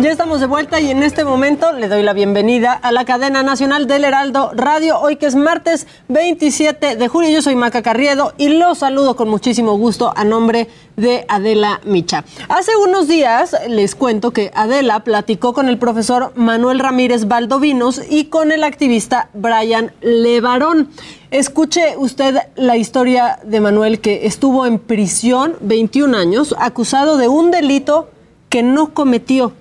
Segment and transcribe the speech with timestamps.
[0.00, 3.42] Ya estamos de vuelta y en este momento le doy la bienvenida a la cadena
[3.42, 7.28] nacional del Heraldo Radio, hoy que es martes 27 de julio.
[7.28, 12.24] Yo soy Maca Carriedo y los saludo con muchísimo gusto a nombre de Adela Micha.
[12.48, 18.24] Hace unos días les cuento que Adela platicó con el profesor Manuel Ramírez Valdovinos y
[18.24, 20.88] con el activista Brian Levarón.
[21.30, 27.50] Escuche usted la historia de Manuel que estuvo en prisión 21 años acusado de un
[27.50, 28.08] delito
[28.48, 29.52] que no cometió.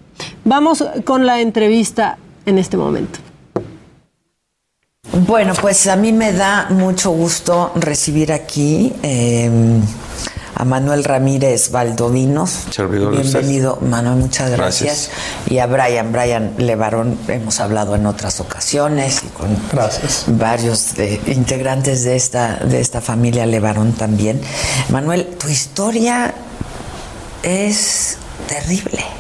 [0.43, 3.19] Vamos con la entrevista en este momento.
[5.11, 9.49] Bueno, pues a mí me da mucho gusto recibir aquí eh,
[10.55, 12.65] a Manuel Ramírez Valdovinos.
[13.11, 15.09] Bienvenido, Manuel, muchas gracias.
[15.49, 19.57] Y a Brian, Brian Levarón, hemos hablado en otras ocasiones y con
[20.37, 20.93] varios
[21.27, 24.41] integrantes de esta, de esta familia Levarón también.
[24.89, 26.33] Manuel, tu historia
[27.41, 28.17] es
[28.47, 29.18] terrible.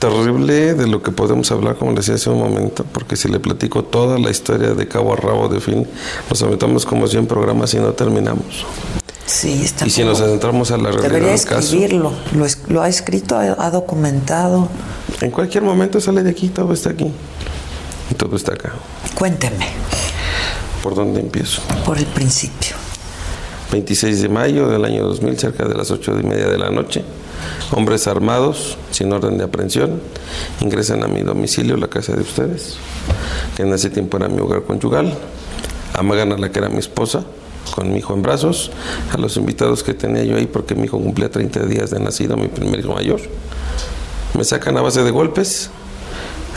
[0.00, 3.84] Terrible de lo que podemos hablar, como decía hace un momento, porque si le platico
[3.84, 5.86] toda la historia de cabo a rabo de fin,
[6.28, 8.64] nos aventamos como 100 programas y no terminamos.
[9.26, 11.58] Sí, está Y si nos adentramos a la realidad Debería del caso.
[11.60, 12.12] escribirlo.
[12.34, 14.68] Lo, es- lo ha escrito, ha, ha documentado.
[15.20, 17.12] En cualquier momento sale de aquí, todo está aquí.
[18.10, 18.72] Y todo está acá.
[19.14, 19.68] Cuénteme,
[20.82, 21.62] ¿Por dónde empiezo?
[21.84, 22.74] por el principio.
[23.70, 27.04] 26 de mayo del año 2000, cerca de las 8 y media de la noche.
[27.72, 30.00] Hombres armados, sin orden de aprehensión,
[30.60, 32.76] ingresan a mi domicilio, la casa de ustedes,
[33.56, 35.16] que en ese tiempo era mi hogar conyugal.
[35.94, 37.24] Amagan a la que era mi esposa,
[37.74, 38.70] con mi hijo en brazos,
[39.12, 42.36] a los invitados que tenía yo ahí, porque mi hijo cumplía 30 días de nacido,
[42.36, 43.20] mi primer hijo mayor.
[44.36, 45.70] Me sacan a base de golpes.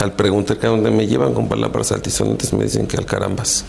[0.00, 3.64] Al preguntar que a dónde me llevan con palabras altisonantes, me dicen que al carambas.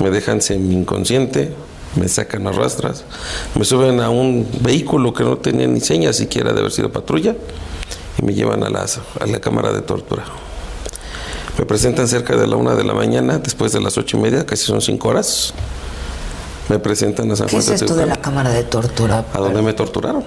[0.00, 1.52] Me dejan semi inconsciente,
[1.96, 3.04] me sacan a rastras,
[3.54, 7.34] me suben a un vehículo que no tenía ni señas siquiera de haber sido patrulla
[8.18, 10.24] y me llevan a, las, a la cámara de tortura.
[11.58, 14.44] Me presentan cerca de la una de la mañana, después de las ocho y media,
[14.44, 15.54] casi son cinco horas.
[16.68, 19.24] Me presentan a San ¿Qué Juan es de esto de la cámara de tortura?
[19.32, 20.24] a donde me torturaron.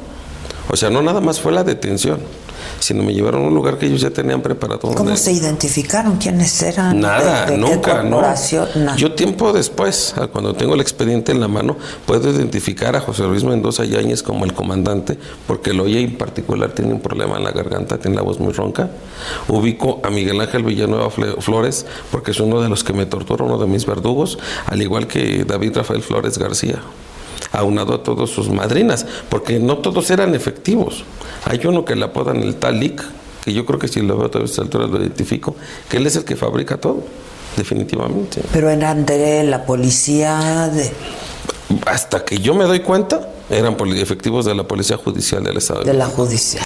[0.70, 2.20] O sea, no nada más fue la detención,
[2.80, 4.80] sino me llevaron a un lugar que ellos ya tenían preparado.
[4.82, 6.18] ¿Cómo donde- se identificaron?
[6.18, 7.00] ¿Quiénes eran?
[7.00, 8.22] Nada, ¿De- de nunca, no.
[8.22, 8.96] Nada.
[8.98, 13.44] Yo tiempo después, cuando tengo el expediente en la mano, puedo identificar a José Luis
[13.44, 17.52] Mendoza Yáñez como el comandante, porque el oye en particular tiene un problema en la
[17.52, 18.90] garganta, tiene la voz muy ronca.
[19.48, 23.58] Ubico a Miguel Ángel Villanueva Flores, porque es uno de los que me tortura, uno
[23.58, 26.80] de mis verdugos, al igual que David Rafael Flores García
[27.52, 31.04] aunado a todos sus madrinas, porque no todos eran efectivos.
[31.46, 33.04] Hay uno que le apodan el Talik,
[33.44, 35.56] que yo creo que si lo veo a esta altura lo identifico,
[35.90, 37.04] que él es el que fabrica todo,
[37.56, 38.42] definitivamente.
[38.52, 40.92] Pero eran de la policía de,
[41.86, 45.84] Hasta que yo me doy cuenta, eran efectivos de la Policía Judicial del Estado.
[45.84, 46.66] de la judicial.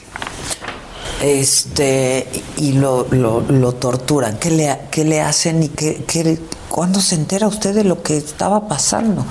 [1.22, 4.38] Este, y lo, lo, lo torturan.
[4.38, 8.18] ¿Qué le, qué le hacen y qué, qué, cuándo se entera usted de lo que
[8.18, 9.26] estaba pasando?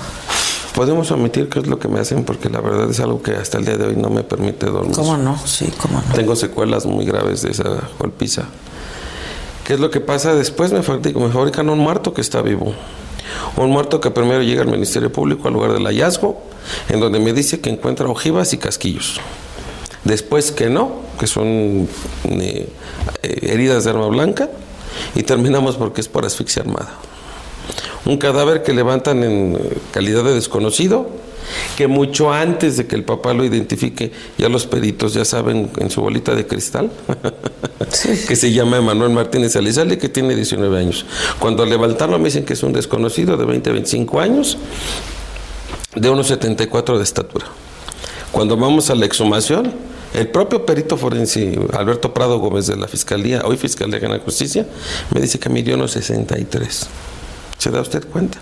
[0.75, 3.59] Podemos omitir qué es lo que me hacen, porque la verdad es algo que hasta
[3.59, 4.95] el día de hoy no me permite dormir.
[4.95, 5.37] ¿Cómo no?
[5.45, 6.13] Sí, cómo no.
[6.15, 8.45] Tengo secuelas muy graves de esa golpiza.
[9.65, 10.33] ¿Qué es lo que pasa?
[10.33, 12.73] Después me fabrican, me fabrican un muerto que está vivo.
[13.55, 16.41] Un muerto que primero llega al Ministerio Público al lugar del hallazgo,
[16.89, 19.21] en donde me dice que encuentra ojivas y casquillos.
[20.03, 21.87] Después que no, que son
[22.25, 22.67] eh,
[23.21, 24.49] eh, heridas de arma blanca,
[25.15, 26.93] y terminamos porque es por asfixia armada.
[28.05, 29.57] Un cadáver que levantan en
[29.91, 31.09] calidad de desconocido,
[31.77, 35.89] que mucho antes de que el papá lo identifique, ya los peritos ya saben en
[35.89, 36.91] su bolita de cristal,
[38.27, 41.05] que se llama Emanuel Martínez Alizalde, que tiene 19 años.
[41.39, 44.57] Cuando al levantarlo me dicen que es un desconocido de 20 25 años,
[45.95, 47.45] de unos 74 de estatura.
[48.31, 49.73] Cuando vamos a la exhumación,
[50.13, 54.65] el propio perito forense, Alberto Prado Gómez de la Fiscalía, hoy Fiscalía de Justicia,
[55.13, 56.87] me dice que midió unos 63.
[57.57, 58.37] ¿Se da usted cuenta?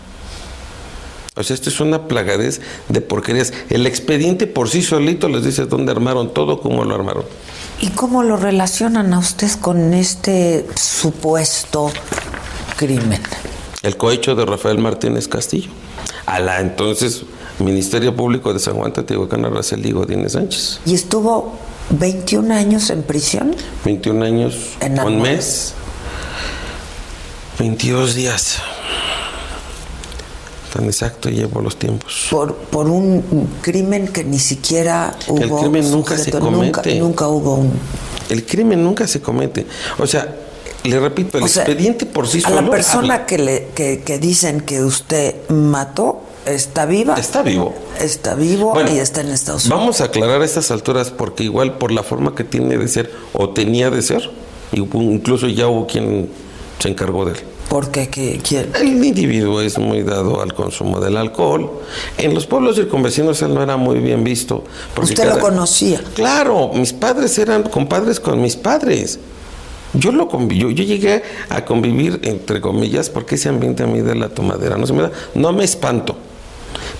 [1.35, 2.59] O sea, esto es una plagadez
[2.89, 3.53] de porquerías.
[3.69, 7.23] El expediente por sí solito les dice dónde armaron todo, cómo lo armaron.
[7.79, 11.89] ¿Y cómo lo relacionan a usted con este supuesto
[12.75, 13.21] crimen?
[13.81, 15.71] El cohecho de Rafael Martínez Castillo.
[16.25, 17.23] A la entonces
[17.59, 20.81] Ministerio Público de San Juan Teotihuacán, Araceli Godínez Sánchez.
[20.85, 21.53] ¿Y estuvo
[21.91, 23.55] 21 años en prisión?
[23.85, 24.55] 21 años,
[25.05, 25.73] un mes,
[27.61, 28.57] 22 días.
[30.73, 32.25] Tan exacto llevo los tiempos.
[32.31, 33.21] Por, por un
[33.61, 35.37] crimen que ni siquiera hubo.
[35.43, 36.95] El crimen nunca se comete.
[36.95, 37.71] Nunca, hubo un.
[38.29, 39.67] El crimen nunca se comete.
[39.99, 40.35] O sea,
[40.83, 42.57] le repito, el expediente por sí solo.
[42.57, 47.13] A la persona que, le, que, que dicen que usted mató, ¿Está viva?
[47.13, 47.75] Está vivo.
[47.99, 49.79] Está vivo y está en Estados Unidos.
[49.79, 53.51] Vamos a aclarar estas alturas porque igual por la forma que tiene de ser o
[53.51, 54.31] tenía de ser,
[54.71, 56.27] incluso ya hubo quien
[56.79, 57.50] se encargó de él.
[57.71, 58.09] ¿Por qué?
[58.09, 58.69] ¿Quién?
[58.75, 61.71] El individuo es muy dado al consumo del alcohol.
[62.18, 64.65] En los pueblos circunvecinos él no era muy bien visto.
[65.01, 66.03] ¿Usted lo conocía?
[66.13, 69.19] Claro, mis padres eran compadres con mis padres.
[69.94, 74.15] Yo lo conviví, yo, llegué a convivir, entre comillas, porque ese ambiente a mí de
[74.15, 76.17] la tomadera no se me da, no me espanto,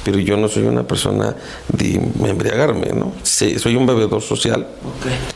[0.06, 1.36] pero yo no soy una persona
[1.68, 3.12] de embriagarme, ¿no?
[3.24, 4.66] soy un bebedor social,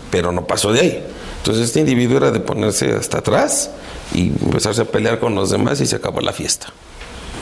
[0.10, 1.04] pero no paso de ahí.
[1.46, 3.70] Entonces este individuo era de ponerse hasta atrás
[4.16, 6.74] y empezarse a pelear con los demás y se acabó la fiesta.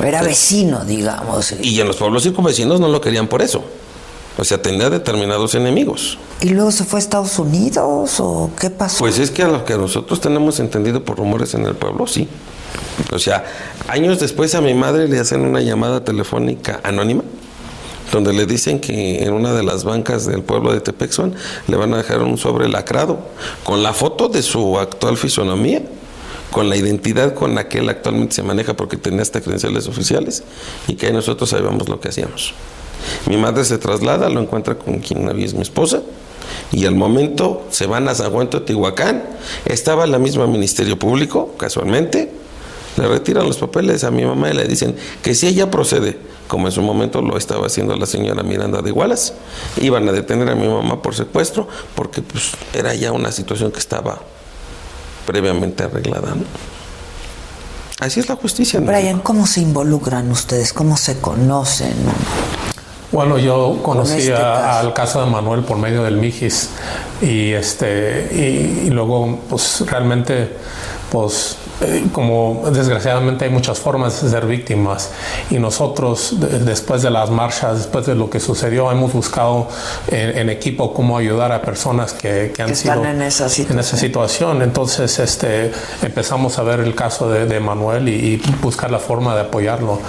[0.04, 1.54] Era vecino, digamos.
[1.62, 3.64] Y en los pueblos circunvecinos no lo querían por eso.
[4.38, 6.18] O sea, tenía determinados enemigos.
[6.42, 9.00] ¿Y luego se fue a Estados Unidos o qué pasó?
[9.00, 12.28] Pues es que a lo que nosotros tenemos entendido por rumores en el pueblo, sí.
[13.14, 13.46] O sea,
[13.88, 17.24] años después a mi madre le hacen una llamada telefónica anónima
[18.14, 21.34] donde le dicen que en una de las bancas del pueblo de Tepexuan
[21.68, 23.20] le van a dejar un sobre lacrado
[23.64, 25.82] con la foto de su actual fisonomía,
[26.52, 30.44] con la identidad con la que él actualmente se maneja porque tenía hasta credenciales oficiales
[30.88, 32.54] y que nosotros sabíamos lo que hacíamos.
[33.26, 36.04] Mi madre se traslada, lo encuentra con quien había es mi esposa
[36.72, 38.48] y al momento se van a San Juan
[39.66, 42.32] estaba la misma Ministerio Público, casualmente,
[42.98, 46.18] le retiran los papeles a mi mamá y le dicen que si ella procede,
[46.48, 49.34] como en su momento lo estaba haciendo la señora Miranda de Igualas,
[49.82, 53.80] iban a detener a mi mamá por secuestro porque pues era ya una situación que
[53.80, 54.20] estaba
[55.26, 56.36] previamente arreglada.
[58.00, 58.80] Así es la justicia.
[58.80, 60.74] Brian, ¿cómo se involucran ustedes?
[60.74, 61.94] ¿Cómo se conocen?
[63.12, 66.70] Bueno, yo conocí este al caso de Manuel por medio del Mijis
[67.22, 70.58] y este y luego pues realmente
[71.12, 71.58] pues
[72.12, 75.12] como desgraciadamente hay muchas formas de ser víctimas
[75.50, 79.68] y nosotros después de las marchas, después de lo que sucedió, hemos buscado
[80.08, 84.62] en, equipo cómo ayudar a personas que, han sido en esa, situación.
[84.62, 85.72] Entonces este,
[86.02, 90.00] empezamos a ver el caso de, Manuel y, buscar la forma de apoyarlo,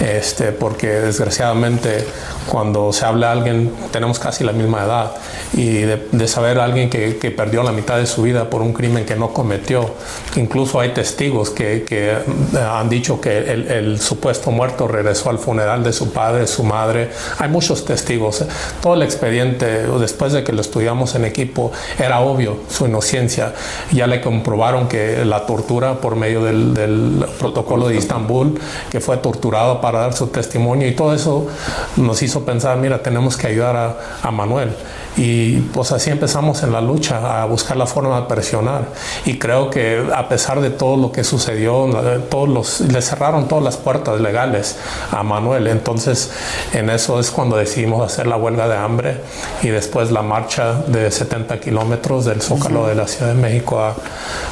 [0.00, 2.06] este, porque desgraciadamente
[2.48, 5.12] cuando se habla a alguien tenemos casi la misma edad
[5.52, 8.72] y de, saber a alguien que, que, perdió la mitad de su vida por un
[8.72, 9.94] crimen que no cometió,
[10.36, 12.16] incluso hay testigos que, que
[12.56, 17.10] han dicho que el, supuesto muerto regresó al funeral de su padre, su madre.
[17.38, 18.44] Hay muchos testigos.
[18.80, 19.66] Todo el expediente,
[19.98, 23.52] después de que lo estudiamos en equipo, era obvio su inocencia.
[23.90, 29.80] Ya le comprobaron que la tortura por medio del, protocolo de Istambul, que fue torturado
[29.80, 31.48] para dar su testimonio y todo eso
[31.96, 34.70] nos hizo pensar, mira, tenemos que ayudar a Manuel.
[35.16, 38.86] Y pues así empezamos en la lucha a buscar la forma de presionar.
[39.26, 41.86] Y creo que a pesar de todo lo que sucedió,
[42.30, 44.76] todos los, le cerraron todas las puertas legales
[45.10, 45.66] a Manuel.
[45.66, 46.30] Entonces
[46.72, 49.20] en eso es cuando decidimos hacer la huelga de hambre
[49.62, 53.94] y después la marcha de 70 kilómetros del Zócalo de la Ciudad de México a,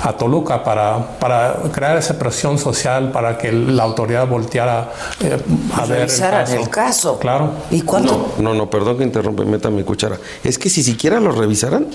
[0.02, 4.90] a Toluca para, para, crear esa presión social, para que la autoridad volteara
[5.20, 5.38] eh,
[5.76, 6.54] a ver el caso.
[6.54, 7.18] el caso.
[7.18, 7.50] Claro.
[7.70, 8.34] ¿Y cuánto?
[8.38, 10.18] No, no, no, perdón que interrumpe, meta mi cuchara
[10.50, 11.86] es que si siquiera lo revisaran,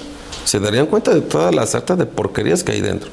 [0.45, 3.09] se darían cuenta de todas las sartas de porquerías que hay dentro.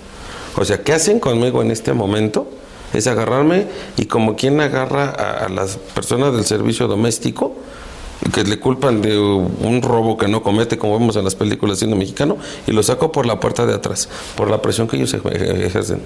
[0.56, 2.48] O sea, ¿qué hacen conmigo en este momento?
[2.92, 7.56] Es agarrarme y como quien agarra a, a las personas del servicio doméstico,
[8.30, 11.96] que le culpan de un robo que no comete, como vemos en las películas siendo
[11.96, 16.00] mexicano, y lo saco por la puerta de atrás, por la presión que ellos ejercen.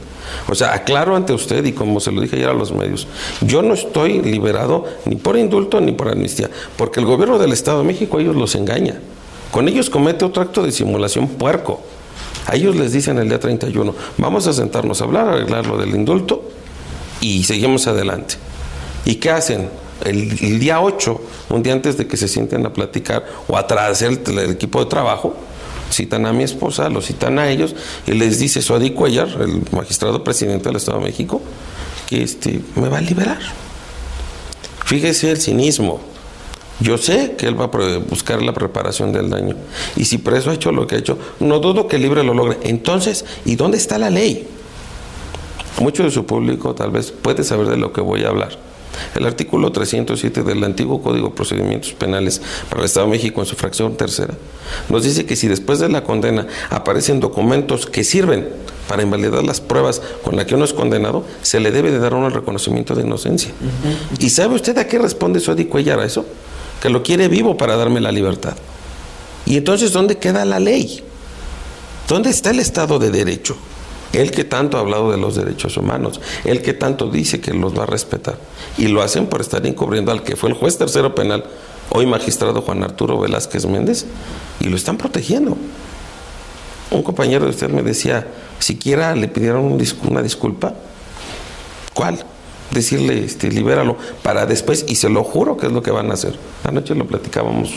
[0.48, 3.06] O sea, aclaro ante usted, y como se lo dije ayer a los medios,
[3.42, 7.78] yo no estoy liberado ni por indulto ni por amnistía, porque el gobierno del Estado
[7.78, 9.00] de México ellos los engaña.
[9.50, 11.82] Con ellos comete otro acto de simulación puerco.
[12.46, 15.78] A ellos les dicen el día 31, vamos a sentarnos a hablar, a arreglar lo
[15.78, 16.42] del indulto
[17.20, 18.36] y seguimos adelante.
[19.04, 19.68] ¿Y qué hacen?
[20.04, 24.20] el, día 8, un día antes de que se sienten a platicar o a hacer
[24.26, 25.34] el, equipo de trabajo,
[25.90, 27.74] citan a mi esposa, lo citan a ellos
[28.06, 31.40] y les dice Suadi Cuellar, el magistrado presidente del Estado de México,
[32.08, 33.38] que este, me va a liberar.
[34.84, 36.00] Fíjese el cinismo.
[36.80, 39.56] Yo sé que él va a buscar la preparación del daño.
[39.96, 42.34] Y si preso ha hecho lo que ha hecho, no dudo que el libre lo
[42.34, 42.58] logre.
[42.64, 44.46] Entonces, ¿y dónde está la ley?
[45.80, 48.58] Mucho de su público tal vez puede saber de lo que voy a hablar.
[49.14, 53.46] El artículo 307 del antiguo Código de Procedimientos Penales para el Estado de México en
[53.46, 54.34] su fracción tercera
[54.88, 58.48] nos dice que si después de la condena aparecen documentos que sirven
[58.88, 62.14] para invalidar las pruebas con las que uno es condenado, se le debe de dar
[62.14, 63.50] uno el reconocimiento de inocencia.
[64.18, 66.24] ¿Y sabe usted a qué responde Sodi Cuellar a eso?
[66.80, 68.56] Que lo quiere vivo para darme la libertad.
[69.46, 71.02] ¿Y entonces dónde queda la ley?
[72.08, 73.56] ¿Dónde está el Estado de Derecho?
[74.12, 77.76] El que tanto ha hablado de los derechos humanos, el que tanto dice que los
[77.76, 78.38] va a respetar.
[78.78, 81.44] Y lo hacen por estar encubriendo al que fue el juez tercero penal,
[81.90, 84.06] hoy magistrado Juan Arturo Velázquez Méndez,
[84.60, 85.56] y lo están protegiendo.
[86.90, 88.26] Un compañero de usted me decía,
[88.58, 90.74] siquiera le pidieron una disculpa.
[91.92, 92.24] ¿Cuál?
[92.70, 96.14] Decirle, este, libéralo, para después, y se lo juro que es lo que van a
[96.14, 96.34] hacer.
[96.64, 97.70] Anoche lo platicábamos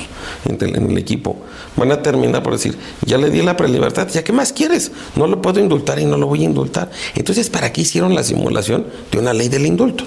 [0.45, 1.37] en, el equipo.
[1.75, 4.91] Van a terminar por decir, ya le di la prelibertad, ¿ya qué más quieres?
[5.15, 6.91] No lo puedo indultar y no lo voy a indultar.
[7.15, 10.03] Entonces, ¿para qué hicieron la simulación de una ley del indulto?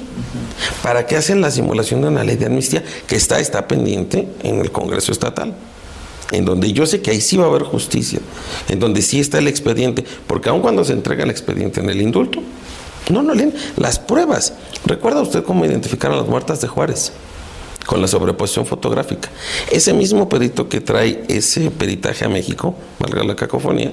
[0.82, 4.60] ¿Para qué hacen la simulación de una ley de amnistía que está, está pendiente en
[4.60, 5.54] el Congreso Estatal?
[6.32, 8.18] en donde yo sé que ahí sí va a haber justicia,
[8.70, 12.00] en donde sí está el expediente, porque aun cuando se entrega el expediente en el
[12.00, 12.42] indulto,
[13.11, 14.54] no, no leen las pruebas.
[14.85, 17.12] ¿Recuerda usted cómo identificaron las muertas de Juárez?
[17.87, 19.28] Con la sobreposición fotográfica.
[19.71, 23.92] Ese mismo perito que trae ese peritaje a México, valga la cacofonía,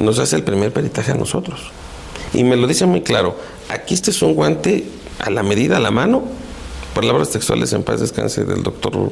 [0.00, 1.60] nos hace el primer peritaje a nosotros.
[2.32, 3.36] Y me lo dice muy claro,
[3.68, 4.84] aquí este es un guante
[5.18, 6.22] a la medida, a la mano,
[6.94, 9.10] palabras textuales en paz descanse del doctor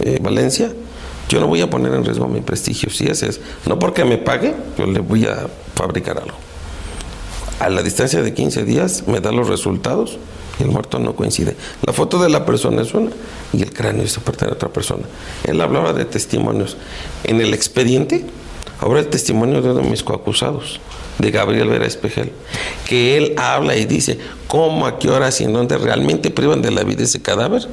[0.00, 0.70] eh, Valencia,
[1.28, 4.18] yo no voy a poner en riesgo mi prestigio, si ese es, no porque me
[4.18, 6.36] pague, yo le voy a fabricar algo
[7.60, 10.18] a la distancia de 15 días me da los resultados
[10.58, 11.56] y el muerto no coincide.
[11.82, 13.10] La foto de la persona es una
[13.52, 15.04] y el cráneo es parte de otra persona.
[15.44, 16.76] Él hablaba de testimonios.
[17.24, 18.24] En el expediente
[18.80, 20.80] ahora el testimonio de uno de mis coacusados,
[21.18, 22.32] de Gabriel Vera Espejel,
[22.86, 26.70] que él habla y dice cómo, a qué horas y en dónde realmente privan de
[26.70, 27.66] la vida ese cadáver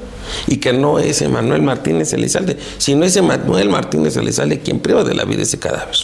[0.48, 5.16] y que no es Emanuel Martínez Elizalde, sino es Emanuel Martínez Elizalde quien priva de
[5.16, 5.96] la vida ese cadáver.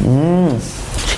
[0.00, 0.56] Mm.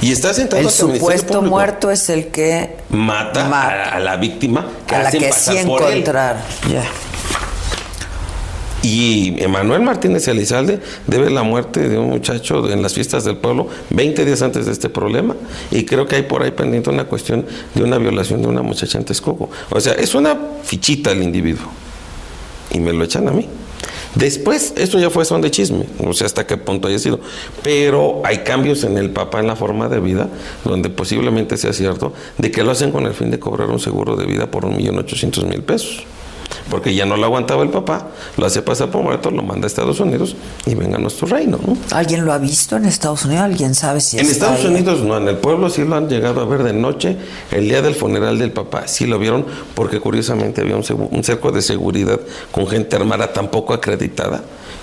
[0.01, 5.03] Y está sentado El supuesto muerto es el que mata, A, la víctima que a
[5.05, 6.43] la que sí encontrar.
[8.83, 13.69] Y Emanuel Martínez Elizalde debe la muerte de un muchacho en las fiestas del pueblo
[13.91, 15.37] 20 días antes de este problema.
[15.71, 18.99] Y creo que hay por ahí pendiente una cuestión de una violación de una muchacha
[18.99, 19.51] en Texcoco.
[19.71, 21.69] O sea, es una fichita el individuo.
[22.73, 23.49] Y me lo echan a mí.
[24.15, 27.19] Después, esto ya fue son de chisme, no sé hasta qué punto haya sido,
[27.63, 30.29] pero hay cambios en el papá en la forma de vida,
[30.65, 34.17] donde posiblemente sea cierto, de que lo hacen con el fin de cobrar un seguro
[34.17, 36.05] de vida por un millón ochocientos mil pesos
[36.71, 39.69] porque ya no lo aguantaba el papá, lo hace pasar por muerto, lo manda a
[39.69, 41.59] Estados Unidos y venga a nuestro reino.
[41.91, 43.45] ¿Alguien lo ha visto en Estados Unidos?
[43.45, 46.45] ¿Alguien sabe si En Estados Unidos no, en el pueblo sí lo han llegado a
[46.45, 47.17] ver de noche,
[47.51, 49.45] el día del funeral del papá, sí lo vieron,
[49.75, 54.43] porque curiosamente había un, cerco de seguridad con gente armada tampoco acreditada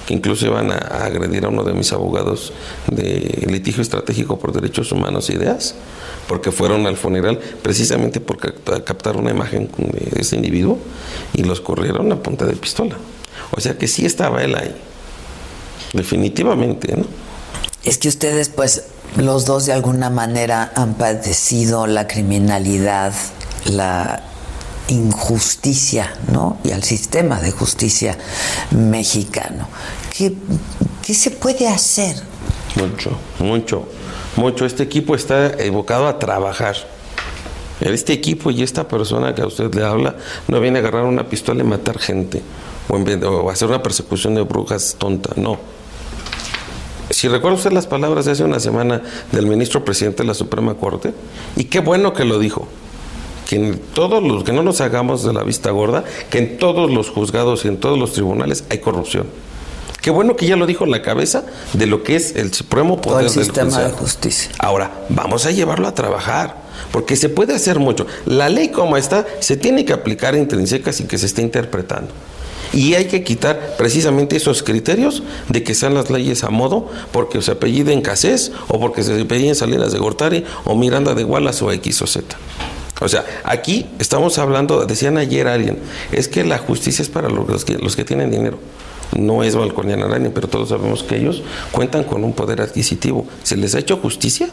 [0.09, 2.51] que incluso iban a, agredir a uno de mis abogados
[2.89, 5.75] de litigio estratégico por derechos humanos e ideas,
[6.27, 8.39] porque fueron al funeral precisamente por
[8.83, 10.79] captar una imagen de ese individuo
[11.35, 12.97] y los corrieron a punta de pistola.
[13.51, 14.73] O sea que sí estaba él ahí,
[15.93, 17.05] definitivamente, ¿no?
[17.83, 18.85] Es que ustedes, pues,
[19.15, 23.13] los dos de alguna manera han padecido la criminalidad,
[23.65, 24.23] la
[24.89, 26.57] injusticia, ¿no?
[26.63, 28.17] Y al sistema de justicia
[28.71, 29.67] mexicano.
[30.19, 32.17] ¿Qué, se puede hacer?
[32.75, 33.87] Mucho, mucho,
[34.35, 34.65] mucho.
[34.65, 36.75] Este equipo está evocado a trabajar.
[37.79, 40.17] Este equipo y esta persona que a usted le habla
[40.49, 42.41] no viene a agarrar una pistola y matar gente
[42.89, 45.57] o, en o hacer una persecución de brujas tonta, no.
[47.09, 50.75] Si recuerda usted las palabras de hace una semana del ministro presidente de la Suprema
[50.75, 51.13] Corte,
[51.55, 52.67] y qué bueno que lo dijo,
[53.47, 56.91] que en todos los, que no nos hagamos de la vista gorda, que en todos
[56.91, 59.27] los juzgados y en todos los tribunales hay corrupción.
[60.01, 63.01] Qué bueno que ya lo dijo en la cabeza de lo que es el supremo
[63.01, 64.51] poder del sistema de justicia.
[64.59, 66.55] Ahora, vamos a llevarlo a trabajar,
[66.91, 68.07] porque se puede hacer mucho.
[68.25, 72.11] La ley como está se tiene que aplicar intrínseca sin que se esté interpretando.
[72.71, 77.41] Y hay que quitar precisamente esos criterios de que sean las leyes a modo, porque
[77.41, 81.71] se apelliden Casés, o porque se apelliden Salinas de Gortari, o Miranda de Wallace, o
[81.71, 82.37] X o Z.
[83.01, 85.79] O sea, aquí estamos hablando, decían ayer alguien,
[86.11, 88.59] es que la justicia es para los que, los que tienen dinero.
[89.17, 93.25] No es balconiana nadie, pero todos sabemos que ellos cuentan con un poder adquisitivo.
[93.43, 94.49] ¿Se les ha hecho justicia?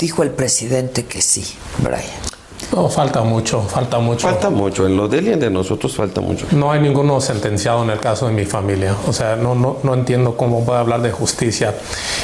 [0.00, 1.44] Dijo el presidente que sí,
[1.78, 2.35] Brian.
[2.72, 4.28] No, falta mucho, falta mucho.
[4.28, 6.46] Falta mucho, en lo de él y en de nosotros falta mucho.
[6.52, 8.94] No hay ninguno sentenciado en el caso de mi familia.
[9.06, 11.74] O sea, no, no, no entiendo cómo puede hablar de justicia.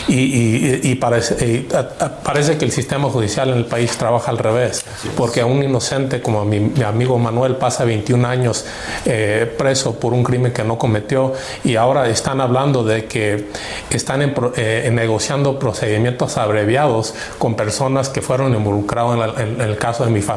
[0.08, 1.66] Y, y, parece,
[2.24, 4.84] parece que el sistema judicial en el país trabaja al revés.
[5.16, 8.64] Porque a un inocente como mi, mi amigo Manuel pasa 21 años
[9.04, 11.32] eh, preso por un crimen que no cometió
[11.64, 13.48] y ahora están hablando de que
[13.90, 20.20] están eh, negociando procedimientos abreviados con personas que fueron involucrados en, el caso de mi
[20.20, 20.31] familia.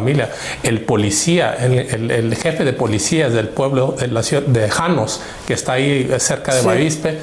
[0.64, 5.74] El policía, el, jefe de policías del pueblo de la ciudad de Janos, que está
[5.74, 7.18] ahí cerca de Bavispe,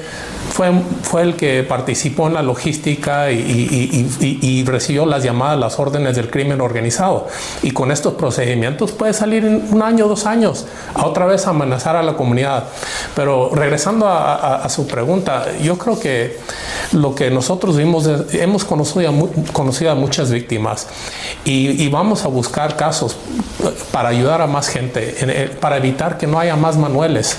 [0.49, 0.71] fue,
[1.01, 6.61] fue el que participó en la logística y, recibió las llamadas, las órdenes del crimen
[6.61, 7.27] organizado.
[7.61, 11.95] Y con estos procedimientos puede salir en un año, dos años, a otra vez amenazar
[11.95, 12.65] a la comunidad.
[13.15, 16.37] Pero regresando a, su pregunta, yo creo que
[16.91, 20.87] lo que nosotros vimos, hemos conocido a, conocido a muchas víctimas
[21.45, 23.15] y, vamos a buscar casos
[23.91, 27.37] para ayudar a más gente, para evitar que no haya más manuales.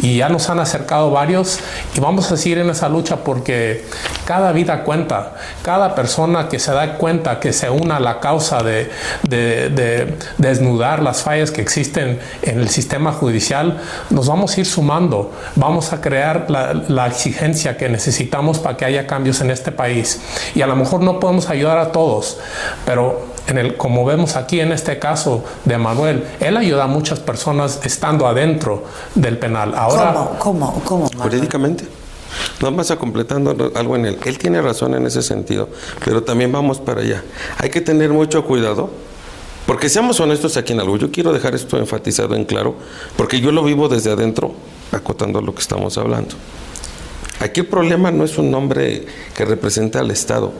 [0.00, 1.60] Y ya nos han acercado varios
[1.94, 3.84] y vamos a seguir en esa lucha porque
[4.24, 8.62] cada vida cuenta, cada persona que se da cuenta que se una a la causa
[8.62, 8.90] de,
[9.22, 13.80] de desnudar las fallas que existen en el sistema judicial,
[14.10, 19.06] nos vamos a ir sumando, vamos a crear la, exigencia que necesitamos para que haya
[19.06, 20.20] cambios en este país.
[20.54, 22.38] Y a lo mejor no podemos ayudar a todos,
[22.86, 27.20] pero en el, como vemos aquí en este caso de Manuel, él ayuda a muchas
[27.20, 28.84] personas estando adentro
[29.14, 29.74] del penal.
[29.76, 30.38] Ahora, ¿Cómo?
[30.38, 30.82] ¿Cómo?
[30.84, 32.01] ¿Cómo Jurídicamente.
[32.60, 34.18] Nada más a completando algo en él.
[34.24, 35.68] Él tiene razón en ese sentido,
[36.04, 37.22] pero también vamos para allá.
[37.58, 38.90] Hay que tener mucho cuidado
[39.66, 42.74] porque seamos honestos aquí en algo, yo quiero dejar esto enfatizado en claro,
[43.16, 44.52] porque yo lo vivo desde adentro,
[44.90, 46.34] acotando lo que estamos hablando.
[47.38, 50.52] Aquí el problema no es un nombre que represente al Estado,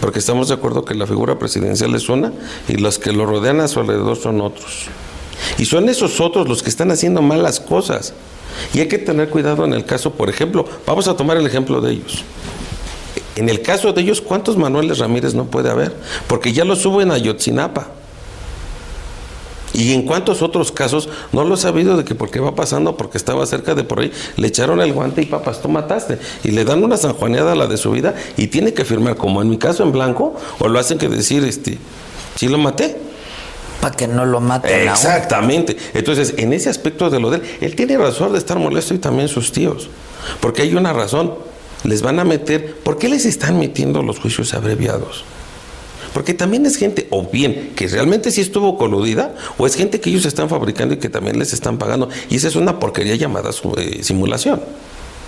[0.00, 2.32] porque estamos de acuerdo que la figura presidencial es una
[2.68, 4.86] y los que lo rodean a su alrededor son otros.
[5.58, 8.12] Y son esos otros los que están haciendo malas cosas.
[8.74, 11.80] Y hay que tener cuidado en el caso, por ejemplo, vamos a tomar el ejemplo
[11.80, 12.24] de ellos.
[13.36, 15.94] En el caso de ellos, ¿cuántos Manueles Ramírez no puede haber?
[16.26, 17.88] Porque ya lo suben a Yotzinapa.
[19.74, 23.46] Y en cuántos otros casos no lo sabido de que porque va pasando, porque estaba
[23.46, 26.18] cerca de por ahí, le echaron el guante y papas, tú mataste.
[26.44, 29.40] Y le dan una sanjuaneada a la de su vida y tiene que firmar, como
[29.40, 31.78] en mi caso en blanco, o lo hacen que decir, este,
[32.36, 33.11] sí lo maté.
[33.82, 34.88] Para que no lo maten.
[34.88, 35.76] Exactamente.
[35.92, 38.98] Entonces, en ese aspecto de lo de él, él tiene razón de estar molesto y
[38.98, 39.90] también sus tíos.
[40.40, 41.34] Porque hay una razón.
[41.82, 45.24] Les van a meter, ¿por qué les están metiendo los juicios abreviados?
[46.14, 50.10] Porque también es gente, o bien, que realmente sí estuvo coludida, o es gente que
[50.10, 52.08] ellos están fabricando y que también les están pagando.
[52.30, 54.60] Y esa es una porquería llamada eh, simulación.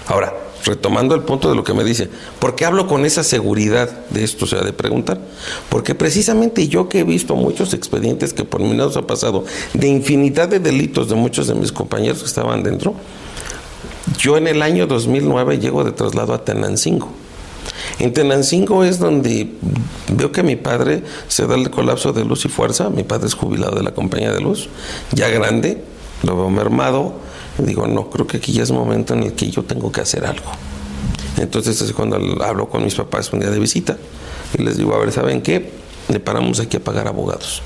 [0.06, 3.90] Ahora, retomando el punto de lo que me dice, ¿por qué hablo con esa seguridad
[4.10, 4.44] de esto?
[4.44, 5.18] O sea, de preguntar.
[5.68, 9.88] Porque precisamente yo que he visto muchos expedientes que por mi lado ha pasado, de
[9.88, 12.94] infinidad de delitos de muchos de mis compañeros que estaban dentro,
[14.18, 17.10] yo en el año 2009 llego de traslado a Tenancingo
[17.98, 19.52] en Tenancingo es donde
[20.12, 22.90] veo que mi padre se da el colapso de luz y fuerza.
[22.90, 24.68] Mi padre es jubilado de la compañía de luz,
[25.12, 25.82] ya grande,
[26.22, 27.14] lo veo mermado.
[27.58, 30.24] Digo, no, creo que aquí ya es momento en el que yo tengo que hacer
[30.24, 30.50] algo.
[31.38, 33.96] Entonces es cuando hablo con mis papás un día de visita
[34.56, 35.70] y les digo, a ver, ¿saben qué?
[36.08, 37.62] Le paramos aquí a pagar abogados.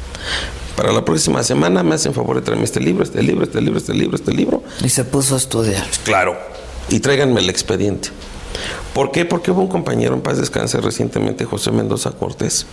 [0.77, 3.79] Para la próxima semana me hacen favor de traerme este libro, este libro, este libro,
[3.79, 4.63] este libro, este libro.
[4.83, 5.85] Y se puso a estudiar.
[6.05, 6.37] Claro.
[6.89, 8.11] Y tráiganme el expediente.
[8.95, 9.25] ¿Por qué?
[9.25, 12.67] Porque hubo un compañero en paz descanse recientemente, José Mendoza Cortés,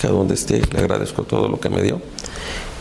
[0.00, 2.00] que a donde esté le agradezco todo lo que me dio.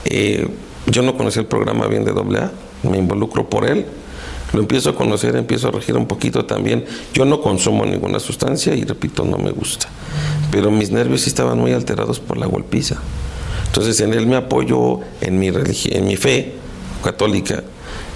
[0.05, 0.47] Eh,
[0.87, 2.51] yo no conocía el programa bien de AA,
[2.83, 3.85] me involucro por él,
[4.53, 6.85] lo empiezo a conocer, empiezo a regir un poquito también.
[7.13, 9.87] Yo no consumo ninguna sustancia y repito, no me gusta.
[10.51, 12.95] Pero mis nervios sí estaban muy alterados por la golpiza.
[13.67, 16.53] Entonces en él me apoyo en mi, en mi fe
[17.03, 17.63] católica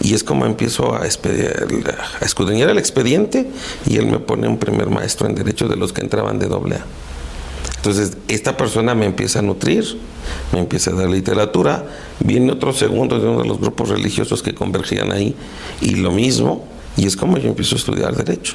[0.02, 3.48] y es como empiezo a, a escudriñar el expediente
[3.86, 6.76] y él me pone un primer maestro en derecho de los que entraban de doble
[6.78, 6.86] A.
[7.84, 9.84] Entonces, esta persona me empieza a nutrir,
[10.54, 11.84] me empieza a dar literatura,
[12.22, 15.36] viene otro segundo de uno de los grupos religiosos que convergían ahí,
[15.82, 16.66] y lo mismo,
[16.96, 18.54] y es como yo empiezo a estudiar derecho.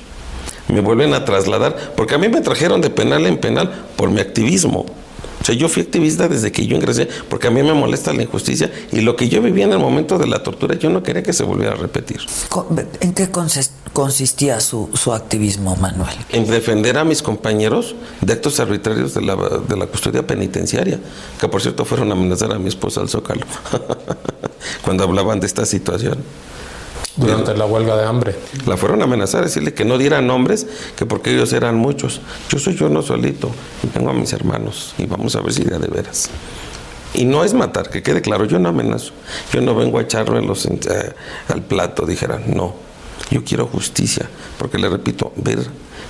[0.69, 4.23] Me vuelven a trasladar, porque a mí me trajeron de penal en penal por mi
[4.23, 4.87] activismo.
[5.49, 8.71] Sea, yo fui activista desde que yo ingresé, porque a mí me molesta la injusticia
[8.93, 11.33] y lo que yo vivía en el momento de la tortura, yo no quería que
[11.33, 12.21] se volviera a repetir.
[13.01, 13.31] ¿En qué
[13.95, 16.15] consistía su, activismo, Manuel?
[16.33, 21.01] En defender a mis compañeros de actos arbitrarios de la, de la custodia penitenciaria,
[21.41, 23.47] que por cierto fueron a amenazar a mi esposa al Zócalo,
[24.85, 26.19] cuando hablaban de esta situación
[27.19, 28.35] durante la huelga de hambre.
[28.67, 32.21] La fueron a amenazar, decirle que no dieran nombres, que porque ellos eran muchos.
[32.49, 33.51] Yo soy yo no solito,
[33.93, 36.31] tengo a mis hermanos, y vamos a ver si de veras.
[37.15, 39.13] Y no es matar, que quede claro, yo no amenazo.
[39.53, 41.15] Yo no vengo a echarme los, eh,
[41.49, 42.75] al plato, dijeran, no.
[43.31, 44.29] Yo quiero justicia,
[44.59, 45.59] porque le repito, ver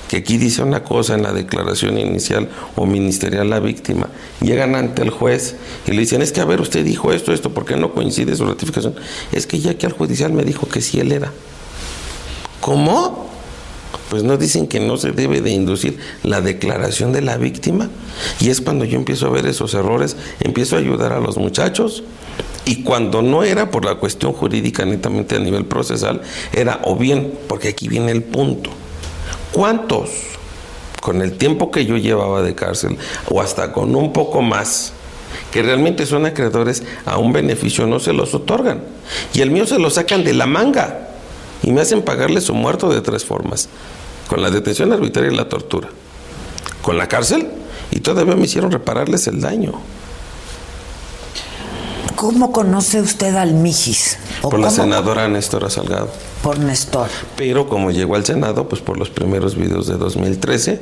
[0.09, 4.09] que aquí dice una cosa en la declaración inicial o ministerial la víctima,
[4.41, 7.53] llegan ante el juez y le dicen, es que a ver, usted dijo esto, esto,
[7.53, 8.95] ¿por qué no coincide su ratificación?
[9.33, 11.33] Es que ya que al judicial me dijo que sí él era.
[12.61, 13.29] ¿Cómo?
[14.11, 17.91] Pues no dicen que no se debe de inducir la declaración de la víctima
[18.41, 22.03] y es cuando yo empiezo a ver esos errores, empiezo a ayudar a los muchachos
[22.65, 27.33] y cuando no era por la cuestión jurídica netamente a nivel procesal, era o bien,
[27.49, 28.71] porque aquí viene el punto,
[29.53, 30.11] ¿Cuántos,
[31.01, 32.99] con el tiempo que yo llevaba de cárcel,
[33.31, 34.93] o hasta con un poco más,
[35.51, 38.83] que realmente son acreedores a un beneficio, no se los otorgan?
[39.35, 41.09] Y el mío se lo sacan de la manga
[41.63, 43.69] y me hacen pagarle su muerto de tres formas,
[44.29, 45.89] con la detención arbitraria y la tortura,
[46.83, 47.49] con la cárcel
[47.91, 49.73] y todavía me hicieron repararles el daño.
[52.19, 54.19] ¿Cómo conoce usted al Mijis?
[54.43, 56.09] Por la senadora Néstora Salgado.
[56.43, 57.07] Por Néstor.
[57.37, 60.81] Pero como llegó al Senado, pues por los primeros videos de 2013,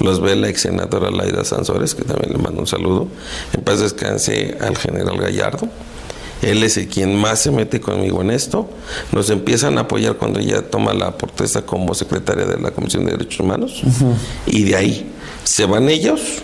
[0.00, 3.08] los ve la ex senadora Laida Sansores, que también le mando un saludo.
[3.54, 5.70] En paz descanse al general Gallardo.
[6.42, 8.68] Él es el quien más se mete conmigo en esto.
[9.10, 13.12] Nos empiezan a apoyar cuando ella toma la protesta como secretaria de la Comisión de
[13.12, 13.82] Derechos Humanos.
[14.44, 15.10] Y de ahí
[15.44, 16.42] se van ellos,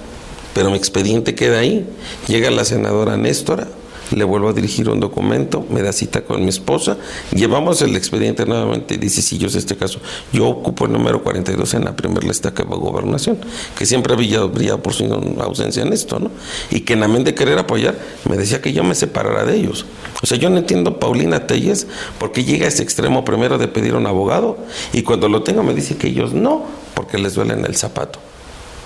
[0.54, 1.86] pero mi expediente queda ahí.
[2.26, 3.68] Llega la senadora Néstora
[4.10, 6.96] le vuelvo a dirigir un documento, me da cita con mi esposa,
[7.32, 10.00] llevamos el expediente nuevamente, dice, si yo sé este caso,
[10.32, 13.38] yo ocupo el número 42 en la primera lista que va a gobernación,
[13.76, 15.04] que siempre había brillado por su
[15.40, 16.30] ausencia en esto, ¿no?
[16.70, 17.96] Y que en amén de querer apoyar,
[18.28, 19.86] me decía que yo me separara de ellos.
[20.22, 21.86] O sea, yo no entiendo Paulina Telles
[22.18, 24.58] porque llega a ese extremo primero de pedir un abogado
[24.92, 28.18] y cuando lo tengo me dice que ellos no, porque les duele en el zapato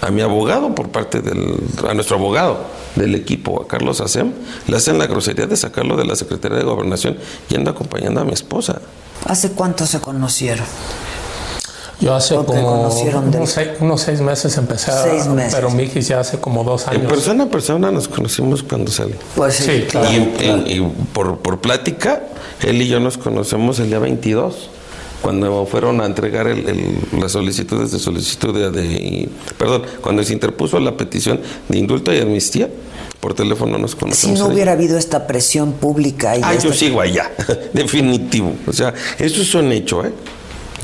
[0.05, 1.57] a mi abogado por parte del,
[1.89, 2.59] a nuestro abogado
[2.95, 4.33] del equipo, a Carlos Acem,
[4.69, 7.17] le hacen la grosería de sacarlo de la Secretaría de Gobernación
[7.49, 8.81] y anda acompañando a mi esposa.
[9.27, 10.67] ¿Hace cuánto se conocieron?
[12.01, 12.91] Yo hace como
[13.81, 15.55] unos seis, meses empecé, seis meses.
[15.55, 17.03] pero Mijis ya hace como dos años.
[17.03, 19.17] En persona a persona nos conocimos cuando salió.
[19.37, 20.11] Pues sí, claro.
[20.13, 20.81] Y,
[21.15, 22.25] por, por plática,
[22.63, 24.69] él y yo nos conocemos el día 22
[25.25, 26.47] cuando fueron a entregar
[27.19, 32.69] las solicitudes de solicitud de, perdón, cuando se interpuso la petición de indulto y amnistía,
[33.21, 34.39] por teléfono nos conocemos.
[34.39, 36.37] Si no hubiera habido esta presión pública.
[36.37, 37.33] Y ah, yo sigo allá,
[37.73, 38.55] definitivo.
[38.67, 40.13] O sea, eso es un hecho, ¿eh?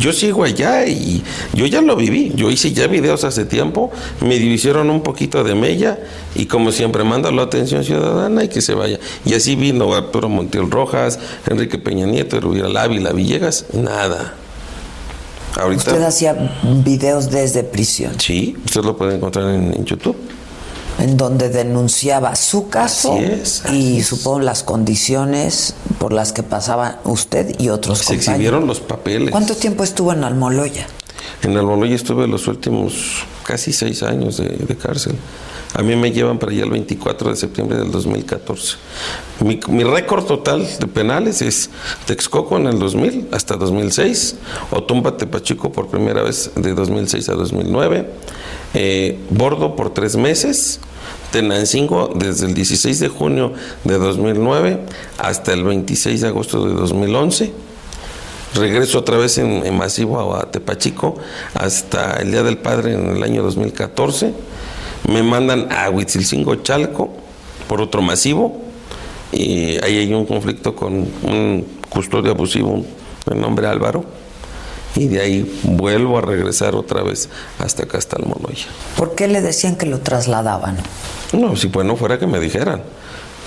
[0.00, 2.32] Yo sigo allá y yo ya lo viví.
[2.34, 3.90] Yo hice ya videos hace tiempo,
[4.22, 5.98] me divisieron un poquito de mella
[6.34, 8.98] y como siempre manda la atención ciudadana y que se vaya.
[9.26, 14.34] Y así vino Arturo Montiel Rojas, Enrique Peña Nieto, Rubira Ávila Villegas, nada.
[15.76, 18.18] ¿Usted hacía videos desde prisión?
[18.18, 20.16] Sí, usted lo puede encontrar en YouTube
[21.00, 23.18] en donde denunciaba su caso
[23.72, 29.30] y supongo las condiciones por las que pasaba usted y otros Se exhibieron los papeles.
[29.30, 30.86] ¿Cuánto tiempo estuvo en Almoloya?
[31.42, 35.14] En Almoloya estuve los últimos casi seis años de, cárcel.
[35.74, 38.76] A mí me llevan para allá el 24 de septiembre del 2014.
[39.44, 41.70] Mi, mi récord total de penales es
[42.06, 44.36] Texcoco en el 2000 hasta 2006,
[44.70, 48.06] Otumba Tepachico por primera vez de 2006 a 2009,
[48.74, 50.80] eh, Bordo por tres meses,
[51.32, 53.52] Tenancingo desde el 16 de junio
[53.84, 54.80] de 2009
[55.18, 57.52] hasta el 26 de agosto de 2011.
[58.54, 61.16] Regreso otra vez en, masivo a Tepachico
[61.54, 64.32] hasta el Día del Padre en el año 2014.
[65.08, 67.10] Me mandan a Huitzilcingo Chalco
[67.68, 68.60] por otro masivo
[69.30, 72.84] y ahí hay un conflicto con un custodio abusivo
[73.26, 74.04] de nombre Álvaro
[74.96, 78.66] y de ahí vuelvo a regresar otra vez hasta acá, hasta el Moloya.
[78.96, 80.76] ¿Por qué le decían que lo trasladaban?
[81.32, 82.82] No, si pues no fuera que me dijeran.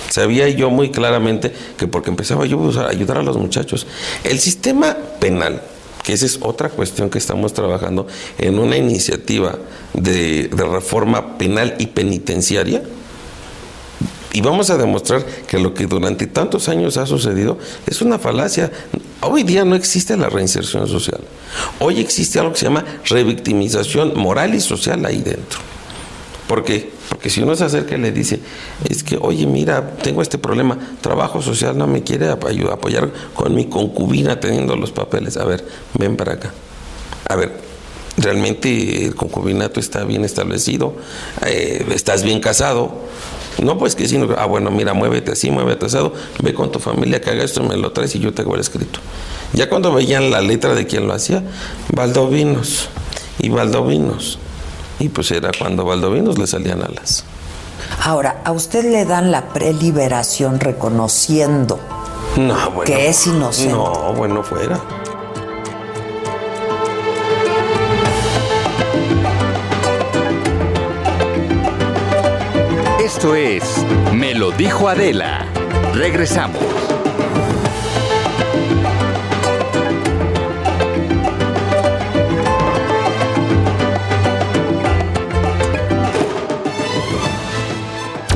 [0.09, 3.87] Sabía yo muy claramente que porque empezaba yo a ayudar a los muchachos.
[4.23, 5.61] El sistema penal,
[6.03, 9.57] que esa es otra cuestión que estamos trabajando en una iniciativa
[9.93, 12.83] de, de reforma penal y penitenciaria,
[14.33, 18.71] y vamos a demostrar que lo que durante tantos años ha sucedido es una falacia.
[19.21, 21.21] Hoy día no existe la reinserción social.
[21.79, 25.59] Hoy existe algo que se llama revictimización moral y social ahí dentro.
[26.47, 26.91] ¿Por qué?
[27.09, 28.39] Porque si uno se acerca y le dice,
[28.89, 33.67] es que, oye, mira, tengo este problema, trabajo social no me quiere apoyar con mi
[33.67, 35.37] concubina teniendo los papeles.
[35.37, 36.51] A ver, ven para acá.
[37.29, 37.51] A ver,
[38.17, 40.95] realmente el concubinato está bien establecido,
[41.45, 42.91] eh, estás bien casado,
[43.61, 46.79] no, pues que si no, ah, bueno, mira, muévete así, muévete asado, ve con tu
[46.79, 48.99] familia que haga esto, me lo traes y yo te hago el escrito.
[49.53, 51.43] Ya cuando veían la letra de quien lo hacía,
[51.93, 52.89] Valdovinos
[53.39, 54.39] y Valdovinos.
[54.99, 57.25] Y pues era cuando Valdovinos le salían alas.
[58.01, 61.79] Ahora, a usted le dan la preliberación reconociendo
[62.85, 63.73] que es inocente.
[63.73, 64.79] No, bueno, fuera.
[73.03, 75.45] Esto es Me lo dijo Adela.
[75.93, 76.63] Regresamos.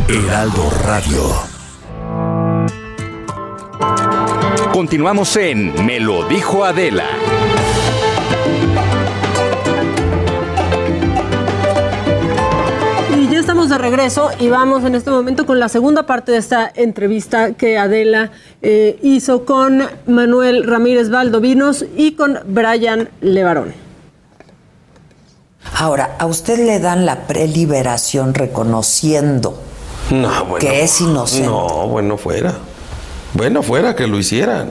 [0.10, 1.24] Heraldo Radio.
[4.74, 7.27] Continuamos en Me lo dijo Adela.
[13.68, 17.52] Estamos de regreso y vamos en este momento con la segunda parte de esta entrevista
[17.54, 23.74] que Adela eh, hizo con Manuel Ramírez Valdovinos y con Brian Levarón.
[25.76, 29.60] Ahora, a usted le dan la preliberación reconociendo
[30.12, 31.48] no, bueno, que es inocente.
[31.48, 32.54] No, bueno, fuera.
[33.34, 34.70] Bueno, fuera, que lo hicieran.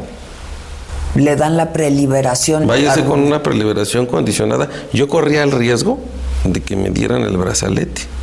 [1.17, 2.67] Le dan la preliberación.
[2.67, 4.71] Váyase con una preliberación condicionada.
[4.95, 5.99] Yo corría el riesgo
[6.45, 8.16] de que me dieran el brazalete.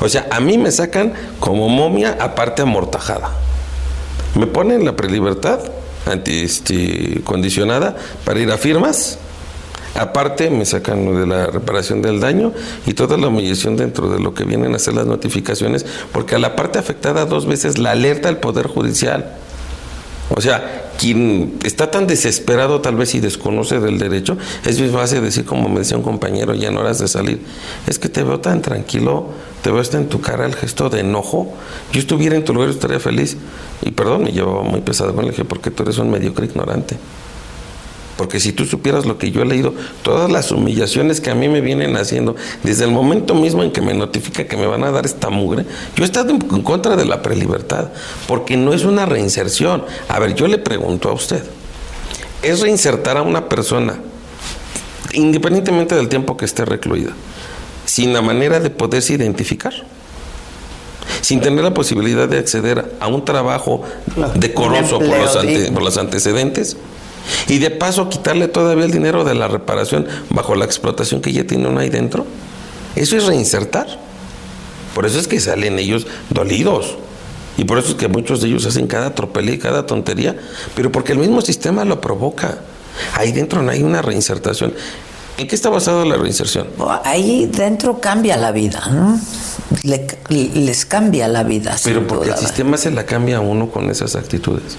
[0.00, 3.30] O sea, a mí me sacan como momia aparte amortajada.
[4.34, 5.60] Me ponen la prelibertad
[6.06, 9.18] anti este, condicionada para ir a firmas
[9.98, 12.52] Aparte, me sacan de la reparación del daño
[12.86, 16.38] y toda la humillación dentro de lo que vienen a ser las notificaciones, porque a
[16.38, 19.32] la parte afectada dos veces la alerta al Poder Judicial.
[20.34, 25.22] O sea, quien está tan desesperado tal vez y desconoce del derecho, es muy fácil
[25.22, 27.40] decir, como me decía un compañero ya en horas de salir,
[27.86, 29.28] es que te veo tan tranquilo,
[29.62, 31.52] te veo hasta en tu cara el gesto de enojo,
[31.92, 33.36] yo estuviera en tu lugar estaría feliz.
[33.82, 36.96] Y perdón, me llevaba muy pesado con el dije, porque tú eres un mediocre ignorante.
[38.16, 41.48] Porque si tú supieras lo que yo he leído, todas las humillaciones que a mí
[41.48, 44.90] me vienen haciendo, desde el momento mismo en que me notifica que me van a
[44.90, 47.90] dar esta mugre, yo he estado en contra de la prelibertad,
[48.26, 49.84] porque no es una reinserción.
[50.08, 51.42] A ver, yo le pregunto a usted,
[52.42, 53.98] ¿es reinsertar a una persona,
[55.12, 57.10] independientemente del tiempo que esté recluida,
[57.84, 59.74] sin la manera de poderse identificar?
[61.20, 63.82] sin tener la posibilidad de acceder a un trabajo
[64.36, 65.36] decoroso por los,
[65.72, 66.76] por los antecedentes.
[67.48, 71.46] Y de paso quitarle todavía el dinero de la reparación bajo la explotación que ya
[71.46, 72.26] tiene uno ahí dentro.
[72.94, 73.86] Eso es reinsertar.
[74.94, 76.96] Por eso es que salen ellos dolidos.
[77.58, 80.36] Y por eso es que muchos de ellos hacen cada tropelía y cada tontería.
[80.74, 82.58] Pero porque el mismo sistema lo provoca.
[83.14, 84.72] Ahí dentro no hay una reinsertación.
[85.38, 86.68] ¿En qué está basada la reinserción?
[87.04, 89.20] Ahí dentro cambia la vida, ¿no?
[90.28, 91.76] les cambia la vida.
[91.84, 94.76] Pero porque el sistema se la cambia a uno con esas actitudes.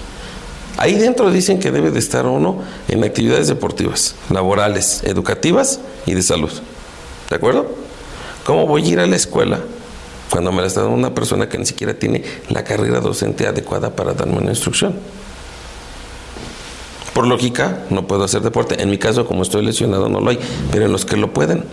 [0.78, 6.22] Ahí dentro dicen que debe de estar uno en actividades deportivas, laborales, educativas y de
[6.22, 6.52] salud.
[7.28, 7.66] ¿De acuerdo?
[8.46, 9.58] ¿Cómo voy a ir a la escuela
[10.30, 13.96] cuando me la está dando una persona que ni siquiera tiene la carrera docente adecuada
[13.96, 14.94] para darme una instrucción?
[17.12, 18.80] Por lógica, no puedo hacer deporte.
[18.80, 20.38] En mi caso, como estoy lesionado, no lo hay.
[20.70, 21.64] Pero en los que lo pueden,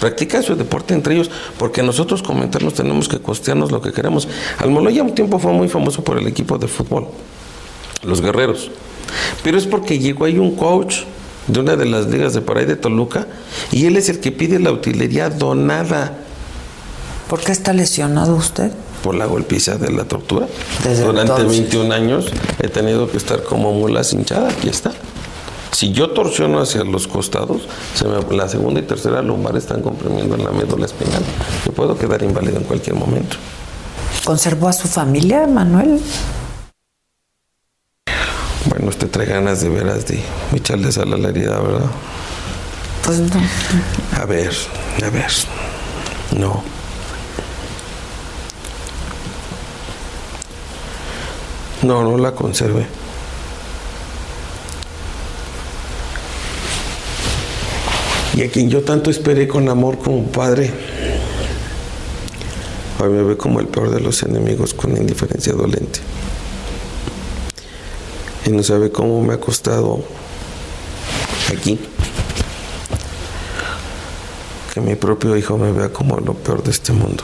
[0.00, 4.26] practican su deporte entre ellos, porque nosotros comentarnos tenemos que costearnos lo que queremos.
[4.58, 7.06] Almoloya un tiempo fue muy famoso por el equipo de fútbol
[8.02, 8.70] los guerreros.
[9.42, 11.02] Pero es porque llegó ahí un coach
[11.46, 13.26] de una de las ligas de por ahí de Toluca
[13.72, 16.18] y él es el que pide la utilería donada.
[17.28, 18.72] ¿Por qué está lesionado usted?
[19.02, 20.46] Por la golpiza de la tortura.
[21.04, 22.26] Durante 21 años
[22.60, 24.92] he tenido que estar como mula hinchada, aquí está.
[25.72, 27.62] Si yo torsiono hacia los costados,
[27.94, 31.22] se la segunda y tercera lumbar están comprimiendo en la médula espinal.
[31.64, 33.36] Yo puedo quedar inválido en cualquier momento.
[34.24, 36.00] ¿Conservó a su familia, Manuel?
[39.10, 40.22] Trae ganas de veras de
[40.54, 41.90] echarles a la herida, ¿verdad?
[43.04, 43.40] Pues no.
[44.20, 44.52] A ver,
[45.04, 45.30] a ver.
[46.36, 46.62] No.
[51.82, 52.86] No, no la conserve.
[58.36, 60.70] Y a quien yo tanto esperé con amor como padre,
[63.00, 66.00] hoy me ve como el peor de los enemigos con indiferencia dolente
[68.50, 70.02] y no sabe cómo me ha costado
[71.52, 71.78] aquí
[74.74, 77.22] que mi propio hijo me vea como lo peor de este mundo.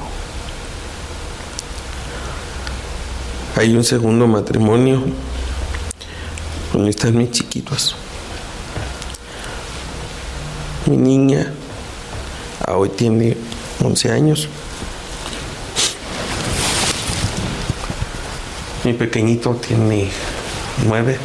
[3.57, 5.03] Hay un segundo matrimonio
[6.73, 7.97] donde están mis chiquitos.
[10.87, 11.53] Mi niña
[12.69, 13.37] hoy tiene
[13.83, 14.49] 11 años.
[18.85, 20.09] Mi pequeñito tiene
[20.85, 21.19] nueve,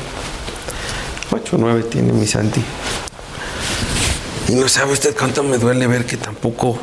[1.32, 2.64] ocho, nueve tiene mi Santi.
[4.48, 6.78] Y no sabe usted cuánto me duele ver que tampoco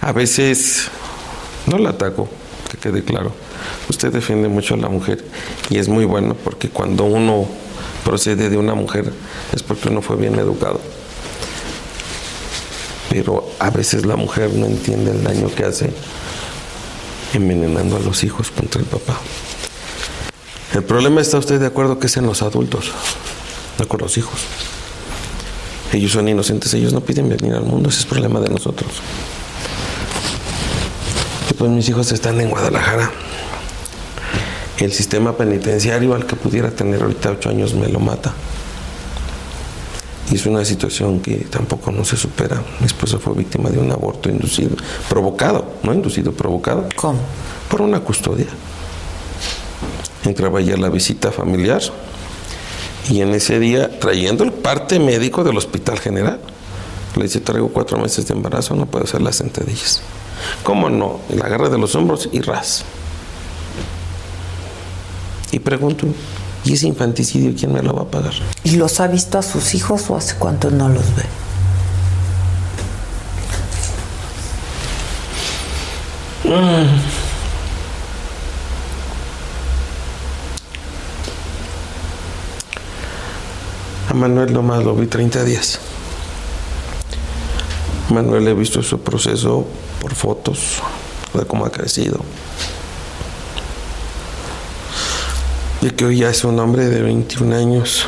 [0.00, 0.88] a veces
[1.66, 2.28] No la ataco,
[2.70, 3.32] que quede claro.
[3.88, 5.24] Usted defiende mucho a la mujer
[5.68, 7.48] y es muy bueno porque cuando uno
[8.04, 9.12] procede de una mujer
[9.52, 10.80] es porque uno fue bien educado.
[13.10, 15.90] Pero a veces la mujer no entiende el daño que hace
[17.34, 19.18] envenenando a los hijos contra el papá.
[20.74, 22.92] El problema está usted de acuerdo que es en los adultos,
[23.78, 24.40] no con los hijos.
[25.92, 28.90] Ellos son inocentes, ellos no piden venir al mundo, ese es problema de nosotros.
[31.56, 33.10] pues mis hijos están en Guadalajara.
[34.78, 38.34] El sistema penitenciario al que pudiera tener ahorita ocho años me lo mata.
[40.30, 42.62] Y es una situación que tampoco no se supera.
[42.80, 44.76] Mi esposa fue víctima de un aborto inducido,
[45.08, 46.88] provocado, no inducido, provocado.
[46.96, 47.20] ¿Cómo?
[47.70, 48.48] Por una custodia.
[50.26, 51.80] Entraba ya la visita familiar
[53.08, 56.40] y en ese día, trayendo el parte médico del Hospital General,
[57.14, 60.02] le dice, traigo cuatro meses de embarazo, no puedo hacer las sentadillas.
[60.64, 61.20] ¿Cómo no?
[61.30, 62.84] La agarra de los hombros y ras.
[65.52, 66.06] Y pregunto,
[66.64, 68.34] ¿y ese infanticidio quién me lo va a pagar?
[68.64, 71.22] ¿Y los ha visto a sus hijos o hace cuánto no los ve?
[76.44, 77.25] Mm.
[84.16, 85.78] Manuel nomás lo vi 30 días.
[88.08, 89.66] Manuel he visto su proceso
[90.00, 90.80] por fotos
[91.34, 92.20] de cómo ha crecido.
[95.82, 98.06] Y que hoy ya es un hombre de 21 años.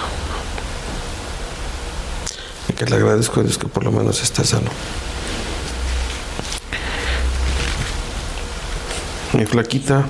[2.70, 4.70] Y que le agradezco a Dios que por lo menos está sano.
[9.34, 10.06] Mi flaquita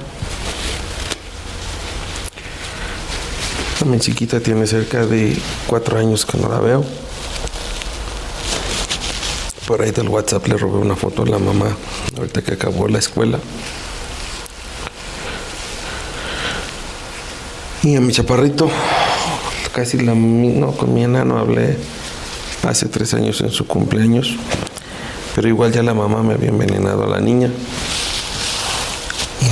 [3.88, 5.34] Mi chiquita tiene cerca de
[5.66, 6.84] cuatro años que no la veo.
[9.66, 11.74] Por ahí del WhatsApp le robé una foto a la mamá
[12.18, 13.38] ahorita que acabó la escuela.
[17.82, 18.70] Y a mi chaparrito,
[19.72, 21.78] casi la no, con mi enano hablé
[22.64, 24.36] hace tres años en su cumpleaños,
[25.34, 27.48] pero igual ya la mamá me había envenenado a la niña.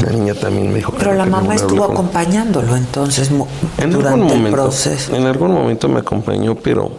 [0.03, 3.31] La niña también me dijo Pero la mamá estuvo acompañándolo entonces
[3.79, 5.15] en durante momento, el proceso.
[5.15, 6.93] En algún momento me acompañó, pero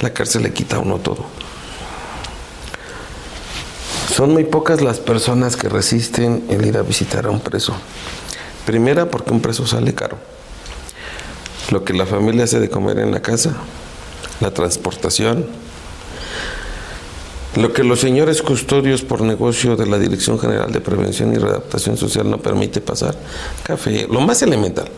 [0.00, 1.24] la cárcel le quita a uno todo.
[4.14, 7.74] Son muy pocas las personas que resisten el ir a visitar a un preso.
[8.66, 10.18] Primera, porque un preso sale caro.
[11.70, 13.54] Lo que la familia hace de comer en la casa,
[14.40, 15.46] la transportación,
[17.56, 21.96] lo que los señores custodios por negocio de la Dirección General de Prevención y Readaptación
[21.96, 23.16] Social no permite pasar,
[23.64, 24.88] café, lo más elemental,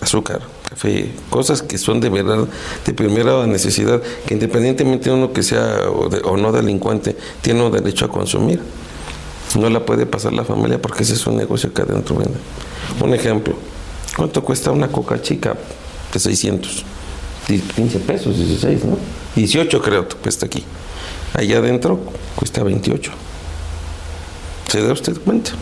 [0.00, 2.46] azúcar, café, cosas que son de verdad
[2.84, 8.04] de primera necesidad, que independientemente de uno que sea o, no delincuente, tiene un derecho
[8.04, 8.60] a consumir.
[9.58, 12.38] No la puede pasar la familia porque ese es un negocio que adentro vende.
[13.02, 13.54] Un ejemplo,
[14.16, 15.56] ¿cuánto cuesta una coca chica
[16.12, 16.84] de 600?
[17.46, 18.98] 15 pesos, 16, ¿no?
[19.36, 20.64] 18 creo que cuesta aquí.
[21.34, 22.00] Allá adentro
[22.34, 23.12] cuesta 28.
[24.68, 25.52] ¿Se da usted cuenta?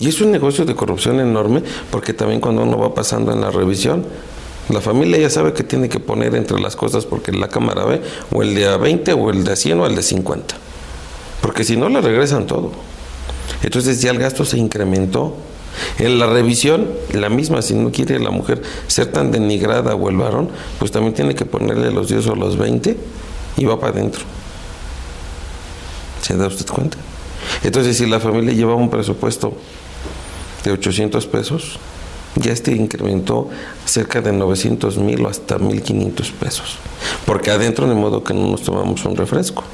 [0.00, 3.50] Y es un negocio de corrupción enorme porque también cuando uno va pasando en la
[3.50, 4.06] revisión,
[4.70, 8.00] la familia ya sabe que tiene que poner entre las cosas porque la cámara ve
[8.32, 10.54] o el de a 20 o el de a 100 o el de 50.
[11.42, 12.70] Porque si no le regresan todo.
[13.62, 15.36] Entonces ya el gasto se incrementó
[15.98, 20.16] en la revisión, la misma, si no quiere la mujer ser tan denigrada o el
[20.16, 22.96] varón, pues también tiene que ponerle los 10 o los 20
[23.56, 24.22] y va para adentro.
[26.22, 26.98] ¿Se da usted cuenta?
[27.62, 29.54] Entonces, si la familia llevaba un presupuesto
[30.64, 31.78] de 800 pesos,
[32.36, 33.48] ya este incrementó
[33.84, 36.76] cerca de 900 mil o hasta 1500 pesos.
[37.26, 39.64] Porque adentro, de modo que no nos tomamos un refresco.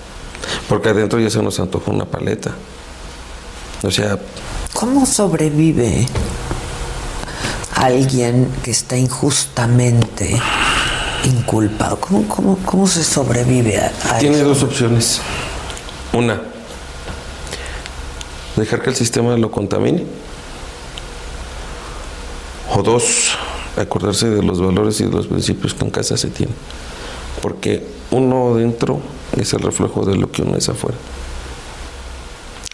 [0.68, 2.54] Porque adentro ya se nos antojó una paleta.
[3.82, 4.18] O sea,
[4.78, 6.06] ¿Cómo sobrevive
[7.76, 10.38] alguien que está injustamente
[11.24, 11.98] inculpado?
[11.98, 15.22] ¿Cómo, cómo, se sobrevive a, Tiene dos opciones.
[16.12, 16.42] Una,
[18.56, 20.04] dejar que el sistema lo contamine.
[22.74, 23.34] O dos,
[23.78, 26.52] acordarse de los valores y de los principios que en casa se tiene.
[27.40, 29.00] Porque uno dentro
[29.38, 30.98] es el reflejo de lo que uno es afuera.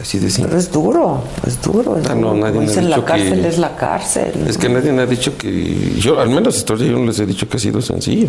[0.02, 1.96] Así de Pero es duro, es duro.
[1.96, 4.32] Es ah, no, nadie me ha dicho la cárcel es la cárcel.
[4.48, 5.94] Es que nadie me ha dicho que.
[5.96, 8.28] Yo, al menos historia, yo no les he dicho que ha sido sencillo.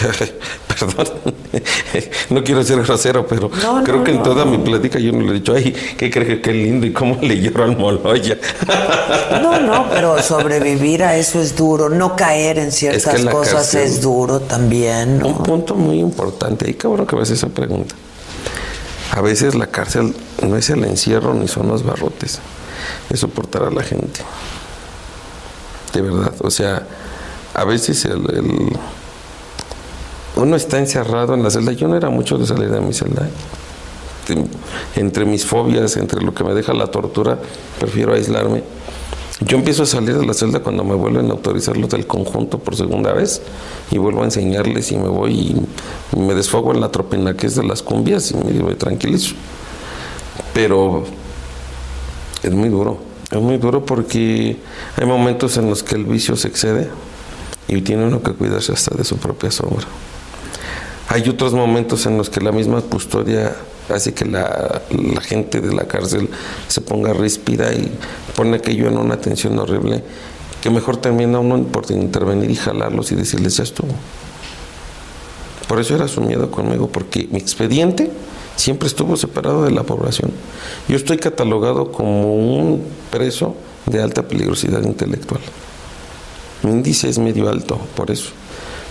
[0.68, 1.06] Perdón,
[2.30, 5.34] no quiero ser grosero, pero creo que en toda mi plática yo no le he
[5.34, 8.38] dicho, ay, ¿qué crees que qué lindo y cómo le lloro al moloya?
[9.42, 14.40] No, no, pero sobrevivir a eso es duro, no caer en ciertas cosas es duro
[14.40, 15.22] también.
[15.24, 17.94] Un punto muy importante, y cabrón que me hace esa pregunta.
[19.12, 20.14] A veces la cárcel
[20.46, 22.38] no es el encierro ni son los barrotes,
[23.10, 24.20] es soportar a la gente.
[25.92, 26.86] De verdad, o sea,
[27.54, 28.22] a veces el,
[30.36, 31.72] uno está encerrado en la celda.
[31.72, 33.28] Yo no era mucho de salir de mi celda.
[34.94, 37.36] Entre mis fobias, entre lo que me deja la tortura,
[37.78, 38.62] prefiero aislarme.
[39.40, 42.58] Yo empiezo a salir de la celda cuando me vuelven a autorizar los del conjunto
[42.58, 43.40] por segunda vez
[43.90, 45.56] y vuelvo a enseñarles y me voy
[46.12, 49.34] y me desfogo en la tropina que es de las cumbias y me, tranquilizo.
[50.52, 51.04] Pero
[52.42, 52.98] es muy duro,
[53.30, 54.58] es muy duro porque
[54.96, 56.90] hay momentos en los que el vicio se excede
[57.66, 59.86] y tiene uno que cuidarse hasta de su propia sombra.
[61.08, 63.56] Hay otros momentos en los que la misma custodia
[63.92, 64.82] hace que la,
[65.22, 66.28] gente de la cárcel
[66.68, 67.90] se ponga ríspida y
[68.36, 70.02] pone aquello en una tensión horrible,
[70.60, 73.94] que mejor termina uno por intervenir y jalarlos y decirles ya estuvo.
[75.68, 78.10] Por eso era su miedo conmigo, porque mi expediente
[78.56, 80.32] siempre estuvo separado de la población.
[80.88, 83.54] Yo estoy catalogado como un preso
[83.86, 85.40] de alta peligrosidad intelectual.
[86.62, 88.30] Mi índice es medio alto, por eso.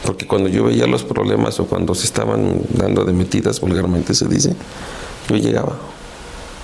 [0.06, 4.28] Porque cuando yo veía los problemas o cuando se estaban dando de metidas, vulgarmente se
[4.28, 4.56] dice,
[5.30, 5.76] yo llegaba.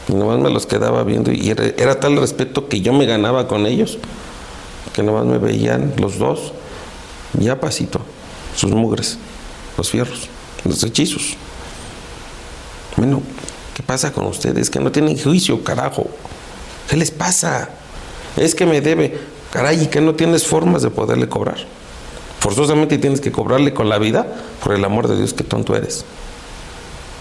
[0.07, 3.65] Y nomás me los quedaba viendo y era, tal respeto que yo me ganaba con
[3.65, 3.97] ellos,
[4.93, 6.53] que nomás me veían los dos,
[7.33, 7.99] ya pasito,
[8.55, 9.17] sus mugres,
[9.77, 10.29] los fierros,
[10.63, 11.35] los hechizos.
[12.97, 13.21] Bueno,
[13.73, 14.69] ¿qué pasa con ustedes?
[14.69, 16.07] Que no tienen juicio, carajo.
[16.87, 17.69] ¿Qué les pasa?
[18.37, 19.19] Es que me debe,
[19.51, 21.57] caray, y que no tienes formas de poderle cobrar.
[22.45, 24.27] Forzosamente tienes que cobrarle con la vida,
[24.63, 26.05] por el amor de Dios, que tonto eres.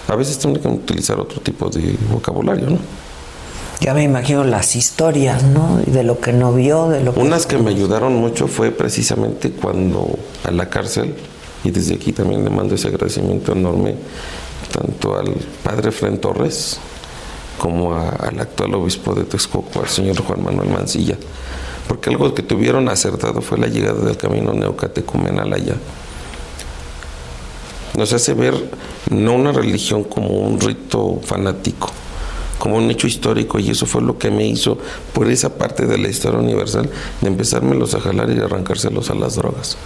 [0.06, 2.78] A veces tienes que utilizar otro tipo de vocabulario, ¿no?
[3.80, 5.80] Ya me imagino las historias, ¿no?
[5.86, 7.20] De lo que no vio, de lo que...
[7.20, 10.10] Unas que me ayudaron mucho fue precisamente cuando
[10.44, 11.14] a la cárcel,
[11.64, 13.94] y desde aquí también le mando ese agradecimiento enorme,
[14.70, 16.76] tanto al padre Fren Torres
[17.58, 21.16] como al actual obispo de Texcoco, al señor Juan Manuel Mancilla,
[21.88, 25.76] porque algo que tuvieron acertado fue la llegada del camino neocatecumenal allá.
[27.96, 28.54] Nos hace ver
[29.10, 31.90] no una religión como un rito fanático,
[32.58, 34.78] como un hecho histórico, y eso fue lo que me hizo,
[35.12, 36.88] por esa parte de la historia universal,
[37.20, 39.76] de empezármelos a jalar y arrancárselos a las drogas.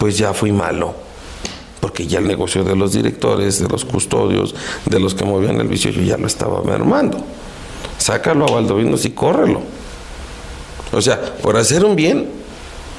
[0.00, 0.94] Pues ya fui malo,
[1.80, 4.54] porque ya el negocio de los directores, de los custodios,
[4.86, 7.18] de los que movían el vicio, yo ya lo estaba mermando.
[7.98, 9.60] Sácalo a Valdovinos y córrelo.
[10.92, 12.28] O sea, por hacer un bien,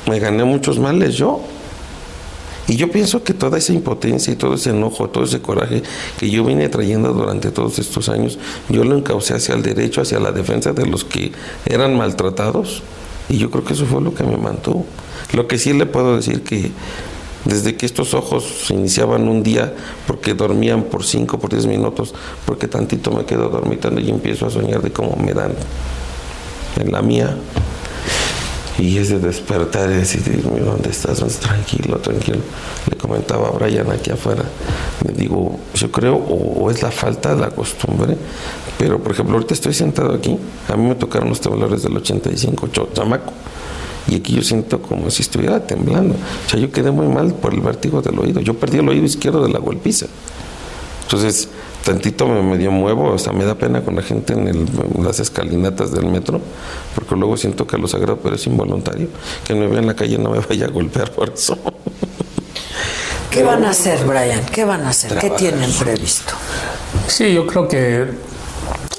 [0.08, 1.42] me gané muchos males yo.
[2.68, 5.82] Y yo pienso que toda esa impotencia y todo ese enojo, todo ese coraje
[6.20, 8.38] que yo vine trayendo durante todos estos años,
[8.70, 11.32] yo lo encaucé hacia el derecho, hacia la defensa de los que
[11.66, 12.84] eran maltratados.
[13.28, 14.86] Y yo creo que eso fue lo que me mantuvo.
[15.34, 16.72] Lo que sí le puedo decir que
[17.46, 19.74] desde que estos ojos se iniciaban un día
[20.06, 22.14] porque dormían por 5, por 10 minutos,
[22.46, 25.54] porque tantito me quedo dormitando y empiezo a soñar de cómo me dan
[26.78, 27.36] en la mía,
[28.80, 31.20] y es de despertar y decir, ¿dónde estás?
[31.40, 32.40] Tranquilo, tranquilo.
[32.90, 34.44] Le comentaba a Brian aquí afuera.
[35.06, 38.16] Me digo, yo creo, o, es la falta de la costumbre,
[38.78, 40.38] pero por ejemplo, ahorita estoy sentado aquí,
[40.70, 43.34] a mí me tocaron los temblores del 85, chamaco.
[44.08, 46.16] Y aquí yo siento como si estuviera temblando.
[46.16, 48.40] O sea, yo quedé muy mal por el vértigo del oído.
[48.40, 50.08] Yo perdí el oído izquierdo de la golpiza.
[51.04, 51.50] Entonces,
[51.90, 54.68] tantito me medio muevo, o sea, me da pena con la gente en,
[55.04, 56.40] las escalinatas del metro,
[56.94, 59.08] porque luego siento que lo sagrado, pero es involuntario,
[59.44, 61.58] que me vea en la calle no me vaya a golpear por eso.
[63.32, 64.46] ¿Qué van a hacer, Brian?
[64.52, 65.18] ¿Qué van a hacer?
[65.18, 66.34] ¿Qué tienen previsto?
[67.08, 68.06] Sí, yo creo que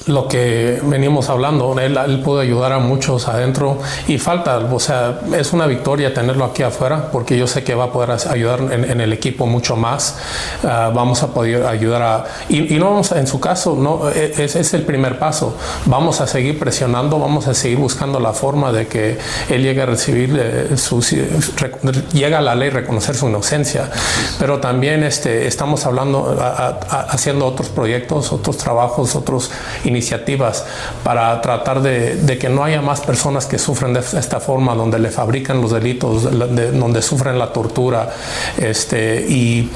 [0.07, 1.79] lo que venimos hablando.
[1.79, 3.79] Él, puede ayudar a muchos adentro
[4.09, 7.85] y falta, o sea, es una victoria tenerlo aquí afuera porque yo sé que va
[7.85, 10.17] a poder ayudar en, el equipo mucho más.
[10.65, 12.25] Ah, vamos a poder ayudar a...
[12.49, 15.57] Y, no vamos, en su caso, no, e, ese es el primer paso.
[15.87, 19.87] Vamos a seguir presionando, vamos a seguir buscando la forma de que él llegue a
[19.87, 21.01] recibir eh, su...
[22.13, 23.91] llega a la ley reconocer su inocencia.
[24.39, 26.37] Pero también este, estamos hablando,
[26.89, 29.51] haciendo otros proyectos, otros trabajos, otros
[29.85, 30.00] iniciativas
[31.05, 35.11] para tratar de, que no haya más personas que sufren de esta forma, donde le
[35.11, 38.11] fabrican los delitos, donde sufren la tortura.
[38.59, 39.71] Este, y,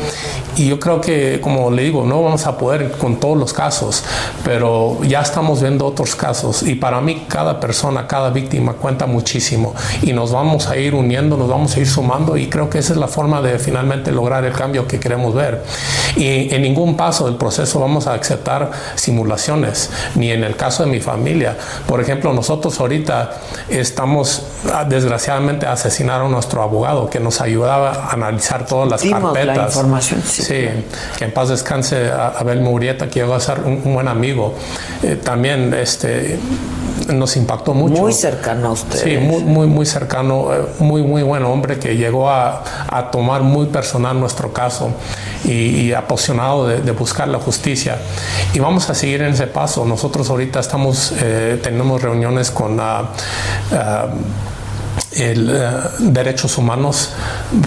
[0.56, 4.04] yo creo que, como le digo, no vamos a poder con todos los casos,
[4.44, 9.74] pero ya estamos viendo otros casos y para mí cada persona, cada víctima cuenta muchísimo
[10.02, 12.92] y nos vamos a ir uniendo, nos vamos a ir sumando y creo que esa
[12.92, 15.62] es la forma de finalmente lograr el cambio que queremos ver.
[16.16, 19.90] Y en ningún paso del proceso vamos a aceptar simulaciones.
[20.14, 21.56] Ni en el caso de mi familia.
[21.86, 23.32] Por ejemplo, nosotros ahorita
[23.68, 24.42] estamos,
[24.72, 29.56] ah, desgraciadamente, asesinaron a nuestro abogado que nos ayudaba a analizar todas las carpetas.
[29.56, 30.68] La información, sí.
[31.18, 34.54] que en paz descanse Abel Murieta, que llegó a ser un, buen amigo.
[35.02, 36.38] Eh, también este,
[37.12, 38.00] nos impactó mucho.
[38.00, 39.02] Muy cercano a usted.
[39.02, 43.42] Sí, muy, muy, muy cercano, eh, muy, muy buen hombre que llegó a, a tomar
[43.42, 44.90] muy personal nuestro caso
[45.44, 47.98] y, apasionado de, buscar la justicia.
[48.52, 49.84] Y vamos a seguir en ese paso.
[49.84, 53.10] Nosotros ahorita estamos, eh, tenemos reuniones con la
[55.16, 57.10] el, eh, derechos humanos,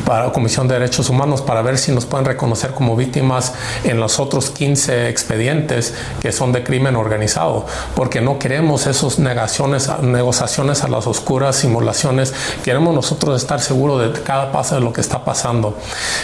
[0.05, 4.19] para Comisión de Derechos Humanos, para ver si nos pueden reconocer como víctimas en los
[4.19, 10.87] otros 15 expedientes que son de crimen organizado, porque no queremos esas negaciones, negociaciones a
[10.87, 12.33] las oscuras, simulaciones,
[12.63, 15.77] queremos nosotros estar seguros de cada paso de lo que está pasando.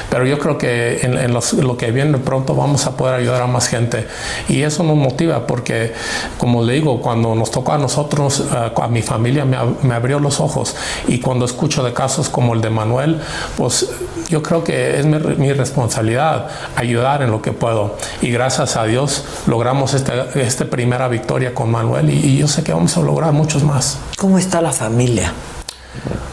[0.10, 3.68] Pero yo creo que en, lo que viene pronto vamos a poder ayudar a más
[3.68, 4.08] gente.
[4.50, 5.94] Y eso nos motiva porque,
[6.38, 10.20] como le digo, cuando nos tocó a nosotros, eh, a mi familia me, me abrió
[10.20, 10.76] los ojos
[11.20, 13.20] cuando escucho de casos como el de Manuel,
[13.58, 13.90] pues
[14.30, 17.98] yo creo que es mi, responsabilidad ayudar en lo que puedo.
[18.22, 22.74] Y gracias a Dios logramos esta este primera victoria con Manuel y, yo sé que
[22.74, 23.98] vamos a lograr muchos más.
[24.18, 25.34] ¿Cómo está la familia?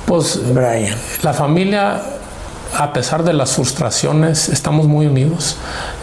[0.06, 0.96] Pues Brian.
[1.22, 2.02] La familia
[2.76, 5.56] a pesar de las frustraciones, estamos muy unidos,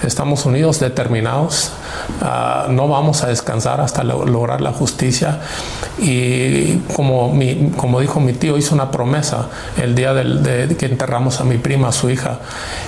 [0.03, 1.71] estamos unidos, determinados,
[2.21, 5.39] ah, no vamos a descansar hasta lograr la justicia.
[5.99, 7.33] Y como,
[7.77, 9.47] como dijo mi tío, hizo una promesa
[9.81, 12.39] el día de, que enterramos a mi prima, a su hija,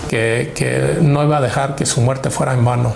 [0.10, 2.94] que, que no iba a dejar que su muerte fuera en vano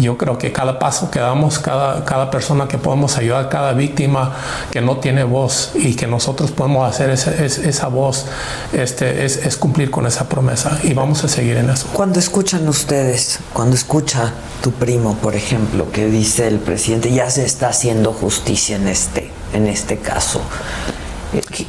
[0.00, 4.34] yo creo que cada paso que damos, cada, cada persona que podemos ayudar, cada víctima
[4.70, 8.26] que no tiene voz y que nosotros podemos hacer esa, esa voz,
[8.72, 11.88] este, es, es, cumplir con esa promesa y vamos a seguir en eso.
[11.92, 14.32] Cuando escuchan ustedes, cuando escucha
[14.62, 19.30] tu primo, por ejemplo, que dice el presidente, ya se está haciendo justicia en este,
[19.52, 20.40] en este caso,
[21.32, 21.66] eh,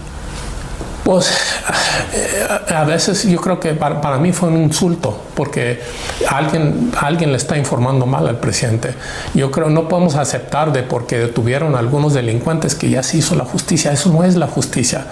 [1.08, 1.32] pues
[2.14, 5.80] eh, a veces yo creo que para, mí fue un insulto porque
[6.30, 8.94] alguien, alguien le está informando mal al presidente.
[9.34, 13.46] Yo creo no podemos aceptar de porque detuvieron algunos delincuentes que ya se hizo la
[13.46, 13.94] justicia.
[13.94, 15.06] Eso no es la justicia.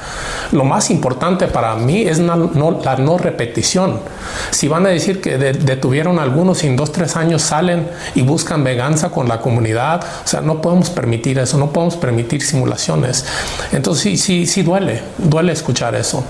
[0.52, 4.02] Lo más importante para mí es la no repetición.
[4.50, 8.66] Si van a decir que detuvieron algunos y en dos, tres años salen y buscan
[8.66, 13.26] venganza con la comunidad, o sea, no podemos permitir eso, no podemos permitir simulaciones.
[13.72, 16.24] Entonces sí, sí, sí duele, duele escuchar eso.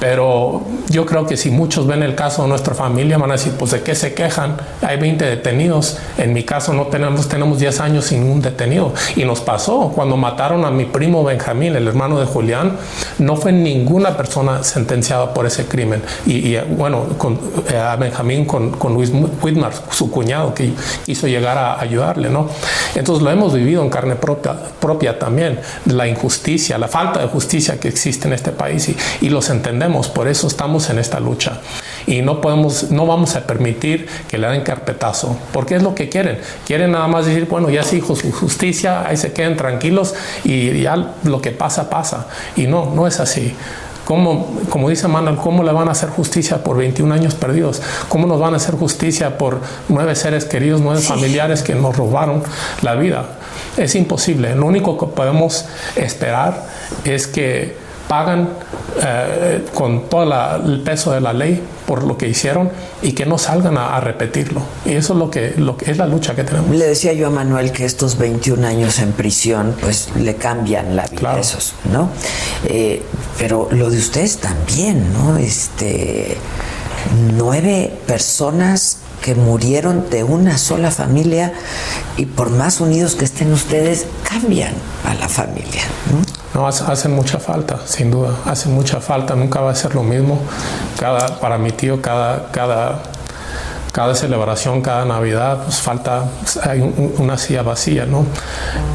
[0.00, 3.52] Pero yo creo que si muchos ven el caso de nuestra familia, van a decir,
[3.58, 4.56] pues de qué se quejan.
[4.82, 5.98] Hay 20 detenidos.
[6.18, 8.92] En mi caso no tenemos, tenemos 10 años sin un detenido.
[9.16, 12.76] Y nos pasó cuando mataron a mi primo Benjamín, el hermano de Julián,
[13.18, 16.02] no fue ninguna persona sentenciada por ese crimen.
[16.26, 17.38] Y, bueno, con,
[17.70, 20.72] eh, a Benjamín con, con, Luis Whitmar, su cuñado, que
[21.06, 22.48] hizo llegar a ayudarle, ¿no?
[22.94, 27.78] Entonces lo hemos vivido en carne propia, propia también, la injusticia, la falta de justicia
[27.78, 31.60] que existe en este país y, y los entendemos por eso estamos en esta lucha.
[32.06, 36.08] Y no podemos, no vamos a permitir que le den carpetazo, porque es lo que
[36.08, 36.38] quieren.
[36.66, 40.14] Quieren nada más decir, bueno, ya se hizo su justicia, ahí se queden tranquilos
[40.44, 42.28] y ya lo que pasa, pasa.
[42.56, 43.54] Y no, no es así.
[44.08, 47.82] ¿Cómo, como dice Manuel, cómo le van a hacer justicia por 21 años perdidos?
[48.08, 49.60] ¿Cómo nos van a hacer justicia por
[49.90, 52.42] nueve seres queridos, nueve familiares que nos robaron
[52.80, 53.26] la vida?
[53.76, 54.54] Es imposible.
[54.54, 56.68] Lo único que podemos esperar
[57.04, 57.76] es que
[58.08, 58.48] pagan
[59.04, 62.70] eh, con todo el peso de la ley por lo que hicieron
[63.02, 64.62] y que no salgan a, repetirlo.
[64.84, 66.74] Y eso es lo que, lo que es la lucha que tenemos.
[66.74, 71.06] Le decía yo a Manuel que estos 21 años en prisión pues le cambian la
[71.06, 72.10] vida a esos, ¿no?
[72.66, 73.02] Eh,
[73.38, 75.36] pero lo de ustedes también, ¿no?
[75.36, 76.36] Este,
[77.36, 81.52] nueve personas que murieron de una sola familia
[82.16, 84.72] y por más unidos que estén ustedes, cambian
[85.04, 85.82] a la familia.
[86.12, 86.37] ¿no?
[86.58, 90.40] No, hacen mucha falta, sin duda, hacen mucha falta, nunca va a ser lo mismo.
[90.98, 93.00] Cada, para mi tío, cada, cada,
[93.92, 96.24] cada celebración, cada Navidad, pues falta,
[96.64, 96.80] hay
[97.18, 98.26] una silla vacía, ¿no?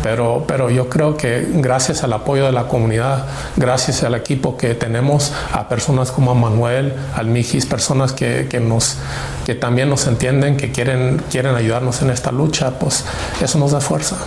[0.01, 4.75] Pero, pero yo creo que gracias al apoyo de la comunidad, gracias al equipo que
[4.75, 8.97] tenemos, a personas como Manuel, al Mijis, personas que, que, nos,
[9.45, 13.05] que también nos entienden, que quieren, quieren ayudarnos en esta lucha, pues
[13.41, 14.17] eso nos da fuerza.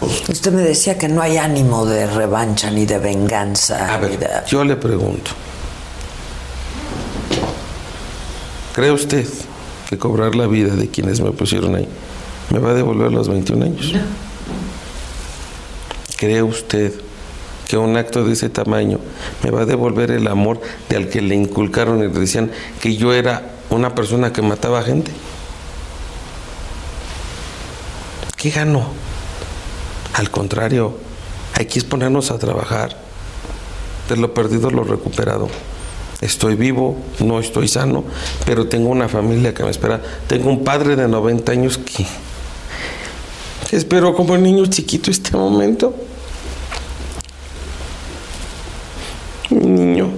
[0.00, 3.94] Usted me decía que no hay ánimo de revancha ni de venganza.
[3.94, 5.30] A ver, yo le pregunto.
[8.74, 9.26] ¿Cree usted
[9.88, 11.88] que cobrar la vida de quienes me pusieron ahí
[12.50, 13.92] me va a devolver los 21 años?
[16.16, 16.92] ¿Cree usted
[17.68, 19.00] que un acto de ese tamaño
[19.42, 22.96] me va a devolver el amor de al que le inculcaron y le decían que
[22.96, 25.10] yo era una persona que mataba gente?
[28.36, 28.90] ¿Qué ganó?
[30.16, 30.96] Al contrario,
[31.52, 32.96] hay que ponernos a trabajar.
[34.08, 35.48] De lo perdido, lo recuperado.
[36.22, 38.02] Estoy vivo, no estoy sano,
[38.46, 40.00] pero tengo una familia que me espera.
[40.26, 42.06] Tengo un padre de 90 años que,
[43.76, 45.94] espero como niño chiquito este momento.
[49.50, 50.10] Un niño.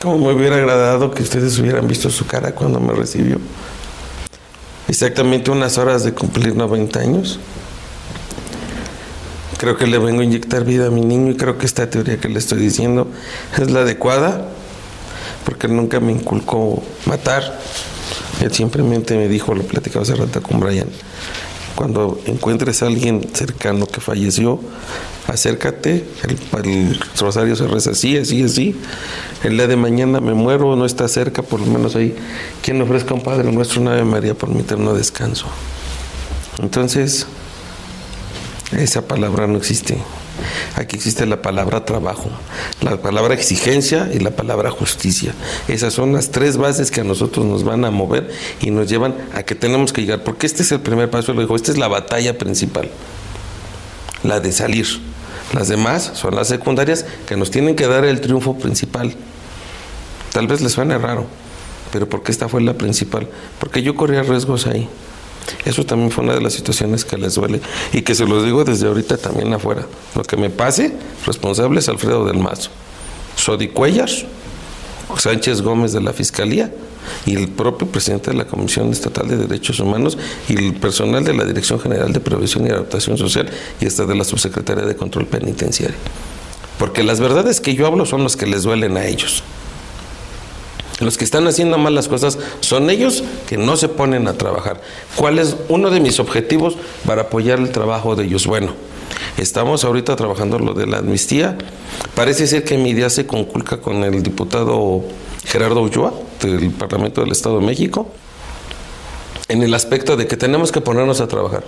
[0.00, 3.38] Como me hubiera agradado que ustedes hubieran visto su cara cuando me recibió.
[4.92, 7.38] Exactamente unas horas de cumplir 90 años.
[9.56, 12.18] Creo que le vengo a inyectar vida a mi niño y creo que esta teoría
[12.18, 13.06] que le estoy diciendo
[13.58, 14.50] es la adecuada,
[15.46, 17.58] porque nunca me inculcó matar.
[18.42, 20.88] Él simplemente me dijo, lo platicaba hace rato con Brian,
[21.74, 24.60] cuando encuentres a alguien cercano que falleció,
[25.26, 28.76] acércate, el, rosario se reza así, así, así.
[29.42, 32.14] El día de mañana me muero, no está cerca, por lo menos ahí,
[32.62, 35.46] quien ofrezca un Padre nuestro, una Ave María por mi eterno descanso.
[36.60, 37.26] Entonces,
[38.72, 39.98] esa palabra no existe.
[40.76, 42.30] Aquí existe la palabra trabajo,
[42.80, 45.34] la palabra exigencia y la palabra justicia.
[45.68, 49.14] Esas son las tres bases que a nosotros nos van a mover y nos llevan
[49.34, 51.78] a que tenemos que llegar, porque este es el primer paso, lo dijo, esta es
[51.78, 52.90] la batalla principal,
[54.22, 55.11] la de salir.
[55.52, 59.14] Las demás son las secundarias que nos tienen que dar el triunfo principal.
[60.32, 61.26] Tal vez les suene raro,
[61.92, 63.28] pero porque esta fue la principal,
[63.58, 64.88] porque yo corría riesgos ahí.
[65.64, 67.60] Eso también fue una de las situaciones que les duele
[67.92, 69.86] y que se los digo desde ahorita también afuera.
[70.14, 70.92] Lo que me pase,
[71.26, 72.70] responsable es Alfredo del Mazo,
[73.36, 74.24] Sodi Cuellas,
[75.18, 76.72] Sánchez Gómez de la Fiscalía
[77.26, 81.34] y el propio presidente de la Comisión Estatal de Derechos Humanos y el personal de
[81.34, 83.50] la Dirección General de Prevención y Adaptación Social
[83.80, 85.96] y hasta de la Subsecretaría de Control Penitenciario.
[86.78, 89.42] Porque las verdades que yo hablo son las que les duelen a ellos.
[91.00, 94.80] Los que están haciendo mal las cosas son ellos que no se ponen a trabajar.
[95.16, 96.76] ¿Cuál es uno de mis objetivos
[97.06, 98.46] para apoyar el trabajo de ellos?
[98.46, 98.72] Bueno,
[99.36, 101.58] estamos ahorita trabajando lo de la amnistía.
[102.14, 105.02] Parece ser que mi idea se conculca con el diputado
[105.44, 108.08] Gerardo Ulloa del Parlamento del Estado de México
[109.48, 111.62] en el aspecto de que tenemos que ponernos a trabajar.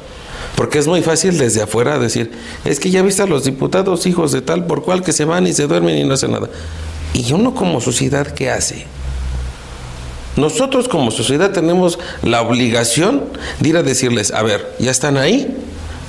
[0.56, 2.32] Porque es muy fácil desde afuera decir,
[2.64, 5.46] es que ya viste a los diputados hijos de tal por cual que se van
[5.46, 6.48] y se duermen y no hacen nada.
[7.12, 8.86] Y uno como sociedad, ¿qué hace?
[10.36, 13.24] Nosotros como sociedad tenemos la obligación
[13.60, 15.56] de ir a decirles, a ver, ya están ahí,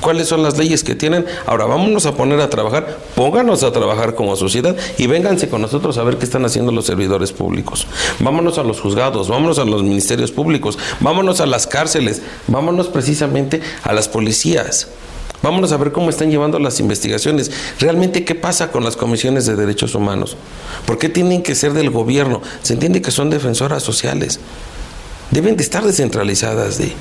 [0.02, 4.16] cuáles son las leyes que tienen, ahora vámonos a poner a trabajar, pónganos a trabajar
[4.16, 7.88] como sociedad y vénganse con nosotros a ver qué están haciendo los servidores públicos.
[8.20, 13.62] Vámonos a los juzgados, vámonos a los ministerios públicos, vámonos a las cárceles, vámonos precisamente
[13.84, 14.88] a las policías.
[15.42, 17.52] Vámonos a ver cómo están llevando las investigaciones.
[17.80, 20.38] Realmente, ¿qué pasa con las comisiones de derechos humanos?
[20.88, 22.42] ¿Por qué tienen que ser del gobierno?
[22.64, 24.40] Se entiende que son defensoras sociales.
[25.30, 26.80] Deben de estar descentralizadas.
[26.80, 26.94] De...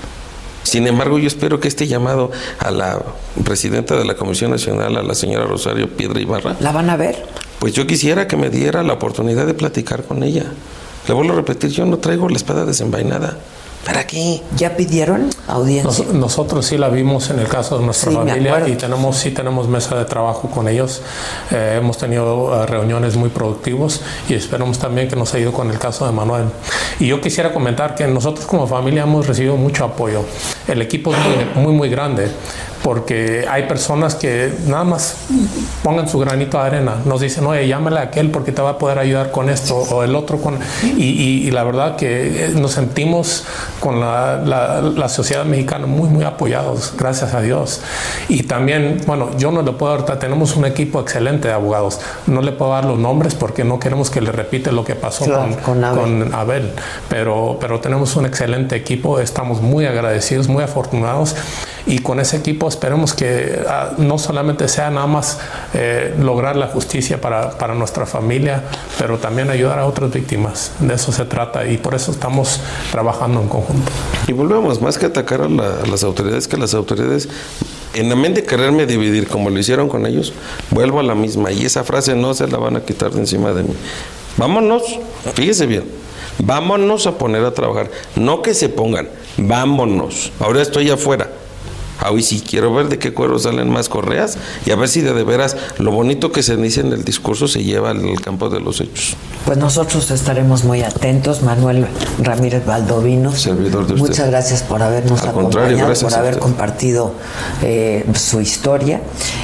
[0.65, 3.01] Sin embargo, yo espero que este llamado a la
[3.45, 6.57] presidenta de la Comisión Nacional, a la señora Rosario Piedra Ibarra.
[6.61, 7.25] ¿La van a ver?
[7.61, 10.45] Pues yo quisiera que me diera la oportunidad de platicar con ella.
[11.07, 13.39] Le vuelvo a repetir, yo no traigo la espada desenvainada.
[13.85, 14.41] ¿Para qué?
[14.57, 16.07] ¿Ya pidieron audiencia?
[16.13, 19.97] nosotros sí la vimos en el caso de nuestra familia y tenemos sí tenemos mesa
[19.97, 21.03] de trabajo con ellos.
[21.51, 25.71] Eh, hemos tenido eh, reuniones muy productivas y esperamos también que nos ha ido con
[25.71, 26.47] el caso de Manuel.
[26.99, 30.25] Y yo quisiera comentar que nosotros como familia hemos recibido mucho apoyo.
[30.67, 31.19] El equipo es
[31.55, 32.31] muy, muy, muy grande
[32.85, 35.17] porque hay personas que nada más
[35.83, 38.79] pongan su granito de arena, nos dicen, oye, llámale a aquel porque te va a
[38.79, 40.59] poder ayudar con esto o el otro con...
[40.83, 43.45] Y, y, la verdad que nos sentimos
[43.81, 47.81] con la, la, sociedad mexicana muy, muy apoyados, gracias a Dios.
[48.29, 52.43] Y también, bueno, yo no le puedo dar, tenemos un equipo excelente de abogados, no
[52.43, 55.55] le puedo dar los nombres porque no queremos que le repite lo que pasó con,
[55.55, 55.99] con, Abel.
[55.99, 56.73] con, Abel.
[57.09, 61.35] pero, pero tenemos un excelente equipo, estamos muy agradecidos, muy afortunados
[61.87, 65.39] y con ese equipo esperemos que ah, no solamente sea nada más
[65.75, 68.65] eh, lograr la justicia para, para, nuestra familia,
[68.99, 70.73] pero también ayudar a otras víctimas.
[70.79, 72.61] De eso se trata y por eso estamos
[72.91, 73.93] trabajando en conjunto.
[74.27, 77.29] Y volvemos, más que atacar a, las autoridades, que las autoridades
[77.95, 80.33] en la mente de quererme dividir como lo hicieron con ellos,
[80.71, 83.53] vuelvo a la misma y esa frase no se la van a quitar de encima
[83.53, 83.75] de mí.
[84.37, 84.83] Vámonos,
[85.35, 85.85] fíjese bien,
[86.39, 90.33] vámonos a poner a trabajar, no que se pongan, vámonos.
[90.41, 91.29] Ahora estoy afuera,
[92.11, 94.37] hoy sí quiero ver de qué cuero salen más correas
[94.67, 97.49] y a ver si de, de veras lo bonito que se dice en el discurso
[97.49, 99.17] se lleva al campo de los hechos.
[99.45, 101.43] Pues nosotros estaremos muy atentos.
[101.43, 101.87] Manuel
[102.23, 103.33] Ramírez Baldovino.
[103.33, 104.09] Servidor de usted.
[104.09, 107.13] Muchas gracias por habernos acompañado, por haber compartido
[107.63, 109.01] eh, su historia.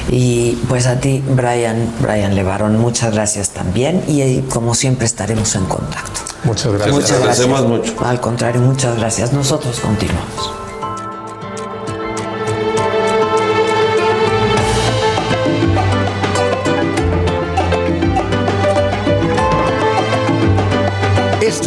[0.09, 4.03] Y pues a ti, Brian, Brian Levarón, muchas gracias también.
[4.07, 6.21] Y eh, como siempre estaremos en contacto.
[6.43, 6.95] Muchas gracias.
[6.95, 7.47] Muchas gracias.
[7.47, 7.93] Mucho.
[8.03, 9.33] Al contrario, muchas gracias.
[9.33, 10.60] Nosotros continuamos.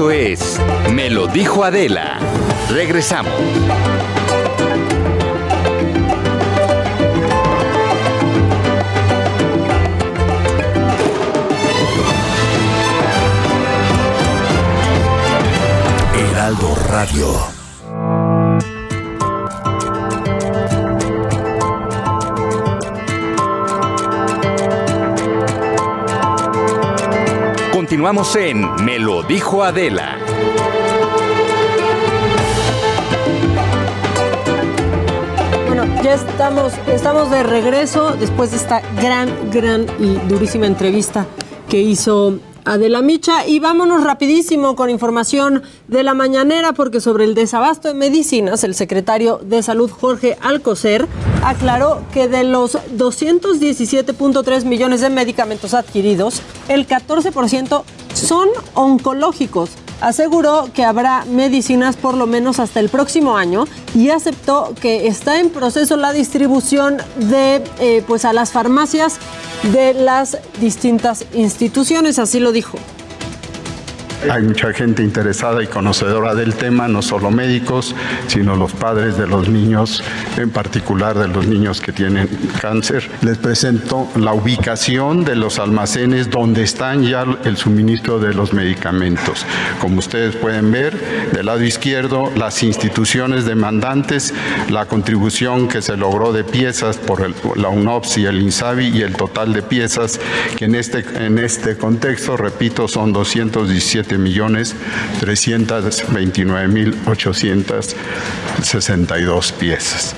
[0.05, 0.61] Esto es
[0.93, 2.19] Me lo dijo Adela.
[2.69, 3.33] Regresamos.
[16.15, 17.54] Heraldo Radio.
[28.05, 30.19] Continuamos en Me lo dijo Adela.
[35.69, 41.25] Bueno, ya estamos, estamos de regreso después de esta gran, gran y durísima entrevista
[41.67, 47.35] que hizo Adela Micha y vámonos rapidísimo con información de la mañanera porque sobre el
[47.35, 51.07] desabasto de medicinas el secretario de Salud Jorge Alcocer
[51.45, 57.83] aclaró que de los 217.3 millones de medicamentos adquiridos, el 14%
[58.15, 59.71] son oncológicos.
[60.05, 65.41] Aseguró que habrá medicinas por lo menos hasta el próximo año y aceptó que está
[65.41, 69.17] en proceso la distribución de eh, pues a las farmacias
[69.73, 72.77] de las distintas instituciones, así lo dijo.
[74.31, 77.95] Hay mucha gente interesada y conocedora del tema, no solo médicos,
[78.27, 80.03] sino los padres de los niños,
[80.39, 82.29] en particular de los niños que tienen
[82.61, 83.11] cáncer.
[83.20, 89.45] Les presento la ubicación de los almacenes donde están ya el suministro de los medicamentos.
[89.79, 90.99] Como ustedes pueden ver,
[91.33, 94.33] del lado izquierdo, las instituciones demandantes,
[94.70, 97.25] la contribución que se logró de piezas por
[97.59, 100.18] la UNOPS y el INSABI y el total de piezas
[100.57, 104.75] que en este, en este contexto, repito, son 217 millones
[105.21, 110.15] 329 mil 862 piezas.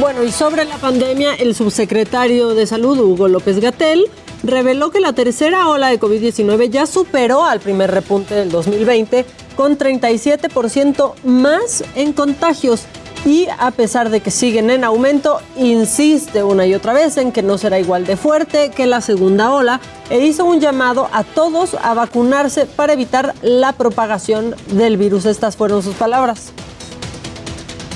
[0.00, 4.04] Bueno, y sobre la pandemia, el subsecretario de Salud, Hugo López Gatel,
[4.42, 9.24] reveló que la tercera ola de COVID-19 ya superó al primer repunte del 2020
[9.56, 12.84] con 37% más en contagios
[13.26, 17.42] y a pesar de que siguen en aumento, insiste una y otra vez en que
[17.42, 21.74] no será igual de fuerte que la segunda ola e hizo un llamado a todos
[21.74, 25.26] a vacunarse para evitar la propagación del virus.
[25.26, 26.52] Estas fueron sus palabras.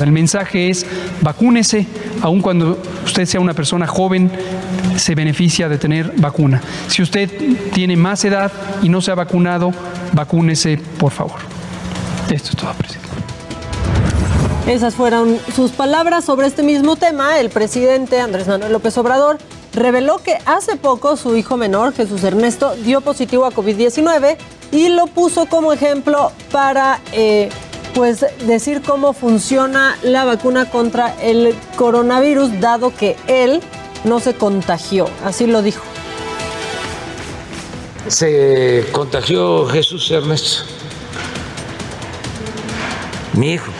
[0.01, 0.85] El mensaje es
[1.21, 1.87] vacúnese,
[2.23, 4.33] aun cuando usted sea una persona joven,
[4.97, 6.61] se beneficia de tener vacuna.
[6.89, 7.31] Si usted
[7.73, 8.51] tiene más edad
[8.83, 9.73] y no se ha vacunado,
[10.13, 11.39] vacúnese, por favor.
[12.31, 13.00] Esto es todo, presidente.
[14.67, 17.41] Esas fueron sus palabras sobre este mismo tema.
[17.41, 19.39] El presidente Andrés Manuel López Obrador
[19.73, 24.37] reveló que hace poco su hijo menor, Jesús Ernesto, dio positivo a COVID-19
[24.71, 27.49] y lo puso como ejemplo para eh,
[27.95, 33.61] pues decir cómo funciona la vacuna contra el coronavirus, dado que él
[34.05, 35.09] no se contagió.
[35.25, 35.83] Así lo dijo.
[38.07, 40.65] Se contagió Jesús Ernesto,
[43.35, 43.71] mi hijo.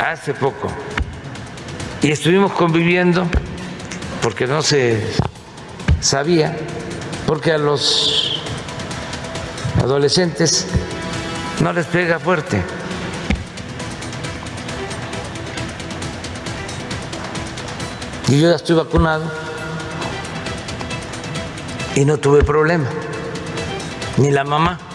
[0.00, 0.68] Hace poco
[2.02, 3.26] y estuvimos conviviendo
[4.22, 5.02] porque no se
[6.00, 6.56] sabía,
[7.26, 8.42] porque a los
[9.82, 10.66] adolescentes
[11.60, 12.62] no les pega fuerte.
[18.28, 19.30] Y yo ya estoy vacunado
[21.96, 22.88] y no tuve problema,
[24.16, 24.89] ni la mamá.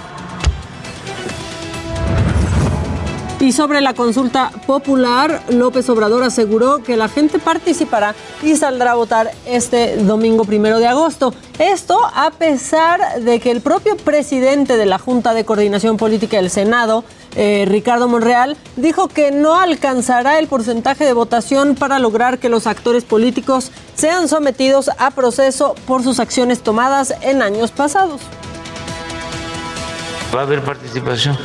[3.46, 8.96] Y sobre la consulta popular, López Obrador aseguró que la gente participará y saldrá a
[8.96, 11.32] votar este domingo primero de agosto.
[11.60, 16.50] Esto a pesar de que el propio presidente de la Junta de Coordinación Política del
[16.50, 17.04] Senado,
[17.36, 22.66] eh, Ricardo Monreal, dijo que no alcanzará el porcentaje de votación para lograr que los
[22.66, 28.22] actores políticos sean sometidos a proceso por sus acciones tomadas en años pasados.
[30.34, 31.38] Va a haber participación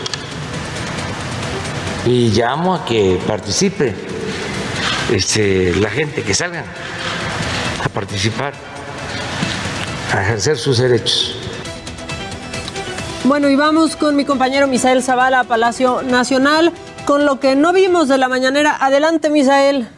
[2.11, 3.94] y llamo a que participe
[5.12, 6.64] este, la gente, que salgan
[7.84, 8.52] a participar,
[10.12, 11.36] a ejercer sus derechos.
[13.22, 16.72] Bueno, y vamos con mi compañero Misael Zavala a Palacio Nacional
[17.04, 18.76] con lo que no vimos de la mañanera.
[18.80, 19.88] Adelante, Misael.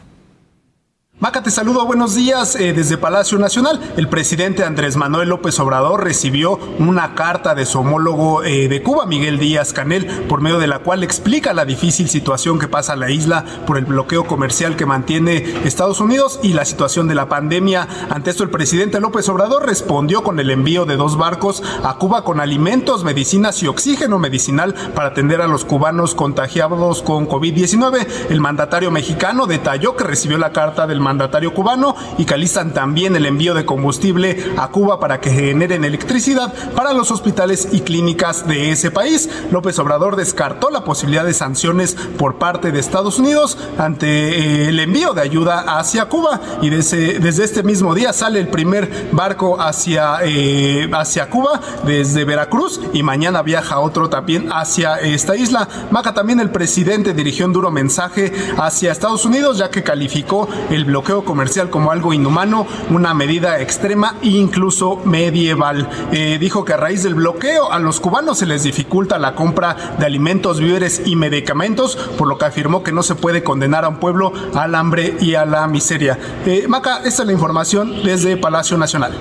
[1.23, 3.79] Maca, te saludo, buenos días eh, desde Palacio Nacional.
[3.95, 9.05] El presidente Andrés Manuel López Obrador recibió una carta de su homólogo eh, de Cuba,
[9.05, 13.09] Miguel Díaz Canel, por medio de la cual explica la difícil situación que pasa la
[13.09, 17.87] isla por el bloqueo comercial que mantiene Estados Unidos y la situación de la pandemia.
[18.09, 22.25] Ante esto, el presidente López Obrador respondió con el envío de dos barcos a Cuba
[22.25, 28.07] con alimentos, medicinas y oxígeno medicinal para atender a los cubanos contagiados con COVID-19.
[28.29, 32.73] El mandatario mexicano detalló que recibió la carta del mandatario mandatario cubano y que alistan
[32.73, 37.81] también el envío de combustible a Cuba para que generen electricidad para los hospitales y
[37.81, 39.29] clínicas de ese país.
[39.51, 44.79] López Obrador descartó la posibilidad de sanciones por parte de Estados Unidos ante eh, el
[44.79, 49.61] envío de ayuda hacia Cuba y desde, desde este mismo día sale el primer barco
[49.61, 55.67] hacia, eh, hacia Cuba desde Veracruz y mañana viaja otro también hacia esta isla.
[55.91, 60.85] Maca también el presidente dirigió un duro mensaje hacia Estados Unidos ya que calificó el
[60.93, 65.89] bloqueo comercial como algo inhumano, una medida extrema e incluso medieval.
[66.11, 69.75] Eh, dijo que a raíz del bloqueo a los cubanos se les dificulta la compra
[69.97, 73.89] de alimentos, víveres y medicamentos, por lo que afirmó que no se puede condenar a
[73.89, 76.19] un pueblo al hambre y a la miseria.
[76.45, 79.13] Eh, Maca, esta es la información desde Palacio Nacional.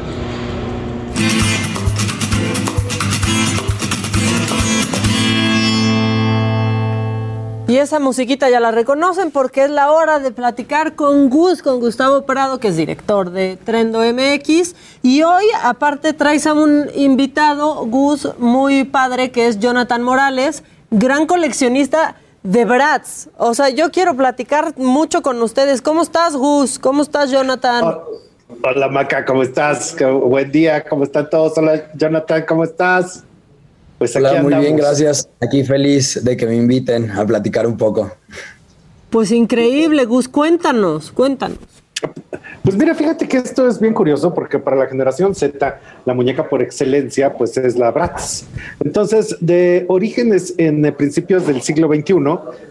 [7.82, 12.22] Esa musiquita ya la reconocen porque es la hora de platicar con Gus, con Gustavo
[12.22, 14.74] Prado, que es director de Trendo MX.
[15.02, 21.26] Y hoy, aparte, traes a un invitado, Gus, muy padre, que es Jonathan Morales, gran
[21.26, 23.28] coleccionista de Bratz.
[23.36, 25.82] O sea, yo quiero platicar mucho con ustedes.
[25.82, 26.78] ¿Cómo estás, Gus?
[26.78, 27.98] ¿Cómo estás, Jonathan?
[28.64, 29.96] Hola, Maca, ¿cómo estás?
[29.98, 31.56] Buen día, ¿cómo están todos?
[31.58, 33.24] Hola, Jonathan, ¿cómo estás?
[34.02, 35.28] Pues Hola, muy bien, gracias.
[35.40, 38.10] Aquí feliz de que me inviten a platicar un poco.
[39.10, 41.60] Pues increíble, Gus, cuéntanos, cuéntanos.
[42.64, 46.48] Pues mira, fíjate que esto es bien curioso porque para la generación Z, la muñeca
[46.48, 48.42] por excelencia, pues es la Bratz.
[48.84, 52.14] Entonces, de orígenes en principios del siglo XXI,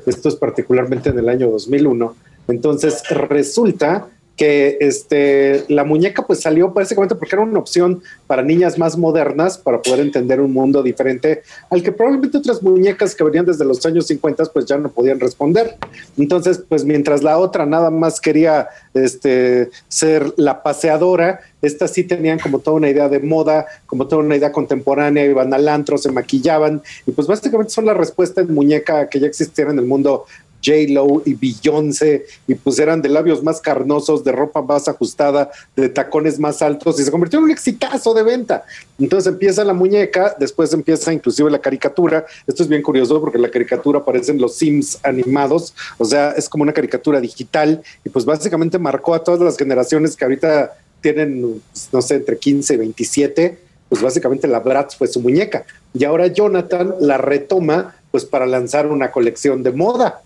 [0.07, 2.13] esto es particularmente en el año 2001,
[2.49, 4.07] entonces resulta
[4.41, 9.59] que este, la muñeca pues salió básicamente porque era una opción para niñas más modernas
[9.59, 13.85] para poder entender un mundo diferente al que probablemente otras muñecas que venían desde los
[13.85, 15.75] años 50 pues ya no podían responder.
[16.17, 22.39] Entonces, pues mientras la otra nada más quería este, ser la paseadora, estas sí tenían
[22.39, 26.11] como toda una idea de moda, como toda una idea contemporánea, iban al antro, se
[26.11, 30.25] maquillaban y pues básicamente son la respuesta en muñeca que ya existiera en el mundo
[30.63, 35.89] J-Lo y Beyoncé, y pues eran de labios más carnosos, de ropa más ajustada, de
[35.89, 38.63] tacones más altos, y se convirtió en un exitazo de venta.
[38.99, 42.25] Entonces empieza la muñeca, después empieza inclusive la caricatura.
[42.45, 46.63] Esto es bien curioso porque la caricatura aparecen los Sims animados, o sea, es como
[46.63, 51.89] una caricatura digital, y pues básicamente marcó a todas las generaciones que ahorita tienen, pues,
[51.91, 53.57] no sé, entre 15 y 27,
[53.89, 55.65] pues básicamente la Bratz fue su muñeca.
[55.93, 60.21] Y ahora Jonathan la retoma pues para lanzar una colección de moda.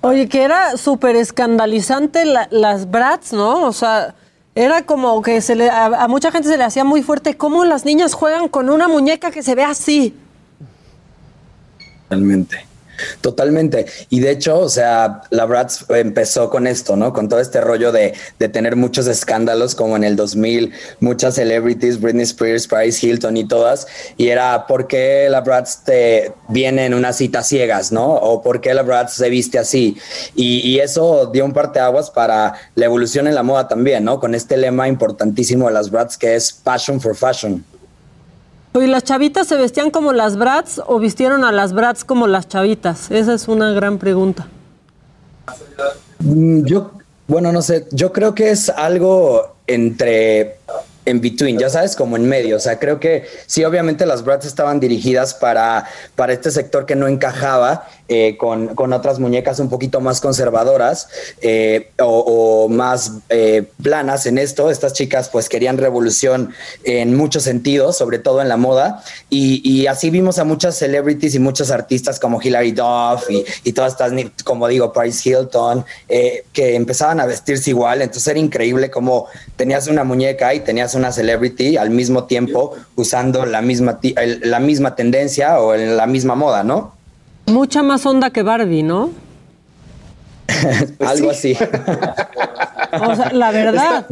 [0.00, 3.64] Oye, que era súper escandalizante las brats, ¿no?
[3.66, 4.14] O sea,
[4.54, 7.84] era como que se le, a, mucha gente se le hacía muy fuerte cómo las
[7.84, 10.14] niñas juegan con una muñeca que se ve así.
[12.10, 12.66] Realmente.
[13.20, 13.86] Totalmente.
[14.10, 17.12] Y de hecho, o sea, la Bratz empezó con esto, ¿no?
[17.12, 22.00] Con todo este rollo de, de, tener muchos escándalos, como en el 2000, muchas celebrities,
[22.00, 23.86] Britney Spears, Paris Hilton y todas.
[24.16, 28.06] Y era, ¿por qué la Bratz te viene en unas citas ciegas, ¿no?
[28.06, 29.96] O ¿por qué la Bratz se viste así?
[30.34, 34.20] Y, y eso dio un parteaguas para la evolución en la moda también, ¿no?
[34.20, 37.64] Con este lema importantísimo de las Bratz que es Passion for Fashion.
[38.76, 42.48] ¿Y las chavitas se vestían como las brats o vistieron a las brats como las
[42.48, 43.08] chavitas?
[43.12, 44.48] Esa es una gran pregunta.
[46.18, 46.90] Mm, yo,
[47.28, 50.56] bueno, no sé, yo creo que es algo entre
[51.06, 52.56] en between, ya sabes, como en medio.
[52.56, 55.86] O sea, creo que sí, obviamente las Bratz estaban dirigidas para,
[56.16, 61.08] para este sector que no encajaba eh, con, con, otras muñecas un poquito más conservadoras
[61.40, 64.70] eh, o, más eh, planas en esto.
[64.70, 66.52] Estas chicas pues querían revolución
[66.84, 69.02] en muchos sentidos, sobre todo en la moda.
[69.30, 73.72] Y, y así vimos a muchas celebrities y muchos artistas como Hilary Duff y, y
[73.72, 74.12] todas estas,
[74.44, 78.02] como digo, Paris Hilton, que empezaban a vestirse igual.
[78.02, 83.46] Entonces era increíble como tenías una muñeca y tenías una celebrity al mismo tiempo usando
[83.46, 83.98] la misma,
[84.42, 86.94] la misma tendencia o en la misma moda, ¿no?
[87.46, 89.10] Mucha más onda que Barbie, ¿no?
[91.00, 91.56] Algo así.
[92.92, 94.06] o sea, la verdad.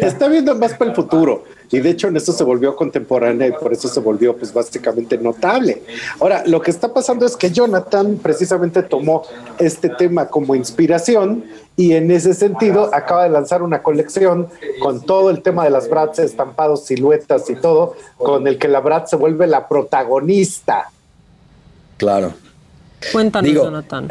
[0.00, 1.44] Está, viendo más para el futuro.
[1.72, 5.16] Y de hecho en esto se volvió contemporánea y por eso se volvió pues básicamente
[5.16, 5.82] notable.
[6.20, 9.22] Ahora, lo que está pasando es que Jonathan precisamente tomó
[9.58, 11.44] este tema como inspiración
[11.74, 14.48] y en ese sentido acaba de lanzar una colección
[14.80, 18.80] con todo el tema de las Bratz, estampados, siluetas y todo, con el que la
[18.80, 20.90] Bratz se vuelve la protagonista.
[21.96, 22.34] Claro.
[23.10, 24.08] Cuéntanos, Jonathan.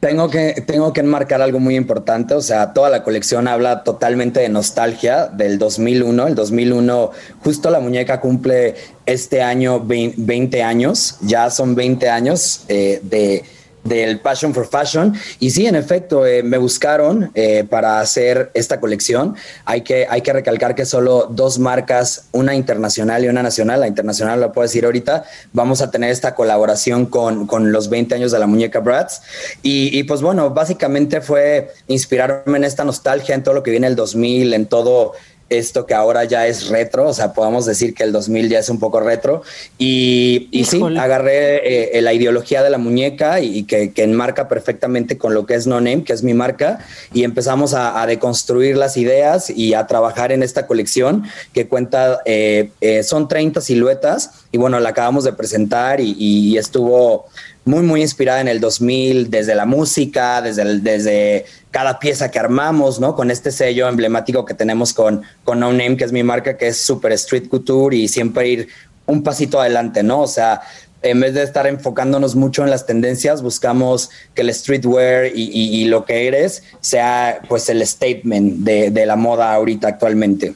[0.00, 4.40] Tengo que, tengo que enmarcar algo muy importante, o sea, toda la colección habla totalmente
[4.40, 6.26] de nostalgia del 2001.
[6.26, 7.10] El 2001,
[7.44, 13.44] justo la muñeca cumple este año 20 años, ya son 20 años eh, de,
[13.84, 15.14] del Passion for Fashion.
[15.38, 19.36] Y sí, en efecto, eh, me buscaron eh, para hacer esta colección.
[19.64, 23.88] Hay que, hay que recalcar que solo dos marcas, una internacional y una nacional, la
[23.88, 28.32] internacional la puedo decir ahorita, vamos a tener esta colaboración con, con los 20 años
[28.32, 29.20] de la muñeca Bratz.
[29.62, 33.86] Y, y, pues bueno, básicamente fue inspirarme en esta nostalgia, en todo lo que viene
[33.86, 35.12] el 2000, en todo
[35.50, 38.68] esto que ahora ya es retro, o sea, podemos decir que el 2000 ya es
[38.70, 39.42] un poco retro.
[39.78, 45.34] Y, y sí, agarré eh, la ideología de la muñeca y, que, enmarca perfectamente con
[45.34, 46.78] lo que es No Name, que es mi marca,
[47.12, 52.70] y empezamos a, deconstruir las ideas y a trabajar en esta colección que cuenta, eh,
[52.80, 57.26] eh, son 30 siluetas, y bueno, la acabamos de presentar y, y estuvo
[57.64, 63.00] muy, muy inspirada en el 2000, desde la música, desde, desde cada pieza que armamos,
[63.00, 63.14] ¿no?
[63.14, 66.68] Con este sello emblemático que tenemos con, con No Name, que es mi marca, que
[66.68, 68.68] es super street couture y siempre ir
[69.06, 70.22] un pasito adelante, ¿no?
[70.22, 70.62] O sea,
[71.02, 75.84] en vez de estar enfocándonos mucho en las tendencias, buscamos que el streetwear y, y,
[75.86, 80.54] lo que eres sea pues el statement de, de la moda ahorita actualmente.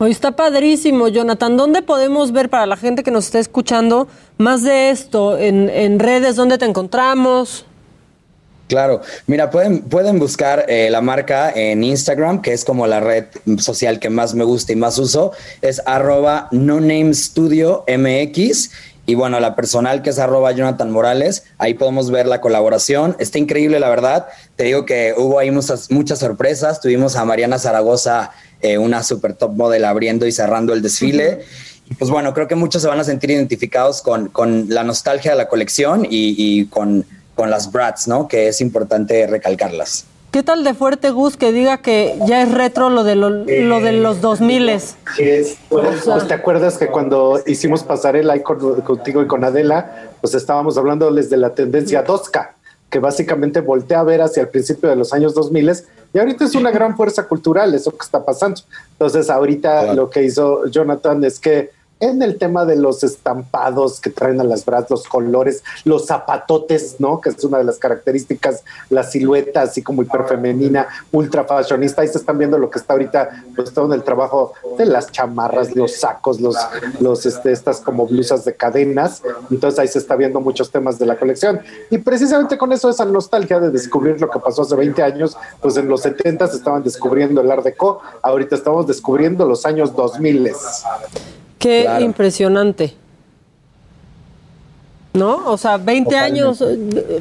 [0.00, 1.56] Hoy está padrísimo, Jonathan.
[1.56, 5.36] ¿Dónde podemos ver para la gente que nos está escuchando más de esto?
[5.36, 6.36] ¿En, redes?
[6.36, 7.66] ¿Dónde te encontramos?
[8.68, 13.24] Claro, mira, pueden, pueden buscar eh, la marca en Instagram, que es como la red
[13.58, 15.32] social que más me gusta y más uso,
[15.62, 18.70] es arroba no name studio MX.
[19.06, 23.16] Y bueno, la personal que es arroba Jonathan Morales, ahí podemos ver la colaboración.
[23.18, 24.26] Está increíble, la verdad.
[24.54, 26.82] Te digo que hubo ahí muchas, muchas sorpresas.
[26.82, 28.32] Tuvimos a Mariana Zaragoza
[28.62, 31.40] eh, una super top model abriendo y cerrando el desfile.
[31.90, 35.30] Y pues bueno, creo que muchos se van a sentir identificados con, con la nostalgia
[35.30, 37.04] de la colección y, con,
[37.34, 38.28] con, las brats, ¿no?
[38.28, 40.04] Que es importante recalcarlas.
[40.30, 43.92] ¿Qué tal de fuerte, Gus, que diga que ya es retro lo de, lo, de
[43.92, 44.78] los 2000?
[44.80, 44.92] Sí,
[45.70, 50.76] pues, pues, te acuerdas que cuando hicimos pasarela ahí contigo y con Adela, pues estábamos
[50.76, 52.56] hablándoles de la tendencia Dosca,
[52.90, 55.72] que básicamente voltea a ver hacia el principio de los años 2000
[56.14, 58.60] y ahorita es una gran fuerza cultural eso que está pasando.
[58.92, 61.70] Entonces, ahorita lo que hizo Jonathan es que
[62.00, 66.96] en el tema de los estampados que traen a las brazos, los colores, los zapatotes,
[66.98, 67.20] ¿no?
[67.20, 72.02] Que es una de las características, la silueta así como hiperfemenina, ultra fashionista.
[72.02, 75.10] Ahí se están viendo lo que está ahorita, pues todo en el trabajo de las
[75.10, 76.56] chamarras, los sacos, los,
[77.00, 79.22] los, este, estas como blusas de cadenas.
[79.50, 81.60] Entonces ahí se está viendo muchos temas de la colección.
[81.90, 85.76] Y precisamente con eso, esa nostalgia de descubrir lo que pasó hace 20 años, pues
[85.76, 90.52] en los 70 se estaban descubriendo el Art Deco, ahorita estamos descubriendo los años 2000.
[91.58, 92.94] Qué impresionante.
[95.14, 95.50] ¿No?
[95.50, 96.62] O sea, 20 años,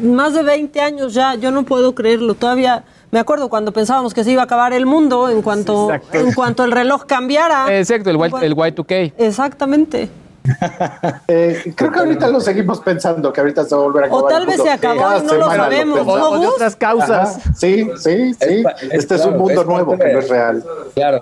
[0.01, 2.35] más de 20 años ya, yo no puedo creerlo.
[2.35, 6.33] Todavía me acuerdo cuando pensábamos que se iba a acabar el mundo en cuanto, en
[6.33, 7.75] cuanto el reloj cambiara.
[7.75, 9.13] Exacto, el, el Y2K.
[9.17, 10.09] Exactamente.
[11.27, 14.23] Eh, creo que ahorita lo seguimos pensando, que ahorita se va a volver a acabar.
[14.23, 15.99] O tal vez se acabó y no lo sabemos.
[16.05, 17.39] o, de otras causas.
[17.57, 18.63] sí, sí, sí.
[18.91, 20.63] este es un mundo nuevo que no es real.
[20.93, 21.21] Claro.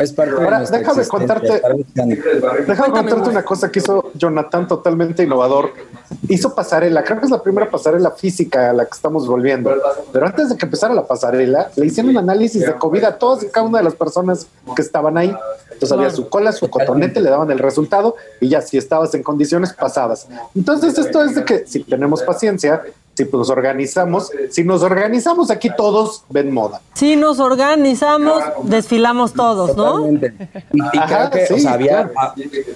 [0.00, 1.62] Es parte Ahora, déjame contarte,
[2.66, 5.72] déjame contarte una cosa que hizo Jonathan totalmente innovador.
[6.28, 9.74] Hizo pasarela, creo que es la primera pasarela física a la que estamos volviendo.
[10.10, 13.44] Pero antes de que empezara la pasarela, le hicieron un análisis de COVID a todas
[13.44, 15.34] y cada una de las personas que estaban ahí.
[15.70, 19.22] Entonces había su cola, su cotonete, le daban el resultado y ya si estabas en
[19.22, 20.28] condiciones pasadas.
[20.54, 22.82] Entonces esto es de que si tenemos paciencia,
[23.24, 26.80] si nos organizamos, si nos organizamos aquí todos ven moda.
[26.94, 30.10] Si nos organizamos, desfilamos todos, ¿no?
[30.10, 32.10] Y, creo que, o sea, había,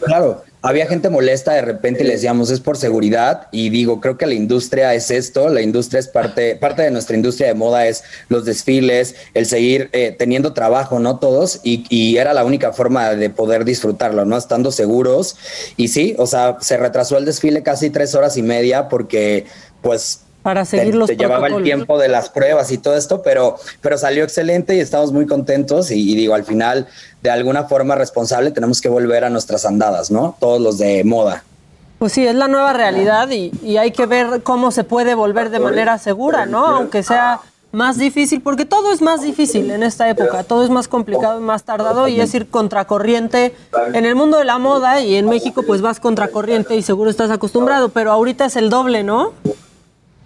[0.04, 4.16] claro, había gente molesta de repente y le decíamos es por seguridad y digo, creo
[4.16, 7.86] que la industria es esto, la industria es parte, parte de nuestra industria de moda
[7.86, 11.18] es los desfiles, el seguir eh, teniendo trabajo, ¿no?
[11.18, 14.36] Todos y, y, era la única forma de poder disfrutarlo, ¿no?
[14.36, 15.36] Estando seguros
[15.76, 19.46] y sí, o sea, se retrasó el desfile casi tres horas y media porque
[19.82, 23.56] pues para seguir los te, llevaba el tiempo de las pruebas y todo esto, pero,
[23.80, 26.86] pero salió excelente y estamos muy contentos y, digo, al final,
[27.22, 30.36] de alguna forma responsable, tenemos que volver a nuestras andadas, ¿no?
[30.38, 31.44] Todos los de moda.
[31.98, 35.48] Pues sí, es la nueva realidad y, y hay que ver cómo se puede volver
[35.48, 36.66] de manera segura, ¿no?
[36.66, 37.40] Aunque sea
[37.72, 41.42] más difícil, porque todo es más difícil en esta época, todo es más complicado y
[41.42, 43.56] más tardado y es ir contracorriente.
[43.94, 47.30] En el mundo de la moda y en México pues vas contracorriente y seguro estás
[47.30, 49.32] acostumbrado, pero ahorita es el doble, ¿no?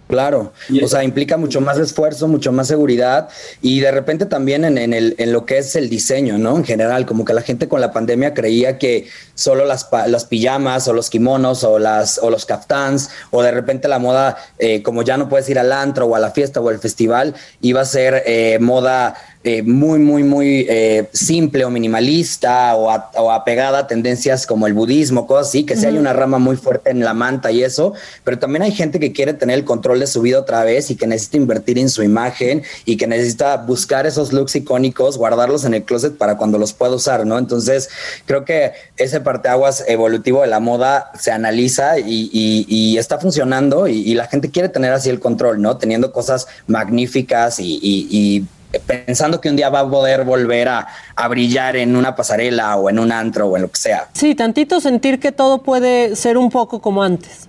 [0.08, 3.28] Claro, o sea, implica mucho más esfuerzo, mucho más seguridad
[3.60, 6.56] y de repente también en, en, el, en lo que es el diseño, ¿no?
[6.56, 10.88] En general, como que la gente con la pandemia creía que solo las, las pijamas
[10.88, 15.02] o los kimonos o, las, o los kaftans o de repente la moda, eh, como
[15.02, 17.84] ya no puedes ir al antro o a la fiesta o al festival, iba a
[17.84, 19.14] ser eh, moda
[19.44, 25.28] eh, muy, muy, muy eh, simple o minimalista o, apegada a tendencias como el budismo,
[25.28, 28.40] cosas así, que sí hay una rama muy fuerte en la manta y eso, pero
[28.40, 31.06] también hay gente que quiere tener el control de su vida otra vez y que
[31.06, 35.84] necesita invertir en su imagen y que necesita buscar esos looks icónicos, guardarlos en el
[35.84, 37.38] closet para cuando los pueda usar, ¿no?
[37.38, 37.90] Entonces,
[38.26, 44.26] creo que ese parteaguas evolutivo de la moda se analiza y, está funcionando y, la
[44.26, 45.76] gente quiere tener así el control, ¿no?
[45.76, 48.44] Teniendo cosas magníficas y,
[48.86, 50.86] pensando que un día va a poder volver a,
[51.28, 54.08] brillar en una pasarela o en un antro o en lo que sea.
[54.12, 57.48] Sí, tantito sentir que todo puede ser un poco como antes.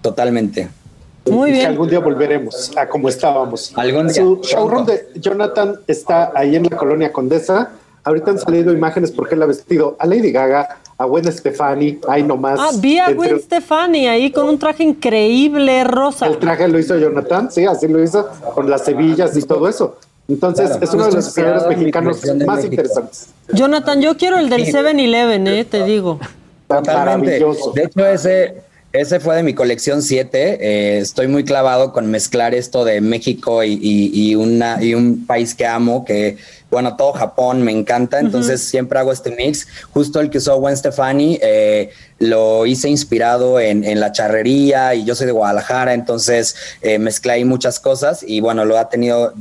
[0.00, 0.68] Totalmente.
[1.30, 1.62] Muy bien.
[1.62, 3.72] Que algún día volveremos a como estábamos.
[3.76, 4.22] Algún día.
[4.22, 7.70] Su showroom de Jonathan está ahí en la colonia Condesa.
[8.04, 12.24] Ahorita han salido imágenes porque él ha vestido a Lady Gaga, a Gwen Stefani, ahí
[12.24, 12.58] nomás.
[12.60, 16.26] Ah, vi a Gwen Stefani ahí con un traje increíble rosa.
[16.26, 19.98] El traje lo hizo Jonathan, sí, así lo hizo, con las hebillas y todo eso.
[20.28, 23.28] Entonces, es uno de los diseñadores mexicanos más interesantes.
[23.52, 26.20] Jonathan, yo quiero el del 7-Eleven, eh, te digo.
[26.68, 27.72] Maravilloso.
[27.72, 28.62] De hecho, ese,
[28.92, 30.58] ese fue de mi colección 7.
[30.60, 35.66] Eh, estoy muy clavado con mezclar esto de México y, una, y un país que
[35.66, 36.36] amo, que
[36.70, 39.66] bueno, todo Japón me encanta, entonces siempre hago este mix.
[39.92, 45.14] Justo el que usó Gwen Stefani eh, lo hice inspirado en, la charrería y yo
[45.14, 49.34] soy de Guadalajara, entonces eh, mezclé ahí muchas cosas y bueno, lo ha tenido...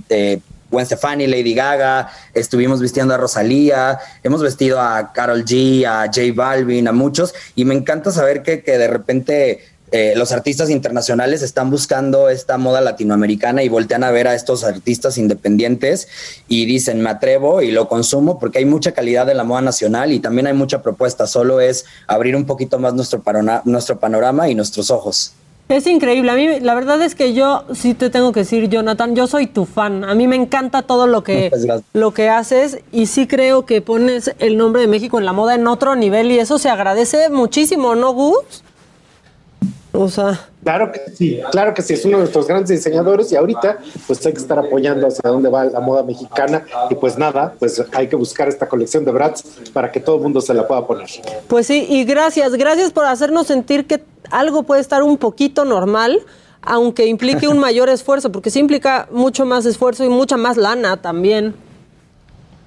[0.71, 6.21] Gwen Stefani, Lady Gaga, estuvimos vistiendo a Rosalía, hemos vestido a Carol G, a J
[6.33, 9.59] Balvin, a muchos, y me encanta saber que, que de repente
[9.93, 14.63] eh, los artistas internacionales están buscando esta moda latinoamericana y voltean a ver a estos
[14.63, 16.07] artistas independientes
[16.47, 20.13] y dicen, me atrevo y lo consumo porque hay mucha calidad de la moda nacional
[20.13, 23.21] y también hay mucha propuesta, solo es abrir un poquito más nuestro,
[23.65, 25.33] nuestro panorama y nuestros ojos.
[25.71, 26.29] Es increíble.
[26.31, 29.47] A mí, la verdad es que yo sí te tengo que decir, Jonathan, yo soy
[29.47, 30.03] tu fan.
[30.03, 31.49] A mí me encanta todo lo que,
[31.93, 35.55] lo que haces y sí creo que pones el nombre de México en la moda
[35.55, 38.63] en otro nivel y eso se agradece muchísimo, ¿no, Gus?
[39.93, 40.47] O sea.
[40.63, 44.23] Claro que sí, claro que sí, es uno de nuestros grandes diseñadores y ahorita pues
[44.25, 48.07] hay que estar apoyando hacia dónde va la moda mexicana y pues nada, pues hay
[48.07, 49.43] que buscar esta colección de Bratz
[49.73, 51.07] para que todo el mundo se la pueda poner.
[51.47, 56.19] Pues sí, y gracias, gracias por hacernos sentir que algo puede estar un poquito normal,
[56.61, 60.97] aunque implique un mayor esfuerzo, porque sí implica mucho más esfuerzo y mucha más lana
[60.97, 61.55] también.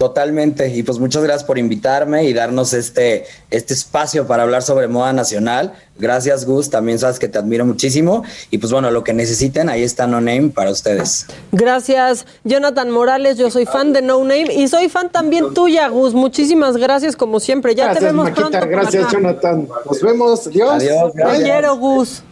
[0.05, 4.87] Totalmente, y pues muchas gracias por invitarme y darnos este, este espacio para hablar sobre
[4.87, 5.73] moda nacional.
[5.99, 9.83] Gracias Gus, también sabes que te admiro muchísimo y pues bueno, lo que necesiten, ahí
[9.83, 11.25] está No Name para ustedes.
[11.53, 16.13] Gracias Jonathan Morales, yo soy fan de No Name y soy fan también tuya Gus,
[16.13, 18.59] muchísimas gracias como siempre, ya te vemos pronto.
[18.61, 20.71] Gracias Jonathan, nos vemos, adiós.
[20.71, 21.79] Adiós, gracias.
[21.79, 22.23] Gus.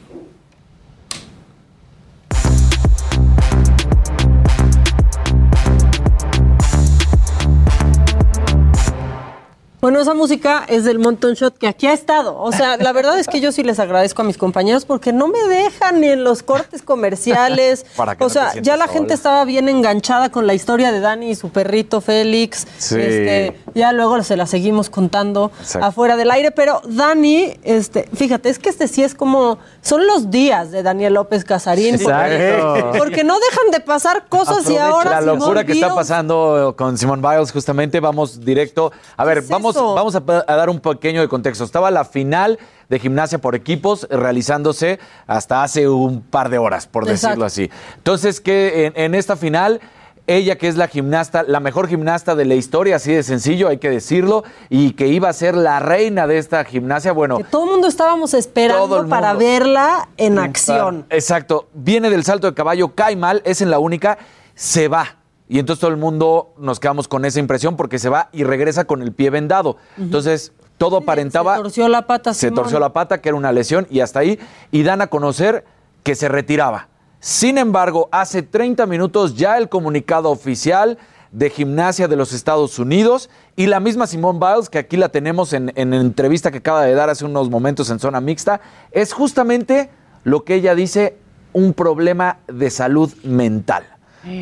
[9.82, 12.38] Bueno, esa música es del Monton Shot que aquí ha estado.
[12.38, 15.26] O sea, la verdad es que yo sí les agradezco a mis compañeros porque no
[15.26, 17.84] me dejan ni en los cortes comerciales.
[18.20, 21.50] o sea, ya la gente estaba bien enganchada con la historia de Dani y su
[21.50, 22.64] perrito Félix.
[22.78, 22.94] Sí.
[22.96, 26.52] Este, ya luego se la seguimos contando afuera del aire.
[26.52, 29.58] Pero Dani, este, fíjate, es que este sí es como.
[29.80, 31.96] Son los días de Daniel López Casarín.
[31.96, 32.92] Exacto.
[32.96, 35.10] Porque, no dejan de pasar cosas y ahora.
[35.10, 38.92] La locura que está pasando con Simón Biles, justamente, vamos directo.
[39.16, 41.64] A ver, vamos vamos, a, dar un pequeño de contexto.
[41.64, 42.58] Estaba la final
[42.88, 47.70] de gimnasia por equipos realizándose hasta hace un par de horas, por decirlo así.
[47.96, 49.80] Entonces, que en, esta final
[50.26, 53.78] ella que es la gimnasta, la mejor gimnasta de la historia, así de sencillo, hay
[53.78, 57.38] que decirlo, y que iba a ser la reina de esta gimnasia, bueno.
[57.38, 61.06] Que todo el mundo estábamos esperando para verla en acción.
[61.10, 61.68] Exacto.
[61.74, 64.18] Viene del salto de caballo, cae mal, es en la única,
[64.54, 65.21] se va.
[65.52, 68.86] Y entonces todo el mundo nos quedamos con esa impresión porque se va y regresa
[68.86, 69.76] con el pie vendado.
[69.98, 71.56] Entonces todo aparentaba...
[71.56, 72.32] Se torció la pata.
[72.32, 74.38] Se torció la pata, que era una lesión, y hasta ahí.
[74.70, 75.66] Y dan a conocer
[76.04, 76.88] que se retiraba.
[77.20, 80.96] Sin embargo, hace 30 minutos ya el comunicado oficial
[81.32, 85.52] de gimnasia de los Estados Unidos y la misma Simone Biles, que aquí la tenemos
[85.52, 89.90] en, en entrevista que acaba de dar hace unos momentos en zona mixta, es justamente
[90.24, 91.18] lo que ella dice,
[91.52, 93.84] un problema de salud mental.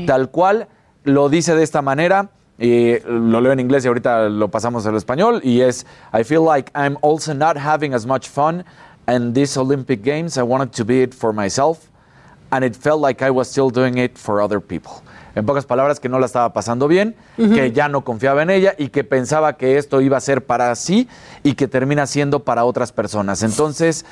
[0.07, 0.69] Tal cual
[1.05, 2.31] lo dice de esta manera.
[2.63, 6.45] Y lo leo en inglés y ahorita lo pasamos al español y es I feel
[6.45, 8.67] like I'm also not having as much fun
[9.09, 10.37] in these Olympic Games.
[10.37, 11.91] I wanted to be it for myself
[12.51, 14.93] and it felt like I was still doing it for other people.
[15.35, 18.75] En pocas palabras, que no la estaba pasando bien, que ya no confiaba en ella
[18.77, 21.09] y que pensaba que esto iba a ser para sí
[21.43, 23.43] y que termina siendo para otras personas.
[23.43, 24.05] Entonces,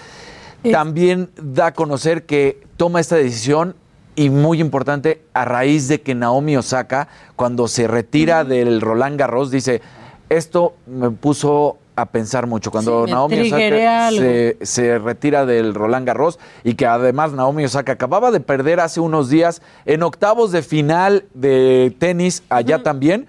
[0.70, 3.74] también da a conocer que toma esta decisión
[4.18, 9.52] y muy importante, a raíz de que Naomi Osaka, cuando se retira del Roland Garros,
[9.52, 9.80] dice,
[10.28, 12.72] esto me puso a pensar mucho.
[12.72, 14.10] Cuando Sí, Naomi Osaka
[14.60, 19.28] se retira del Roland Garros y que además Naomi Osaka acababa de perder hace unos
[19.28, 23.28] días en octavos de final de tenis allá también.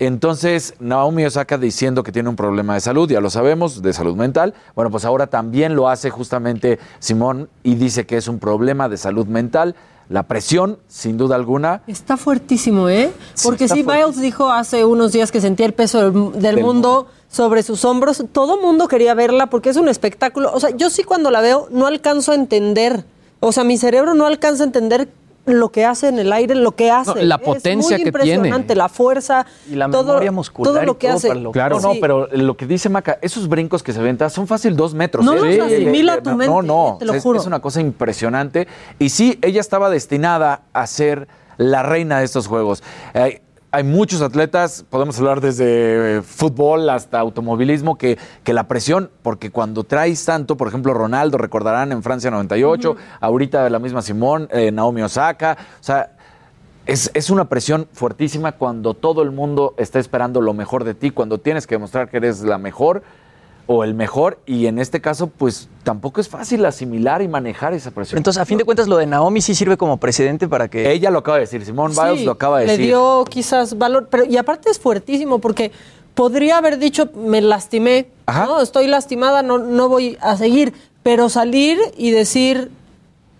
[0.00, 4.16] Entonces, Naomi Osaka diciendo que tiene un problema de salud, ya lo sabemos, de salud
[4.16, 4.54] mental.
[4.74, 8.96] Bueno, pues ahora también lo hace justamente Simón y dice que es un problema de
[8.96, 9.76] salud mental.
[10.08, 13.10] La presión, sin duda alguna, Está fuertísimo, ¿eh?
[13.42, 16.60] Porque está sí, Biles dijo hace unos días que sentía el peso del, del Del
[16.60, 18.24] mundo sobre sus hombros.
[18.32, 20.50] Todo mundo quería verla porque es un espectáculo.
[20.52, 23.04] O sea, yo sí cuando la veo no alcanzo a entender.
[23.40, 25.08] O sea, mi cerebro no alcanza a entender
[25.46, 27.14] lo que hace en el aire, lo que hace.
[27.14, 28.34] No, la Es potencia muy que tiene.
[28.34, 31.34] impresionante, la fuerza, Y la todo, memoria muscular todo y lo que todo hace.
[31.34, 31.86] lo- Claro, Sí.
[31.86, 35.24] no, pero lo que dice Maca, esos brincos que se venta son fácil dos metros.
[35.24, 35.36] No ¿eh?
[35.36, 37.38] los Sí, asimila eh, tu no, mente, No, no, eh, te lo es, juro.
[37.40, 38.66] es una cosa impresionante.
[38.98, 41.28] Y sí, ella estaba destinada a ser
[41.58, 42.82] la reina de estos juegos.
[43.14, 43.40] Eh,
[43.76, 49.50] hay muchos atletas, podemos hablar desde eh, fútbol hasta automovilismo, que, que la presión, porque
[49.50, 54.72] cuando traes tanto, por ejemplo, Ronaldo, recordarán en Francia 98, ahorita la misma Simón, eh,
[54.72, 56.16] Naomi Osaka, o sea,
[56.86, 61.10] es, es una presión fuertísima cuando todo el mundo está esperando lo mejor de ti,
[61.10, 63.02] cuando tienes que demostrar que eres la mejor
[63.68, 67.90] o el mejor, y en este caso, pues tampoco es fácil asimilar y manejar esa
[67.90, 68.18] presión.
[68.18, 70.92] Entonces, a fin de cuentas, lo de Naomi sí sirve como precedente para que...
[70.92, 72.86] Ella lo acaba de decir, Simón Biles Sí, lo acaba de le decir.
[72.86, 75.72] dio quizás valor, pero y aparte es fuertísimo porque
[76.14, 80.72] podría haber dicho me lastimé, no, estoy lastimada, no, no voy a seguir,
[81.02, 82.70] pero salir y decir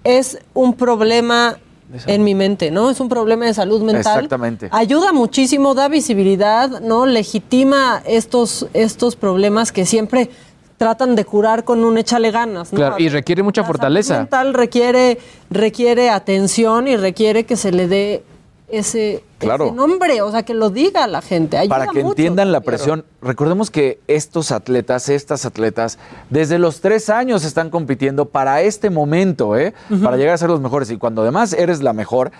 [0.05, 1.59] es un problema
[2.07, 2.91] en mi mente, ¿no?
[2.91, 4.15] Es un problema de salud mental.
[4.17, 4.69] Exactamente.
[4.73, 7.07] Ayuda muchísimo, da visibilidad, ¿no?
[7.07, 10.31] Legitima estos, estos problemas que siempre
[10.79, 12.77] tratan de curar con un échale ganas, ¿no?
[12.77, 14.19] Claro, y requiere mucha La salud fortaleza.
[14.19, 15.19] mental requiere,
[15.51, 18.25] requiere atención y requiere que se le dé
[18.69, 19.67] ese, Claro.
[19.67, 21.57] ese nombre, o sea, que lo diga la gente.
[21.59, 22.13] Ayuda Para que mucho.
[22.13, 25.99] entiendan la presión, recordemos que estos atletas, estas atletas,
[26.31, 29.75] desde los tres años están compitiendo para este momento, ¿eh?
[30.03, 30.91] para llegar a ser los mejores.
[30.91, 32.33] Y cuando además eres la mejor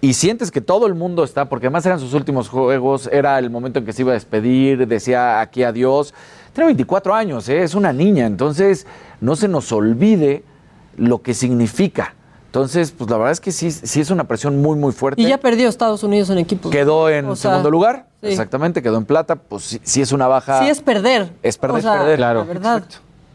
[0.00, 3.50] y sientes que todo el mundo está, porque además eran sus últimos juegos, era el
[3.50, 6.14] momento en que se iba a despedir, decía aquí adiós.
[6.52, 7.62] Tiene 24 años, ¿eh?
[7.62, 8.86] es una niña, entonces
[9.20, 10.44] no se nos olvide
[10.96, 12.14] lo que significa.
[12.54, 15.20] Entonces, pues la verdad es que sí, sí es una presión muy, muy fuerte.
[15.20, 16.70] Y ya perdió Estados Unidos en equipos.
[16.70, 18.28] Quedó en O sea, segundo lugar, sí.
[18.28, 20.60] exactamente, quedó en plata, pues sí, sí es una baja.
[20.62, 21.32] Sí es perder.
[21.42, 22.20] Es perder, O sea, perder.
[22.20, 22.84] La verdad.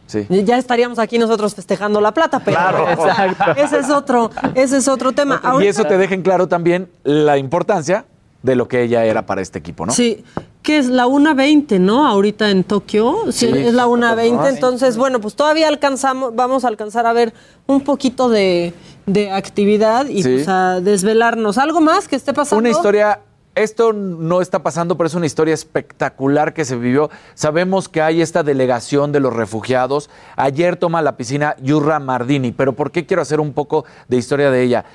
[0.08, 0.26] Sí.
[0.30, 2.86] Ya estaríamos aquí nosotros festejando la plata, pero Claro.
[2.98, 5.42] o sea, ese es otro, ese es otro tema.
[5.44, 8.06] Y Ahorita- eso te deja en claro también la importancia
[8.42, 9.92] de lo que ella era para este equipo, ¿no?
[9.92, 10.24] Sí,
[10.64, 12.08] que es la 1.20, ¿no?
[12.08, 13.18] Ahorita en Tokio.
[13.34, 13.58] Sí, Sí.
[13.68, 14.40] es la 1.20.
[14.46, 14.50] Ah.
[14.50, 17.34] Entonces, bueno, pues todavía alcanzamos, vamos a alcanzar a ver
[17.68, 18.74] un poquito de,
[19.14, 20.30] de actividad y Sí.
[20.36, 21.58] pues a desvelarnos.
[21.58, 22.60] ¿Algo más que esté pasando?
[22.60, 23.20] Una historia,
[23.56, 27.10] esto no está pasando, pero es una historia espectacular que se vivió.
[27.34, 30.10] Sabemos que hay esta delegación de los refugiados.
[30.36, 34.52] Ayer toma la piscina Yurra Mardini, pero ¿por qué quiero hacer un poco de historia
[34.52, 34.86] de ella?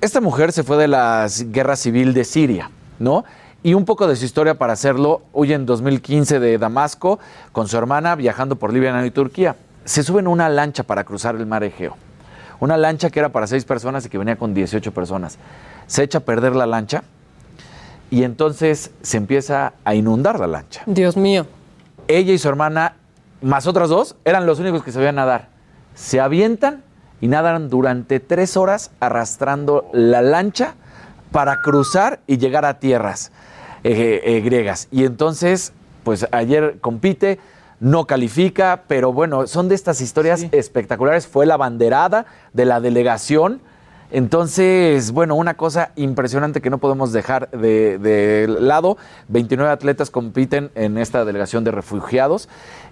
[0.00, 3.24] Esta mujer se fue de la guerra civil de Siria, ¿no?
[3.62, 7.18] Y un poco de su historia para hacerlo, huye en 2015 de Damasco
[7.52, 9.56] con su hermana viajando por Libia y Turquía.
[9.86, 11.96] Se sube en una lancha para cruzar el mar Egeo.
[12.60, 15.38] Una lancha que era para seis personas y que venía con 18 personas.
[15.86, 17.02] Se echa a perder la lancha
[18.10, 20.82] y entonces se empieza a inundar la lancha.
[20.86, 21.46] Dios mío.
[22.06, 22.96] Ella y su hermana,
[23.42, 25.48] más otras dos, eran los únicos que sabían nadar.
[25.94, 26.82] Se avientan
[27.20, 30.74] y nadan durante tres horas arrastrando la lancha
[31.32, 33.32] para cruzar y llegar a tierras
[33.82, 34.88] eh, eh, griegas.
[34.90, 35.72] Y entonces,
[36.04, 37.40] pues ayer compite,
[37.84, 41.26] no califica, pero bueno, son de estas historias espectaculares.
[41.26, 42.24] Fue la banderada
[42.54, 43.60] de la delegación.
[44.10, 48.96] Entonces, bueno, una cosa impresionante que no podemos dejar de, de lado.
[49.28, 52.48] 29 atletas compiten en esta delegación de refugiados.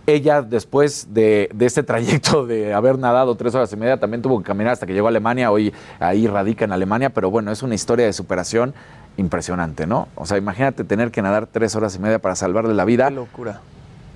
[0.06, 4.36] Ella, después de, de este trayecto de haber nadado tres horas y media, también tuvo
[4.40, 5.50] que caminar hasta que llegó a Alemania.
[5.50, 8.74] Hoy ahí radica en Alemania, pero bueno, es una historia de superación
[9.16, 10.08] impresionante, ¿no?
[10.16, 13.08] O sea, imagínate tener que nadar tres horas y media para salvarle la vida.
[13.08, 13.62] locura.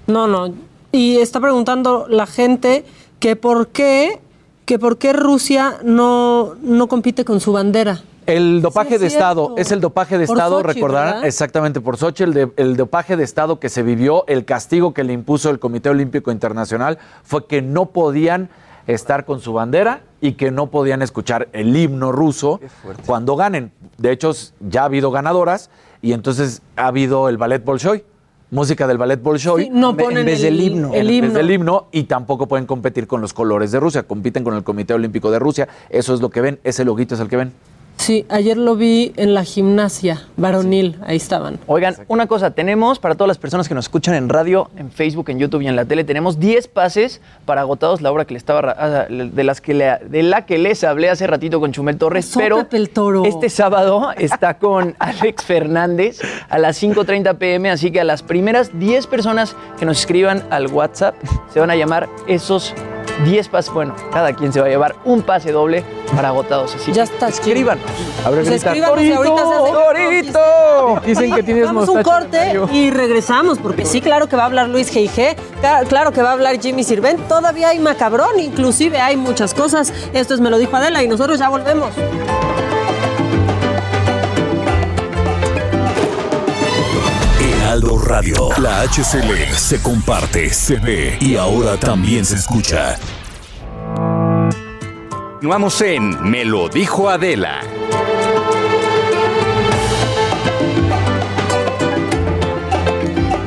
[0.06, 0.52] No, no.
[0.92, 2.84] Y está preguntando la gente
[3.18, 4.20] que por qué,
[4.64, 8.02] que por qué Rusia no, no compite con su bandera.
[8.26, 11.26] El dopaje Sí, es de Estado es el dopaje de Por Estado, Sochi, recordarán ¿verdad?
[11.28, 15.04] exactamente por Sochi, el, de- el dopaje de Estado que se vivió, el castigo que
[15.04, 18.48] le impuso el Comité Olímpico Internacional fue que no podían
[18.88, 22.58] estar con su bandera y que no podían escuchar el himno ruso
[23.06, 23.70] cuando ganen.
[23.98, 25.70] De hecho, ya ha habido ganadoras
[26.02, 28.04] y entonces ha habido el ballet Bolshoi,
[28.50, 29.64] música del ballet Bolshoi.
[29.64, 30.94] Sí, no ponen vez el, del himno.
[30.94, 31.26] el en himno.
[31.28, 34.64] vez del himno y tampoco pueden competir con los colores de Rusia, compiten con el
[34.64, 35.68] Comité Olímpico de Rusia.
[35.90, 37.52] Eso es lo que ven, ese loguito es el que ven.
[37.96, 41.58] Sí, ayer lo vi en la gimnasia varonil, ahí estaban.
[41.66, 45.30] Oigan, una cosa, tenemos para todas las personas que nos escuchan en radio, en Facebook,
[45.30, 48.38] en YouTube y en la tele, tenemos 10 pases para agotados, la obra que le
[48.38, 52.32] estaba ah, de las que de la que les hablé hace ratito con Chumel Torres,
[52.36, 52.66] pero
[53.24, 58.78] este sábado está con Alex Fernández a las 5:30 pm, así que a las primeras
[58.78, 61.16] 10 personas que nos escriban al WhatsApp
[61.52, 62.74] se van a llamar esos
[63.24, 63.72] 10 pases.
[63.72, 65.84] Bueno, cada quien se va a llevar un pase doble
[66.14, 66.74] para agotados.
[66.74, 67.28] Así ya está.
[67.28, 67.78] Escriban.
[68.24, 69.72] A ver, pues ¡Torito!
[69.72, 71.00] ¡Torito!
[71.04, 74.68] Dicen que tienes Vamos un corte y regresamos, porque sí, claro que va a hablar
[74.68, 75.36] Luis G.I.G.,
[75.88, 79.92] claro que va a hablar Jimmy Sirvent, todavía hay macabrón, inclusive hay muchas cosas.
[80.12, 81.90] Esto es Me lo dijo Adela y nosotros ya volvemos.
[87.76, 88.48] Heraldo Radio.
[88.58, 92.96] La HCL se comparte, se ve y ahora también se escucha.
[95.10, 97.60] Continuamos en Me lo dijo Adela.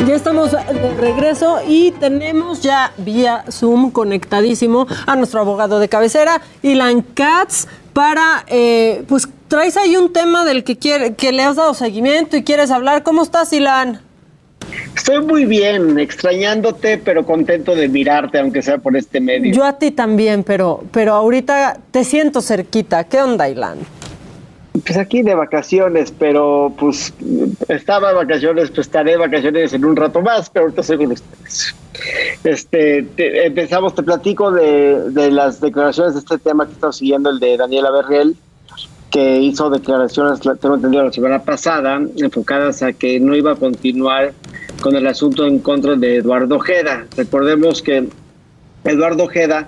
[0.06, 6.40] Ya estamos de regreso y tenemos ya vía Zoom conectadísimo a nuestro abogado de cabecera,
[6.62, 11.56] Ilan Katz, para, eh, pues traes ahí un tema del que, quiere, que le has
[11.56, 13.02] dado seguimiento y quieres hablar.
[13.02, 14.08] ¿Cómo estás, Ilan?
[14.96, 19.54] Estoy muy bien, extrañándote, pero contento de mirarte, aunque sea por este medio.
[19.54, 23.04] Yo a ti también, pero, pero ahorita te siento cerquita.
[23.06, 23.80] ¿Qué onda, Ilan?
[24.86, 27.14] Pues aquí de vacaciones, pero pues
[27.68, 31.12] estaba de vacaciones, pues estaré de vacaciones en un rato más, pero ahorita estoy con
[31.12, 31.76] ustedes.
[32.44, 33.06] Este,
[33.46, 37.58] empezamos, te platico de, de las declaraciones de este tema que estamos siguiendo, el de
[37.58, 38.38] Daniela Berriel
[39.10, 44.34] que hizo declaraciones, tengo entendido, la semana pasada, enfocadas a que no iba a continuar
[44.80, 47.06] con el asunto en contra de Eduardo Ojeda.
[47.16, 48.08] Recordemos que
[48.84, 49.68] Eduardo Ojeda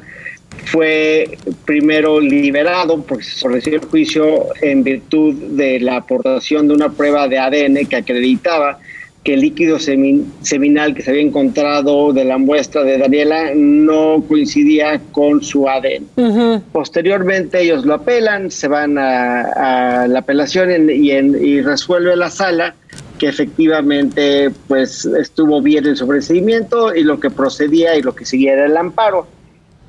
[0.65, 6.89] fue primero liberado porque se sorreció el juicio en virtud de la aportación de una
[6.89, 8.79] prueba de ADN que acreditaba
[9.23, 14.99] que el líquido seminal que se había encontrado de la muestra de Daniela no coincidía
[15.11, 16.63] con su ADN.
[16.71, 22.75] Posteriormente ellos lo apelan, se van a, la apelación y, y resuelve la sala
[23.21, 28.53] que efectivamente pues estuvo bien el sobreseimiento y lo que procedía y lo que seguía
[28.53, 29.27] era el amparo.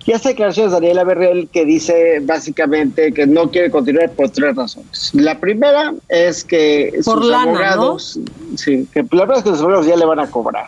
[0.05, 5.13] Y hace declaraciones Daniela Berrell que dice básicamente que no quiere continuar por tres razones.
[5.15, 8.21] La primera es que sus abogados,
[8.57, 10.67] sí, que la primera es que sus abogados ya le van a cobrar.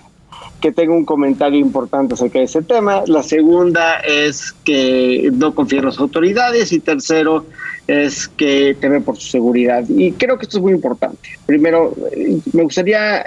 [0.62, 3.02] Que tengo un comentario importante acerca de ese tema.
[3.06, 6.72] La segunda es que no confía en las autoridades.
[6.72, 7.44] Y tercero
[7.86, 9.84] es que teme por su seguridad.
[9.88, 11.28] Y creo que esto es muy importante.
[11.46, 13.24] Primero, eh, me gustaría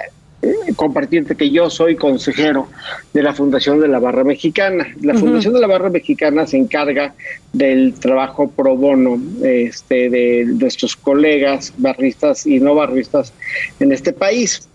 [0.76, 2.68] compartirte que yo soy consejero
[3.12, 4.86] de la Fundación de la Barra Mexicana.
[5.02, 7.14] La Fundación de la Barra Mexicana se encarga
[7.52, 13.32] del trabajo pro bono este, de nuestros colegas barristas y no barristas
[13.80, 14.68] en este país.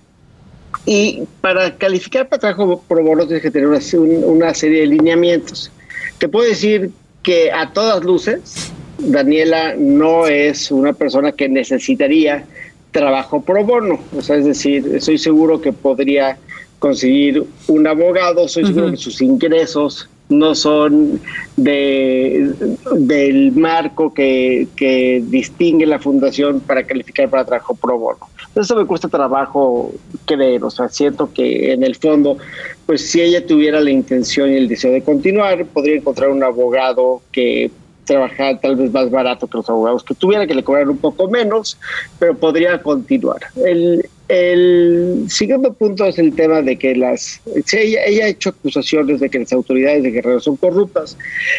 [0.85, 3.79] Y para calificar para trabajo pro bono tienes que tener una,
[4.25, 5.71] una serie de lineamientos.
[6.17, 6.91] Te puedo decir
[7.21, 8.73] que a todas luces,
[9.03, 12.45] Daniela no es una persona que necesitaría
[12.91, 13.99] trabajo pro bono.
[14.15, 16.37] O sea, es decir, estoy seguro que podría
[16.79, 21.19] conseguir un abogado, soy seguro que sus ingresos no son
[21.55, 22.53] de,
[22.93, 28.27] del marco que, que, distingue la fundación para calificar para trabajo pro bono.
[28.55, 29.93] Eso me cuesta trabajo
[30.25, 32.37] creer, o sea, siento que en el fondo,
[32.85, 37.21] pues si ella tuviera la intención y el deseo de continuar, podría encontrar un abogado
[37.31, 37.71] que
[38.05, 41.29] trabajar tal vez más barato que los abogados que tuviera, que le cobraran un poco
[41.29, 41.77] menos,
[42.19, 43.39] pero podría continuar.
[43.65, 49.19] El, el siguiente punto es el tema de que las ella, ella, ha hecho acusaciones
[49.19, 51.17] de que las autoridades de Guerrero son corruptas.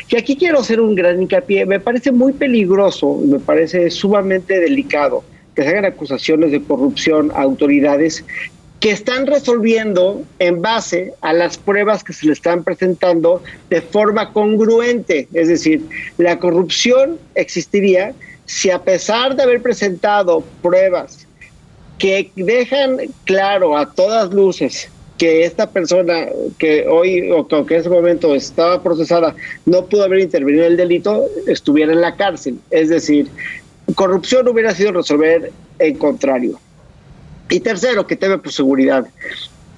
[0.09, 1.67] Y aquí quiero hacer un gran hincapié.
[1.67, 5.23] Me parece muy peligroso, me parece sumamente delicado
[5.55, 8.25] que se hagan acusaciones de corrupción a autoridades
[8.85, 14.31] que están resolviendo en base a las pruebas que se le están presentando de forma
[14.35, 15.27] congruente.
[15.33, 15.89] Es decir,
[16.19, 18.13] la corrupción existiría
[18.45, 21.27] si a pesar de haber presentado pruebas
[21.97, 26.27] que dejan claro a todas luces que esta persona
[26.59, 29.35] que hoy o que en ese momento estaba procesada
[29.65, 32.59] no pudo haber intervenido en el delito, estuviera en la cárcel.
[32.71, 33.29] Es decir,
[33.95, 36.61] corrupción hubiera sido resolver en contrario.
[37.51, 39.07] Y tercero, que teme por seguridad.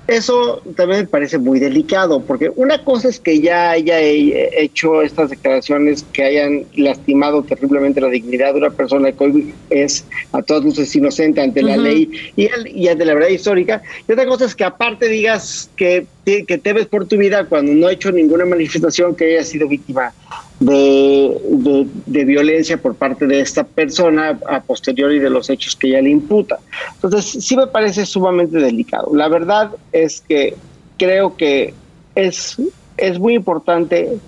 [0.06, 5.30] Eso también me parece muy delicado, porque una cosa es que ya haya hecho estas
[5.30, 10.62] declaraciones que hayan lastimado terriblemente la dignidad de una persona que hoy es a todas
[10.62, 13.82] luces inocente ante la ley y, y, ante la verdad histórica.
[14.06, 17.88] Y otra cosa es que aparte digas que, que temes por tu vida cuando no
[17.88, 20.14] ha hecho ninguna manifestación que haya sido víctima
[20.60, 26.00] de, de, violencia por parte de esta persona a posteriori de los hechos que ella
[26.00, 26.58] le imputa.
[26.94, 29.14] Entonces, sí me parece sumamente delicado.
[29.14, 30.54] La verdad es que
[30.98, 31.74] creo que
[32.14, 32.56] es,
[32.96, 34.18] es muy importante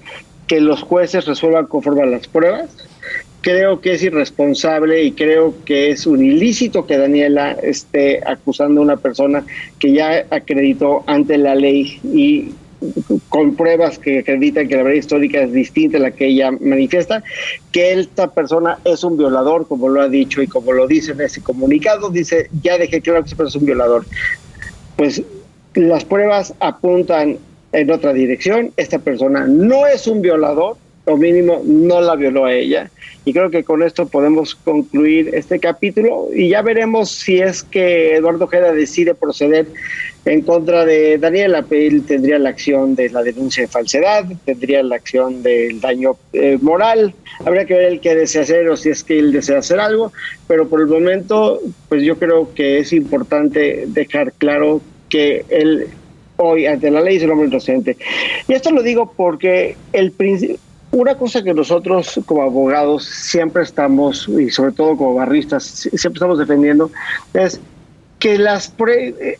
[0.46, 2.70] que los jueces resuelvan conforme a las pruebas.
[3.40, 8.84] Creo que es irresponsable y creo que es un ilícito que Daniela esté acusando a
[8.84, 9.44] una persona
[9.78, 12.52] que ya acreditó ante la ley y
[13.28, 17.22] con pruebas que acreditan que la verdad histórica es distinta a la que ella manifiesta,
[17.72, 21.20] que esta persona es un violador, como lo ha dicho y como lo dice en
[21.20, 24.06] ese comunicado, dice, ya dejé claro que es un violador.
[24.96, 25.22] Pues
[25.74, 27.38] las pruebas apuntan
[27.72, 30.76] en otra dirección, esta persona no es un violador,
[31.08, 32.90] o mínimo no la violó a ella.
[33.24, 38.14] Y creo que con esto podemos concluir este capítulo y ya veremos si es que
[38.14, 39.66] Eduardo Ojeda decide proceder
[40.24, 41.64] en contra de Daniela.
[41.70, 46.58] Él tendría la acción de la denuncia de falsedad, tendría la acción del daño eh,
[46.60, 47.14] moral.
[47.44, 50.12] Habría que ver el que desea hacer o si es que él desea hacer algo,
[50.46, 55.88] pero por el momento, pues yo creo que es importante dejar claro que él
[56.38, 57.96] hoy ante la ley es un hombre inocente.
[58.46, 60.12] Y esto lo digo porque el
[60.90, 66.38] una cosa que nosotros como abogados siempre estamos, y sobre todo como barristas, siempre estamos
[66.38, 66.90] defendiendo,
[67.34, 67.60] es
[68.18, 68.72] que las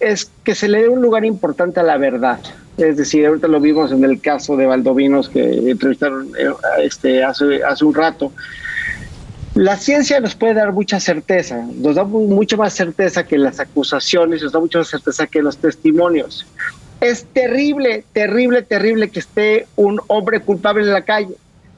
[0.01, 2.39] es que se le dé un lugar importante a la verdad.
[2.77, 6.49] Es decir, ahorita lo vimos en el caso de Valdovinos que entrevistaron eh,
[6.83, 8.33] este, hace, hace un rato.
[9.55, 14.43] La ciencia nos puede dar mucha certeza, nos da mucho más certeza que las acusaciones,
[14.43, 16.47] nos da mucha más certeza que los testimonios.
[17.01, 21.35] Es terrible, terrible, terrible que esté un hombre culpable en la calle.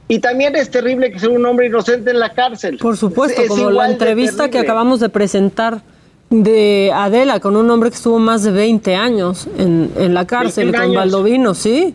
[0.08, 2.78] Y también es terrible que sea un hombre inocente en la cárcel.
[2.78, 5.82] Por supuesto, como la entrevista que acabamos de presentar
[6.30, 10.74] de Adela con un hombre que estuvo más de 20 años en, en la cárcel
[10.74, 11.94] con Baldovino, ¿sí?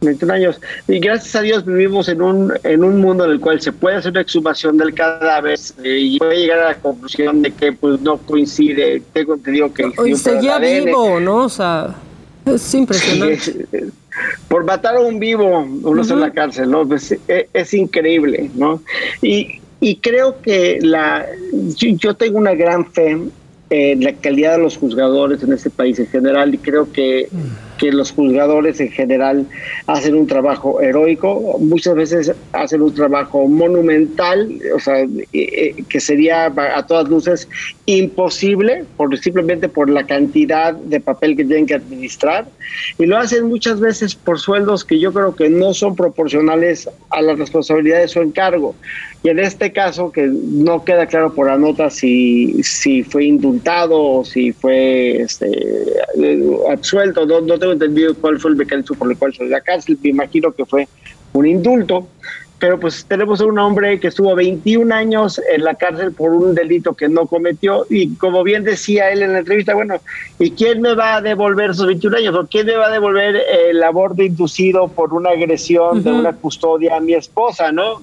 [0.00, 0.60] 21 años.
[0.88, 3.96] Y gracias a Dios vivimos en un, en un mundo en el cual se puede
[3.96, 8.00] hacer una exhumación del cadáver eh, y puede llegar a la conclusión de que pues
[8.00, 9.02] no coincide.
[9.12, 9.90] Tengo entendido que...
[9.96, 11.44] Hoy seguía vivo, ¿no?
[11.44, 11.94] O sea,
[12.46, 13.66] es impresionante.
[14.48, 16.86] por matar a un vivo, uno está en la cárcel, ¿no?
[16.86, 18.82] Pues, es, es, increíble, ¿no?
[19.20, 23.18] Y, y creo que la, yo tengo una gran fe
[23.70, 27.28] en la calidad de los juzgadores en este país en general y creo que
[27.78, 29.46] que los juzgadores en general
[29.86, 36.00] hacen un trabajo heroico, muchas veces hacen un trabajo monumental, o sea, eh, eh, que
[36.00, 37.48] sería a todas luces
[37.86, 42.46] imposible por simplemente por la cantidad de papel que tienen que administrar
[42.98, 47.22] y lo hacen muchas veces por sueldos que yo creo que no son proporcionales a
[47.22, 48.74] la responsabilidad de su encargo.
[49.22, 54.00] Y en este caso, que no queda claro por la nota si, si fue indultado
[54.00, 59.18] o si fue este, eh, absuelto, no, no entendido cuál fue el mecanismo por el
[59.18, 60.88] cual salió de la cárcel, me imagino que fue
[61.32, 62.08] un indulto,
[62.58, 66.54] pero pues tenemos a un hombre que estuvo 21 años en la cárcel por un
[66.54, 69.96] delito que no cometió y como bien decía él en la entrevista, bueno,
[70.38, 72.34] ¿y quién me va a devolver esos 21 años?
[72.34, 73.36] ¿O quién me va a devolver
[73.68, 77.72] el aborto inducido por una agresión de una custodia a mi esposa?
[77.72, 78.00] ¿no?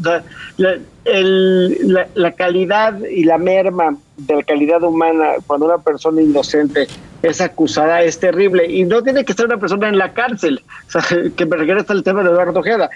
[0.58, 6.88] la, la calidad y la merma de la calidad humana cuando una persona inocente
[7.24, 10.62] es acusada es terrible y no tiene que estar una persona en la cárcel,
[11.36, 12.90] que me regresa al tema de Eduardo Ojeda.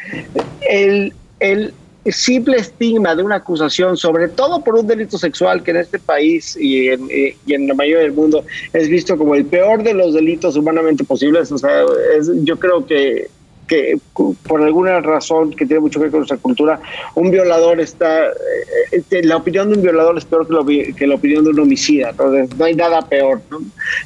[0.69, 1.73] El, el
[2.05, 6.57] simple estigma de una acusación, sobre todo por un delito sexual que en este país
[6.59, 10.13] y en, y en la mayoría del mundo es visto como el peor de los
[10.13, 11.83] delitos humanamente posibles, o sea,
[12.17, 13.29] es, yo creo que
[13.67, 13.99] que
[14.47, 16.79] por alguna razón que tiene mucho que ver con nuestra cultura,
[17.15, 21.43] un violador está, eh, eh, la opinión de un violador es peor que, la opinión
[21.43, 23.41] de un homicida, entonces no hay nada peor.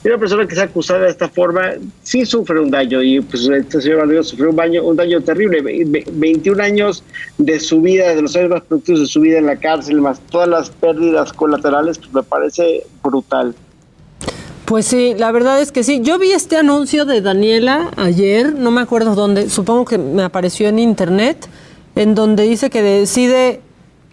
[0.03, 1.73] Y una persona que sea acusada de esta forma
[2.03, 5.61] sí sufre un daño y pues este señor Valdivia sufrió un daño, un daño terrible,
[6.11, 7.03] 21 años
[7.37, 10.19] de su vida, de los años más productivos de su vida en la cárcel, más
[10.29, 13.55] todas las pérdidas colaterales, pues me parece brutal.
[14.71, 15.99] Pues sí, la verdad es que sí.
[16.01, 20.69] Yo vi este anuncio de Daniela ayer, no me acuerdo dónde, supongo que me apareció
[20.69, 21.49] en internet,
[21.97, 23.59] en donde dice que decide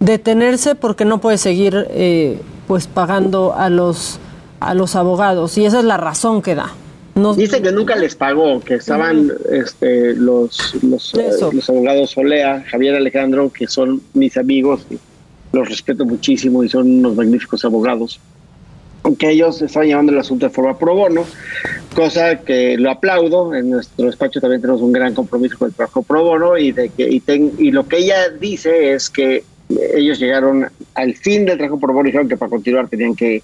[0.00, 4.18] detenerse porque no puede seguir eh, pues pagando a los
[4.58, 6.74] a los abogados y esa es la razón que da.
[7.36, 12.96] Dice que nunca les pagó, que estaban este, los, los, eh, los abogados Olea, Javier
[12.96, 14.80] Alejandro, que son mis amigos,
[15.52, 18.18] los respeto muchísimo y son unos magníficos abogados
[19.16, 21.24] que ellos estaban llevando el asunto de forma pro bono,
[21.94, 23.54] cosa que lo aplaudo.
[23.54, 26.90] En nuestro despacho también tenemos un gran compromiso con el trabajo pro bono y, de
[26.90, 27.22] que, y,
[27.58, 29.44] y lo que ella dice es que
[29.94, 33.42] ellos llegaron al fin del trabajo pro bono y dijeron que para continuar tenían que,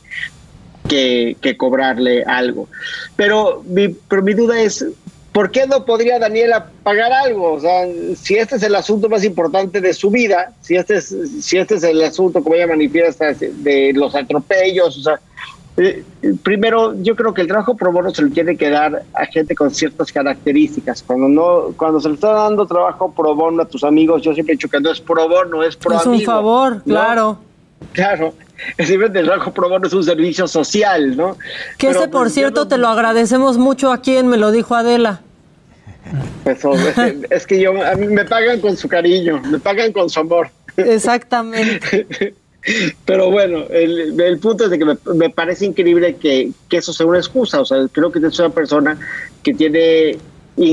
[0.89, 2.69] que, que cobrarle algo.
[3.16, 4.86] Pero mi, pero mi duda es,
[5.32, 7.55] ¿por qué no podría Daniela pagar algo?
[7.55, 7.86] O sea,
[8.16, 11.74] si este es el asunto más importante de su vida, si este es, si este
[11.77, 15.20] es el asunto, como ella manifiesta, de los atropellos, o sea,
[15.76, 16.05] eh,
[16.42, 19.55] primero, yo creo que el trabajo pro bono se le tiene que dar a gente
[19.56, 21.02] con ciertas características.
[21.02, 24.52] Cuando no, cuando se le está dando trabajo pro bono a tus amigos, yo siempre
[24.52, 27.38] he dicho que no es pro bono, es pro Es un favor, claro.
[27.92, 28.34] Claro.
[28.78, 31.36] el trabajo pro bono es un servicio social, ¿no?
[31.76, 35.22] Que ese, por pues, cierto, te lo agradecemos mucho a quien me lo dijo Adela.
[36.44, 36.64] Pues,
[37.30, 40.51] es, que yo, a mí me pagan con su cariño, me pagan con su amor.
[40.76, 42.34] Exactamente.
[43.05, 47.61] Pero bueno, el, punto es de que me, parece increíble que, eso sea una excusa.
[47.61, 48.99] O sea, creo que es una persona
[49.43, 50.19] que tiene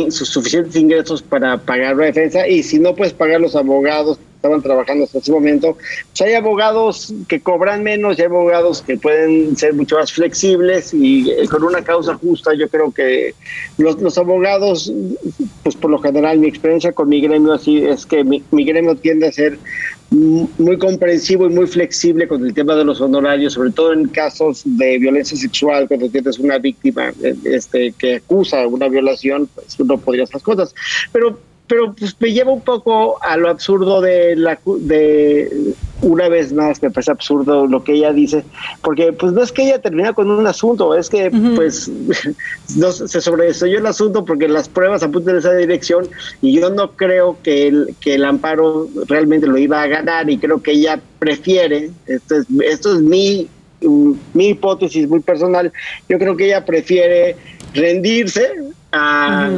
[0.10, 4.62] sus suficientes ingresos para pagar la defensa y si no puedes pagar los abogados estaban
[4.64, 5.78] trabajando hasta ese momento,
[6.10, 10.96] pues hay abogados que cobran menos y hay abogados que pueden ser mucho más flexibles
[10.96, 13.36] y eh, con una causa justa yo creo que
[13.78, 14.92] los, los abogados,
[15.62, 18.96] pues por lo general mi experiencia con mi gremio así es que mi, mi gremio
[18.96, 19.60] tiende a ser
[20.10, 24.64] muy comprensivo y muy flexible con el tema de los honorarios, sobre todo en casos
[24.66, 29.98] de violencia sexual, cuando tienes una víctima eh, este, que acusa una violación, pues uno
[29.98, 30.76] podría hacer cosas.
[31.14, 31.40] Pero
[31.72, 36.84] pero pues me lleva un poco a lo absurdo de la de una vez más
[36.84, 38.44] me parece absurdo lo que ella dice
[38.82, 41.90] porque pues no es que ella termina con un asunto es que pues
[42.76, 46.10] no, se sobreesoyó el asunto porque las pruebas apuntan en esa dirección
[46.42, 50.40] y yo no creo que el que el amparo realmente lo iba a ganar y
[50.40, 53.48] creo que ella prefiere esto es esto es mi
[54.34, 55.72] mi hipótesis muy personal
[56.10, 57.38] yo creo que ella prefiere
[57.74, 58.52] rendirse
[58.92, 59.50] a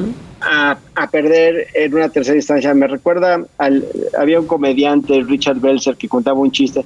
[0.44, 0.78] a,
[1.12, 2.74] perder en una tercera instancia.
[2.74, 3.86] Me recuerda, al,
[4.18, 6.86] había un comediante, Richard Belzer, que contaba un chiste,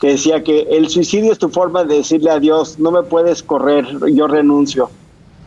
[0.00, 3.42] que decía que el suicidio es tu forma de decirle a Dios, no me puedes
[3.42, 4.90] correr, yo renuncio,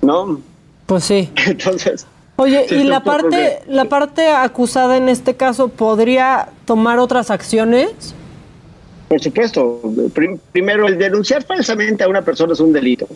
[0.02, 0.40] ¿no?
[0.86, 1.30] Pues sí.
[1.46, 2.06] Entonces...
[2.38, 8.16] Oye, ¿y la parte, la parte acusada en este caso podría tomar otras acciones?
[9.08, 9.80] Por supuesto.
[10.52, 13.08] primero, el denunciar falsamente a una persona es un delito.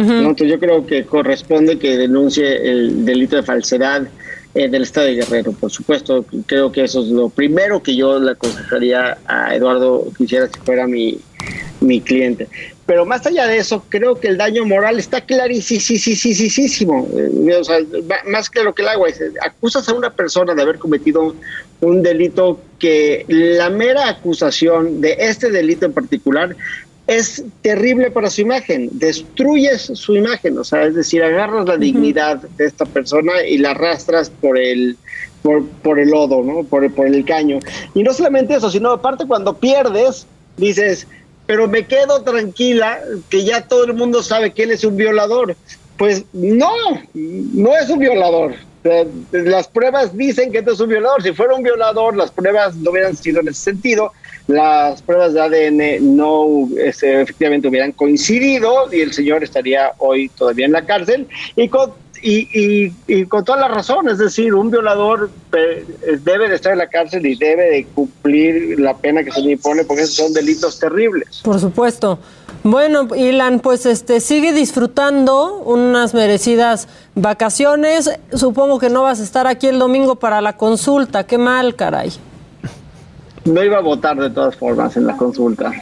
[0.00, 4.08] Entonces yo creo que corresponde que denuncie el delito de falsedad
[4.54, 6.24] eh, del Estado de Guerrero, por supuesto.
[6.46, 10.86] Creo que eso es lo primero que yo le aconsejaría a Eduardo, quisiera que fuera
[10.86, 11.20] mi,
[11.80, 12.48] mi cliente.
[12.90, 17.08] Pero más allá de eso, creo que el daño moral está clarísimo.
[17.16, 17.62] Eh,
[18.26, 19.08] más claro que el agua.
[19.42, 21.36] Acusas a una persona de haber cometido
[21.80, 26.56] un delito que la mera acusación de este delito en particular
[27.10, 32.36] es terrible para su imagen, destruyes su imagen, o sea, es decir, agarras la dignidad
[32.36, 34.96] de esta persona y la arrastras por el,
[35.42, 36.62] por, el lodo, ¿no?
[36.62, 37.58] Por, por el caño.
[37.94, 41.08] Y no solamente eso, sino aparte cuando pierdes, dices,
[41.46, 45.56] pero me quedo tranquila que ya todo el mundo sabe que él es un violador.
[45.96, 46.70] Pues no,
[47.12, 48.54] no es un violador.
[49.32, 51.24] Las pruebas dicen que no es un violador.
[51.24, 54.12] Si fuera un violador, las pruebas no hubieran sido en ese sentido
[54.50, 60.66] las pruebas de ADN no este, efectivamente hubieran coincidido y el señor estaría hoy todavía
[60.66, 62.90] en la cárcel y con, y,
[63.26, 67.36] con toda la razón, es decir, un violador debe de estar en la cárcel y
[67.36, 71.40] debe de cumplir la pena que se le impone porque esos son delitos terribles.
[71.42, 72.18] Por supuesto.
[72.62, 78.10] Bueno, Ilan, pues este sigue disfrutando unas merecidas vacaciones.
[78.34, 81.24] Supongo que no vas a estar aquí el domingo para la consulta.
[81.24, 82.10] Qué mal, caray
[83.44, 85.72] no iba a votar de todas formas en la consulta.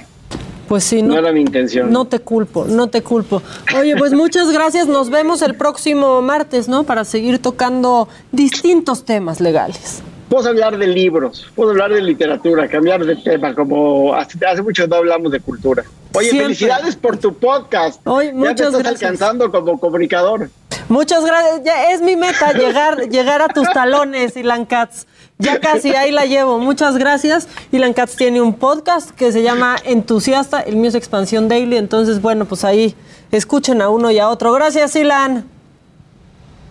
[0.68, 1.90] Pues sí, no, era mi intención.
[1.90, 3.42] No te culpo, no te culpo.
[3.78, 4.86] Oye, pues muchas gracias.
[4.86, 6.84] Nos vemos el próximo martes, ¿no?
[6.84, 10.02] Para seguir tocando distintos temas legales.
[10.28, 14.96] Puedo hablar de libros, puedo hablar de literatura, cambiar de tema, como hace, mucho no
[14.96, 15.84] hablamos de cultura.
[16.12, 18.06] Oye, felicidades por tu podcast.
[18.06, 19.02] Hoy, muchas ya te estás gracias.
[19.10, 20.50] alcanzando como comunicador.
[20.90, 21.62] Muchas gracias.
[21.64, 25.06] Ya es mi meta llegar, llegar a tus talones, Ilan Katz.
[25.38, 26.58] Ya casi ahí la llevo.
[26.58, 27.48] Muchas gracias.
[27.70, 31.76] Ilan Katz tiene un podcast que se llama Entusiasta, el mío es Expansión Daily.
[31.76, 32.96] Entonces, bueno, pues ahí
[33.30, 34.52] escuchen a uno y a otro.
[34.52, 35.57] Gracias, Ilan.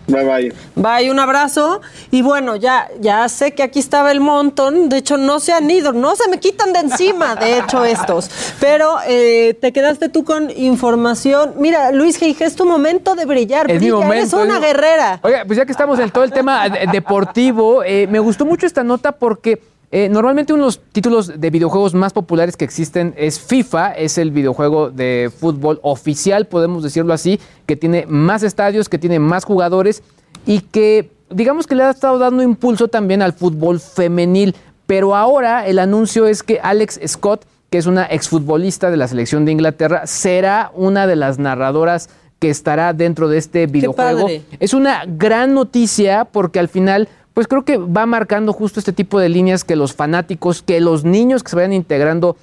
[0.08, 0.54] Bye bye.
[0.74, 1.80] Bye, un abrazo.
[2.10, 4.88] Y bueno, ya, ya sé que aquí estaba el montón.
[4.88, 8.30] De hecho, no se han ido, no se me quitan de encima, de hecho, estos.
[8.58, 11.54] Pero eh, te quedaste tú con información.
[11.58, 13.70] Mira, Luis G, es tu momento de brillar.
[13.70, 14.14] Es mi momento.
[14.14, 15.20] Eres una guerrera.
[15.22, 18.82] Oiga, pues ya que estamos en todo el tema deportivo, eh, me gustó mucho esta
[18.82, 19.60] nota porque
[19.90, 24.18] eh, normalmente uno de los títulos de videojuegos más populares que existen es FIFA, es
[24.18, 29.44] el videojuego de fútbol oficial, podemos decirlo así, que tiene más estadios, que tiene más
[29.44, 30.02] jugadores
[30.44, 34.54] y que digamos que le ha estado dando impulso también al fútbol femenil.
[34.86, 39.44] Pero ahora el anuncio es que Alex Scott, que es una exfutbolista de la selección
[39.44, 42.08] de Inglaterra, será una de las narradoras
[42.38, 44.28] que estará dentro de este videojuego.
[44.60, 47.08] Es una gran noticia porque al final
[47.38, 51.04] pues creo que va marcando justo este tipo de líneas que los fanáticos, que los
[51.04, 52.36] niños que se vayan integrando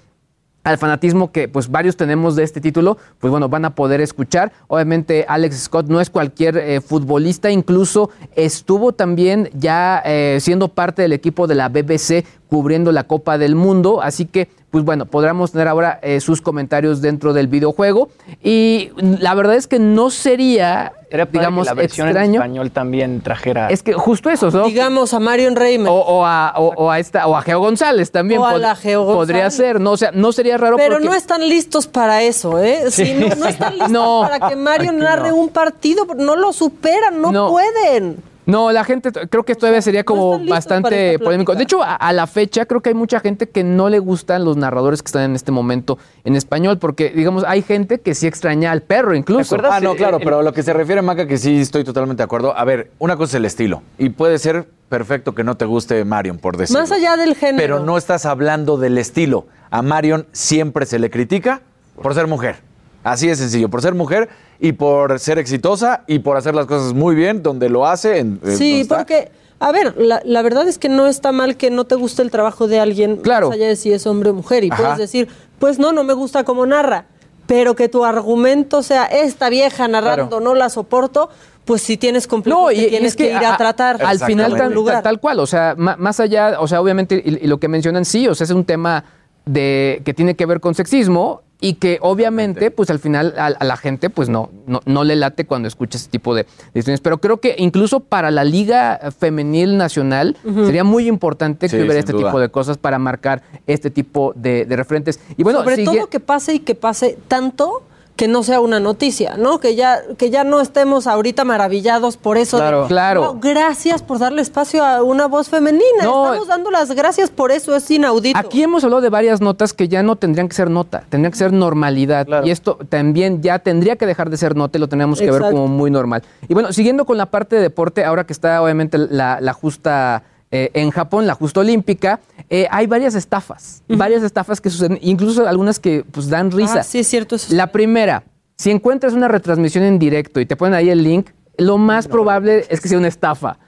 [0.63, 4.53] al fanatismo que pues varios tenemos de este título, pues bueno, van a poder escuchar.
[4.67, 11.01] Obviamente Alex Scott no es cualquier eh, futbolista, incluso estuvo también ya eh, siendo parte
[11.01, 15.51] del equipo de la BBC cubriendo la Copa del Mundo, así que pues bueno, podremos
[15.51, 18.09] tener ahora eh, sus comentarios dentro del videojuego
[18.41, 20.93] y la verdad es que no sería
[21.25, 22.33] Padre digamos que la versión en extraño.
[22.41, 23.69] español también trajera.
[23.69, 24.65] Es que justo eso, ¿no?
[24.65, 25.89] Digamos a Marion Reimers.
[25.89, 28.41] O, o a, o- o a esta, o a Geo González también.
[28.41, 29.53] O a la Geo Podría González.
[29.55, 29.91] ser, ¿no?
[29.91, 32.91] O sea, no sería raro Pero porque- no están listos para eso, ¿eh?
[32.91, 33.13] Sí, Sí.
[33.13, 34.21] no, no están listos No.
[34.29, 35.35] para que Mario Aquí narre no.
[35.37, 37.49] un partido, no lo superan, no, No.
[37.49, 38.17] pueden.
[38.45, 41.55] No, la gente, creo que todavía sería como bastante polémico.
[41.55, 44.45] De hecho, a, a la fecha, creo que hay mucha gente que no le gustan
[44.45, 48.27] los narradores que están en este momento en español, porque, digamos, hay gente que sí
[48.27, 49.57] extraña al perro incluso.
[49.63, 52.55] Ah, no, claro, pero lo que se refiere, Maca, que sí estoy totalmente de acuerdo.
[52.55, 53.81] A ver, una cosa es el estilo.
[53.97, 56.81] Y puede ser perfecto que no te guste Marion, por decirlo.
[56.81, 57.57] Más allá del género.
[57.57, 59.47] Pero no estás hablando del estilo.
[59.71, 61.61] A Marion siempre se le critica
[62.01, 62.57] por ser mujer.
[63.05, 64.29] Así de sencillo, por ser mujer
[64.59, 68.17] y por ser exitosa y por hacer las cosas muy bien donde lo hace.
[68.17, 68.97] en- Sí, está.
[68.97, 72.23] porque, a ver, la, la verdad es que no está mal que no te guste
[72.23, 73.49] el trabajo de alguien, Claro.
[73.49, 74.81] más allá de si es hombre o mujer, y Ajá.
[74.81, 75.27] puedes decir,
[75.59, 77.05] pues no, no me gusta como narra,
[77.45, 81.29] pero que tu argumento sea, esta vieja narrando, no la soporto,
[81.63, 84.03] pues si tienes complejo, No, y, y tienes es que, que, ir a, tratar.
[84.03, 85.03] Al final, tal, lugar.
[85.03, 88.27] tal cual, o sea, más allá, o sea, obviamente, y, y lo que mencionan, sí,
[88.27, 89.03] o sea, es un tema
[89.45, 93.63] de que tiene que ver con sexismo y que obviamente, pues al final a, a
[93.63, 97.01] la gente, pues no, no, no le late cuando escucha ese tipo de decisiones.
[97.01, 101.99] Pero creo que incluso para la Liga Femenil Nacional sería muy importante Sí, que hubiera
[101.99, 102.27] este duda.
[102.27, 105.19] tipo de cosas para marcar este tipo de, de referentes.
[105.37, 107.81] Y bueno, Sobre sigue- todo que pase y que pase tanto
[108.15, 109.59] que no sea una noticia, ¿no?
[109.59, 112.57] Que ya, que ya no estemos ahorita maravillados por eso.
[112.57, 112.85] de, Claro.
[112.87, 113.21] Claro.
[113.21, 115.83] "No, gracias por darle espacio a una voz femenina.
[115.99, 118.39] Estamos dando las gracias por eso, es inaudito.
[118.39, 121.37] Aquí hemos hablado de varias notas que ya no tendrían que ser nota, tendrían que
[121.37, 122.25] ser normalidad.
[122.45, 125.41] Y esto también ya tendría que dejar de ser nota y lo tenemos que ver
[125.41, 126.23] como muy normal.
[126.47, 130.23] Y bueno, siguiendo con la parte de deporte, ahora que está obviamente la, la justa
[130.55, 135.45] eh, en Japón, la justa olímpica, eh, hay varias estafas, varias estafas que suceden, incluso
[135.45, 136.79] algunas que pues dan risa.
[136.79, 137.35] Ah, sí, es cierto.
[137.35, 138.23] Eso La primera,
[138.55, 142.65] si encuentras una retransmisión en directo y te ponen ahí el link, lo más probable
[142.69, 143.59] es que sea una estafa.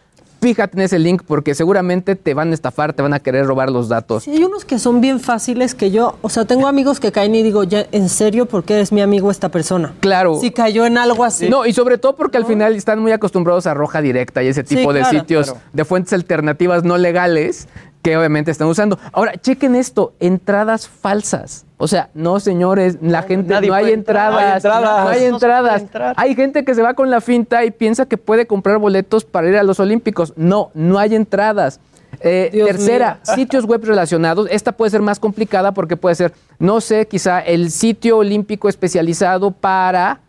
[0.41, 3.71] Fíjate en ese link porque seguramente te van a estafar, te van a querer robar
[3.71, 4.23] los datos.
[4.23, 7.33] Sí, hay unos que son bien fáciles que yo, o sea, tengo amigos que caen
[7.35, 8.45] y digo, ya, ¿en serio?
[8.45, 9.93] ¿Por qué es mi amigo esta persona?
[9.99, 10.39] Claro.
[10.39, 11.49] Si cayó en algo así.
[11.49, 14.63] No, y sobre todo porque al final están muy acostumbrados a roja directa y ese
[14.65, 15.61] Sí, tipo de claro, sitios claro.
[15.73, 17.67] de fuentes alternativas no legales
[18.07, 18.97] que obviamente están usando.
[19.11, 21.65] Ahora, chequen esto, entradas falsas.
[21.75, 24.31] O sea, no señores, la gente no hay entrar.
[24.31, 25.73] entradas, No hay entradas.
[25.73, 26.15] no hay entradas.
[26.15, 29.49] Hay gente que se va con la finta y piensa que puede comprar boletos para
[29.49, 30.31] ir a los Olímpicos.
[30.37, 31.81] No, no hay entradas.
[32.21, 33.35] Eh, tercera, mío.
[33.35, 34.47] sitios web relacionados.
[34.51, 39.51] Esta puede ser más complicada porque puede ser, no sé, quizá el sitio olímpico especializado
[39.51, 40.21] para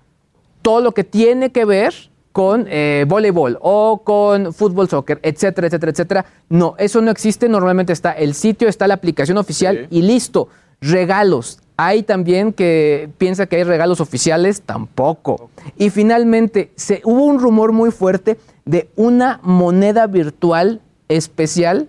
[0.62, 5.92] todo lo que tiene que ver con eh, voleibol o con fútbol, soccer, etcétera, etcétera,
[5.92, 6.26] etcétera.
[6.48, 7.48] No, eso no existe.
[7.48, 10.48] Normalmente está el sitio, está la aplicación oficial y listo.
[10.80, 11.60] Regalos.
[11.76, 15.50] Hay también que piensa que hay regalos oficiales, tampoco.
[15.76, 21.88] Y finalmente, se, hubo un rumor muy fuerte de una moneda virtual especial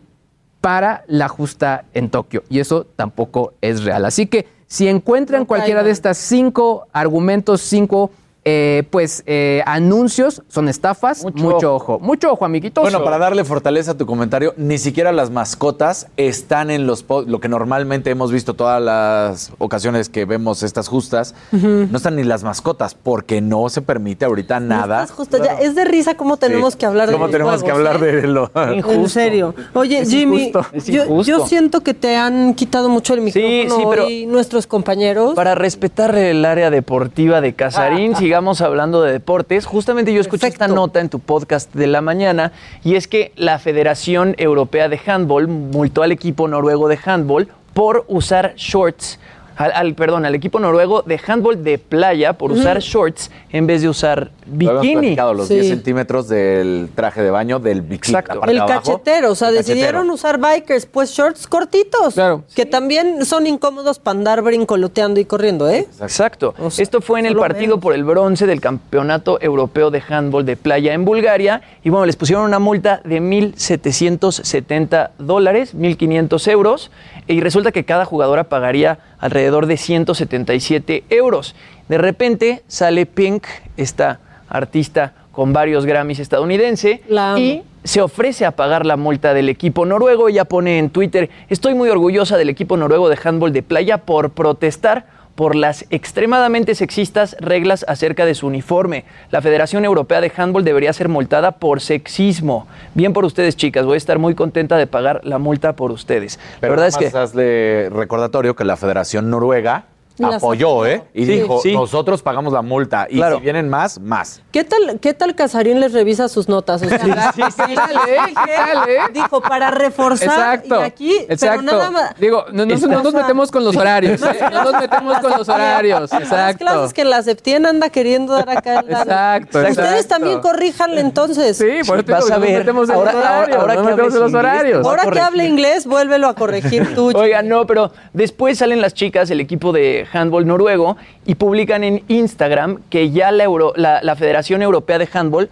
[0.62, 2.44] para la justa en Tokio.
[2.50, 4.06] Y eso tampoco es real.
[4.06, 8.12] Así que si encuentran No cualquiera de estas cinco argumentos, cinco
[8.46, 12.00] eh, pues eh, anuncios, son estafas, mucho, ojo.
[12.00, 12.82] Mucho ojo, amiguitos.
[12.82, 17.40] Bueno, para darle fortaleza a tu comentario, ni siquiera las mascotas están en los lo
[17.40, 21.36] que normalmente hemos visto todas las ocasiones que vemos estas justas.
[21.52, 25.04] No están ni las mascotas porque no se permite ahorita nada.
[25.04, 25.60] Estás justo ya.
[25.60, 26.80] Es de risa cómo tenemos Sí.
[26.80, 28.22] que hablar de ¿Cómo los tenemos que juegos, hablar ¿eh?
[28.22, 29.54] de lo En serio.
[29.74, 30.66] Oye, Es Jimmy, injusto.
[30.92, 31.24] Yo, injusto.
[31.40, 35.34] yo siento que te han quitado mucho el micrófono sí, pero- hoy nuestros compañeros.
[35.36, 39.66] Para respetar el área deportiva de Casarín, sigamos hablando de deportes.
[39.66, 42.52] Justamente yo escuché esta nota en tu podcast de la mañana
[42.84, 48.06] y es que la Federación Europea de Handball multó al equipo noruego de handball por
[48.08, 49.20] usar shorts.
[49.60, 53.82] Al, al- perdón, al equipo noruego de handball de playa por usar shorts en vez
[53.82, 54.94] de usar Lo bikini.
[55.02, 58.14] platicado, los 10 centímetros del traje de baño del bikini.
[58.14, 58.80] parte El abajo.
[58.84, 60.14] cachetero, o sea, decidieron cachetero.
[60.14, 62.14] usar bikers, pues shorts cortitos.
[62.14, 62.46] Claro.
[62.56, 65.86] Que también son incómodos para andar brincoloteando y corriendo, ¿eh?
[66.00, 66.54] Exacto.
[66.78, 70.94] Esto fue en el partido por el bronce del Campeonato Europeo de Handball de Playa
[70.94, 71.62] en Bulgaria.
[71.84, 76.92] Y bueno, les pusieron una multa de 1.770 dólares, 1.500 euros.
[77.30, 81.56] Y resulta que cada jugadora pagaría alrededor de 177 euros.
[81.88, 83.46] De repente sale Pink,
[83.78, 84.20] esta
[84.50, 87.04] artista con varios Grammys estadounidense,
[87.38, 90.28] y se ofrece a pagar la multa del equipo noruego.
[90.28, 94.32] Ella pone en Twitter, estoy muy orgullosa del equipo noruego de handball de playa por
[94.32, 95.06] protestar
[95.40, 99.06] por las extremadamente sexistas reglas acerca de su uniforme.
[99.32, 102.68] La Federación Europea de Handball debería ser multada por sexismo.
[102.94, 103.86] Bien por ustedes, chicas.
[103.86, 106.42] Voy a estar muy contenta de pagar la multa por ustedes.
[106.60, 109.86] Pero la verdad es que hazle recordatorio que la Federación Noruega
[110.26, 111.04] apoyó, ¿eh?
[111.14, 113.08] Y dijo, nosotros pagamos la multa.
[113.10, 114.42] Y si vienen más, más.
[114.52, 116.82] ¿Qué tal, qué tal Casarín les revisa sus notas?
[116.82, 120.28] O sea, sí, sí, dale, Dijo, para reforzar.
[120.30, 120.80] Exacto.
[120.80, 121.62] Y aquí, exacto.
[121.66, 122.16] pero nada más.
[122.20, 124.22] Digo, no, no, no nos metemos con los horarios.
[124.24, 124.40] ¿eh?
[124.52, 126.12] No nos metemos con los horarios.
[126.12, 126.66] Las Exacto.
[126.66, 128.80] clases que la Septien anda queriendo dar acá.
[128.80, 130.08] el- Exacto, Ustedes exacto.
[130.08, 131.58] también corríjanle entonces.
[131.58, 132.60] Sí, por eso Vas a ver.
[132.60, 133.58] metemos en Ahora- los horarios.
[133.58, 134.86] ahora- metemos los horarios.
[134.86, 137.12] Ahora que hable inglés, vuélvelo a corregir tú.
[137.16, 142.04] Oigan, no, pero después salen las chicas, el equipo de handball noruego, y publican en
[142.08, 145.50] Instagram que ya la, Euro- la, Federación Europea de Handball,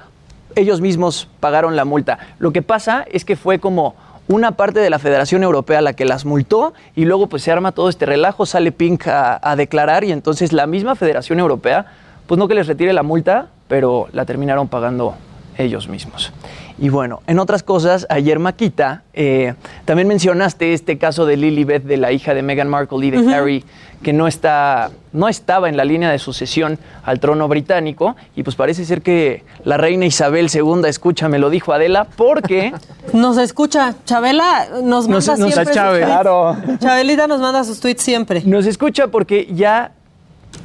[0.55, 2.19] ellos mismos pagaron la multa.
[2.39, 3.95] Lo que pasa es que fue como
[4.27, 7.71] una parte de la Federación Europea la que las multó y luego pues se arma
[7.71, 11.85] todo este relajo, sale Pink a, a declarar y entonces la misma Federación Europea,
[12.25, 15.15] pues no que les retire la multa, pero la terminaron pagando
[15.57, 16.34] ellos mismos.
[16.79, 19.55] Y bueno, en otras cosas, ayer Maquita, eh,
[19.85, 23.63] también mencionaste este caso de Lilibet, de la hija de Meghan Markle y de Harry,
[24.03, 28.15] que no, está, no estaba en la línea de sucesión al trono británico.
[28.35, 32.73] Y pues parece ser que la reina Isabel II, escucha, me lo dijo Adela, porque...
[33.13, 33.95] Nos escucha.
[34.05, 35.73] Chabela nos manda Nos- nos- siempre.
[35.73, 35.99] Chave.
[36.01, 36.05] sus.
[36.05, 36.57] Claro.
[36.79, 38.43] Chabelita nos manda sus tweets siempre.
[38.45, 39.91] Nos escucha porque ya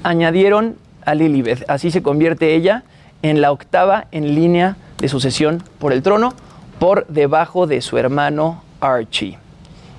[0.02, 1.64] añadieron a Lilibet.
[1.68, 2.82] Así se convierte ella
[3.22, 6.33] en la octava en línea de sucesión por el trono,
[6.79, 9.37] por debajo de su hermano Archie.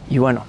[0.09, 0.43] Y bueno,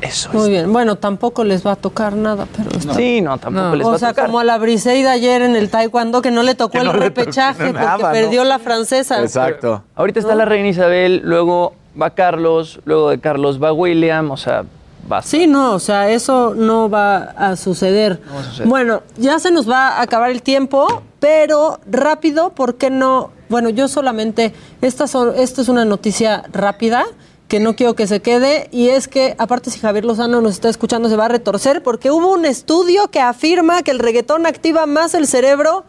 [0.00, 0.72] eso Muy bien.
[0.72, 3.98] Bueno, tampoco les va a tocar nada, pero Sí, no, tampoco les va o a
[3.98, 4.26] sea, tocar.
[4.26, 6.92] como a la Briseida ayer en el taekwondo que no le tocó Que el no
[6.92, 8.12] repechaje porque nada, ¿no?
[8.12, 9.20] perdió la francesa.
[9.22, 9.82] Exacto.
[9.94, 14.64] Ahorita está la reina Isabel, luego va Carlos, luego de Carlos va William, o sea,
[15.10, 15.22] va.
[15.22, 18.20] Sí, no, o sea, eso no va a suceder.
[18.34, 18.68] va a suceder.
[18.68, 23.30] Bueno, ya se nos va a acabar el tiempo, pero rápido, ¿por qué no?
[23.50, 27.04] Bueno, yo solamente, esta, son, esta es una noticia rápida
[27.48, 30.68] que no quiero que se quede, y es que, aparte si Javier Lozano nos está
[30.68, 34.86] escuchando, se va a retorcer, porque hubo un estudio que afirma que el reggaetón activa
[34.86, 35.84] más el cerebro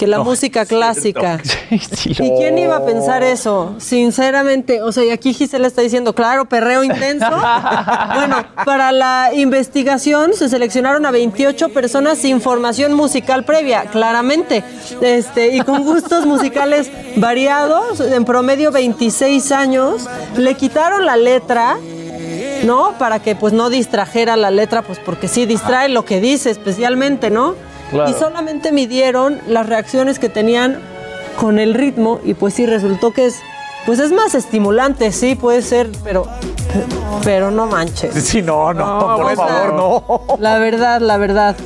[0.00, 1.40] que la No, música clásica.
[1.70, 3.74] ¿Y quién iba a pensar eso?
[3.78, 7.26] Sinceramente, o sea, y aquí Gisela está diciendo, claro, perreo intenso.
[8.14, 14.64] bueno, para la investigación se seleccionaron a 28 personas sin formación musical previa, claramente,
[15.02, 20.08] este, y con gustos musicales variados, en promedio 26 años.
[20.36, 21.76] Le quitaron la letra.
[22.64, 22.92] ¿No?
[22.98, 27.30] Para que pues no distrajera la letra, pues porque sí distrae lo que dice especialmente,
[27.30, 27.54] ¿no?
[27.90, 28.10] Claro.
[28.10, 30.78] Y solamente midieron las reacciones que tenían
[31.38, 33.40] con el ritmo y pues sí resultó que es
[33.86, 36.26] pues es más estimulante, sí puede ser, pero
[37.24, 38.12] pero no manches.
[38.24, 40.36] Sí, no, no, por o sea, favor, no.
[40.38, 41.56] La verdad, la verdad.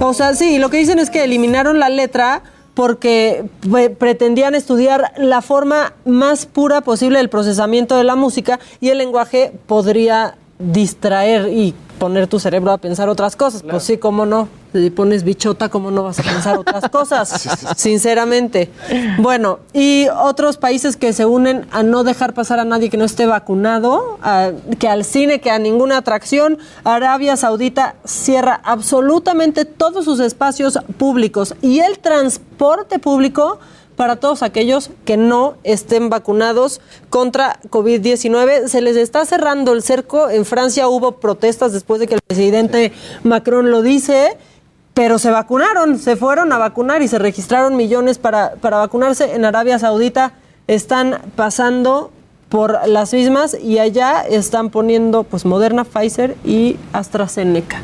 [0.00, 2.42] O sea, sí, lo que dicen es que eliminaron la letra
[2.74, 8.88] porque pre- pretendían estudiar la forma más pura posible del procesamiento de la música y
[8.88, 13.62] el lenguaje podría distraer y poner tu cerebro a pensar otras cosas.
[13.62, 14.48] Pues sí, cómo no.
[14.72, 17.28] Si pones bichota, ¿cómo no vas a pensar otras cosas?
[17.76, 18.70] Sinceramente.
[19.18, 23.04] Bueno, y otros países que se unen a no dejar pasar a nadie que no
[23.04, 26.58] esté vacunado, a- que al cine, que a ninguna atracción.
[26.84, 33.58] Arabia Saudita cierra absolutamente todos sus espacios públicos y el transporte público
[33.96, 36.80] para todos aquellos que no estén vacunados
[37.10, 38.68] contra COVID-19.
[38.68, 40.30] Se les está cerrando el cerco.
[40.30, 42.92] En Francia hubo protestas después de que el presidente
[43.24, 44.38] Macron lo dice,
[45.00, 49.34] pero se vacunaron, se fueron a vacunar y se registraron millones para, para vacunarse.
[49.34, 50.32] En Arabia Saudita
[50.66, 52.12] están pasando
[52.50, 57.80] por las mismas y allá están poniendo pues Moderna, Pfizer y AstraZeneca.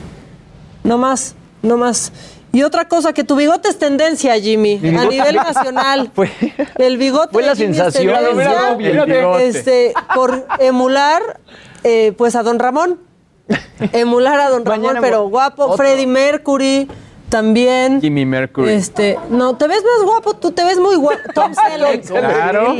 [0.84, 2.12] No más, no más.
[2.52, 6.10] Y otra cosa, que tu bigote es tendencia, Jimmy, a nivel nacional.
[6.14, 6.30] Fue-
[6.76, 8.14] El bigote Fue la Jimmy es sensación.
[8.14, 11.40] tendencia, Mira, este, por emular
[11.82, 13.00] eh, pues a Don Ramón.
[13.92, 15.64] Emular a Don Ramón, Mañana pero guapo.
[15.64, 15.76] otro.
[15.78, 16.88] Freddie Mercury
[17.28, 18.00] también.
[18.00, 18.72] Jimmy Mercury.
[18.72, 21.18] Este, no, te ves más guapo, tú te ves muy guapo.
[21.34, 22.06] Tom Selleck.
[22.06, 22.74] Claro.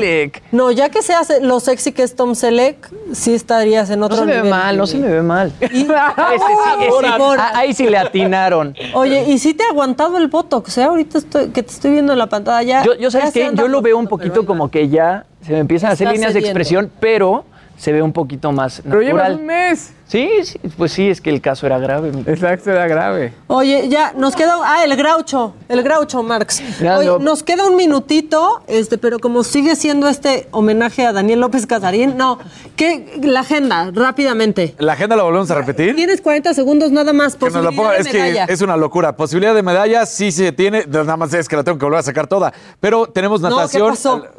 [0.52, 4.06] No, ya que se hace lo sexy que es Tom Selleck, sí estarías en No
[4.06, 5.52] otro se me ve nivel, mal, no se me ve mal.
[5.60, 8.74] Ese sí, ese- Por- ah, ahí sí le atinaron.
[8.94, 10.84] Oye, y sí te ha aguantado el botox, ¿eh?
[10.84, 12.82] Ahorita estoy, que te estoy viendo en la pantalla.
[12.84, 13.50] Yo, yo ya ¿sabes se qué?
[13.54, 16.14] Yo lo veo un poquito pero como que ya se me empiezan a hacer Está
[16.14, 17.44] líneas de expresión, pero
[17.76, 19.06] se ve un poquito más Pero natural.
[19.06, 19.92] llevas un mes.
[20.08, 22.12] Sí, sí, pues sí, es que el caso era grave.
[22.12, 23.32] mi- Exacto, era grave.
[23.48, 24.54] Oye, ya, nos queda.
[24.64, 26.62] Ah, el Groucho, el Groucho Marx.
[26.80, 27.18] Ya, Oye, no.
[27.18, 32.16] nos queda un minutito, este, pero como sigue siendo este homenaje a Daniel López Casarín,
[32.16, 32.38] no,
[32.76, 34.76] que la agenda, rápidamente.
[34.78, 35.96] ¿La agenda la volvemos a repetir?
[35.96, 37.34] Tienes 40 segundos nada más.
[37.34, 37.98] Que nos la posibilidad ponga, de
[38.42, 39.16] es que es una locura.
[39.16, 41.98] Posibilidad de medalla sí se tiene, no, nada más es que la tengo que volver
[41.98, 42.52] a sacar toda.
[42.78, 43.90] Pero tenemos No, ¿qué natación.
[43.90, 44.24] pasó?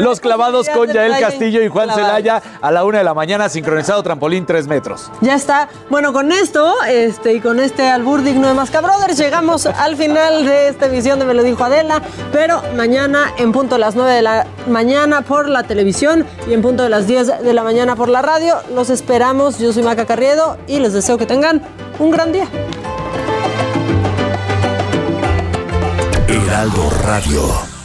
[0.00, 1.90] Los clavados con Yael Castillo y Juan.
[1.94, 5.10] Celaya a la una de la mañana, sincronizado trampolín tres metros.
[5.20, 5.68] Ya está.
[5.90, 10.44] Bueno, con esto este, y con este albur digno de Masca Brothers, llegamos al final
[10.44, 12.02] de esta emisión de Me lo dijo Adela.
[12.32, 16.62] Pero mañana, en punto de las 9 de la mañana por la televisión y en
[16.62, 19.58] punto de las 10 de la mañana por la radio, los esperamos.
[19.58, 21.62] Yo soy Maca Carriedo y les deseo que tengan
[21.98, 22.46] un gran día.
[26.28, 27.75] Heraldo Radio.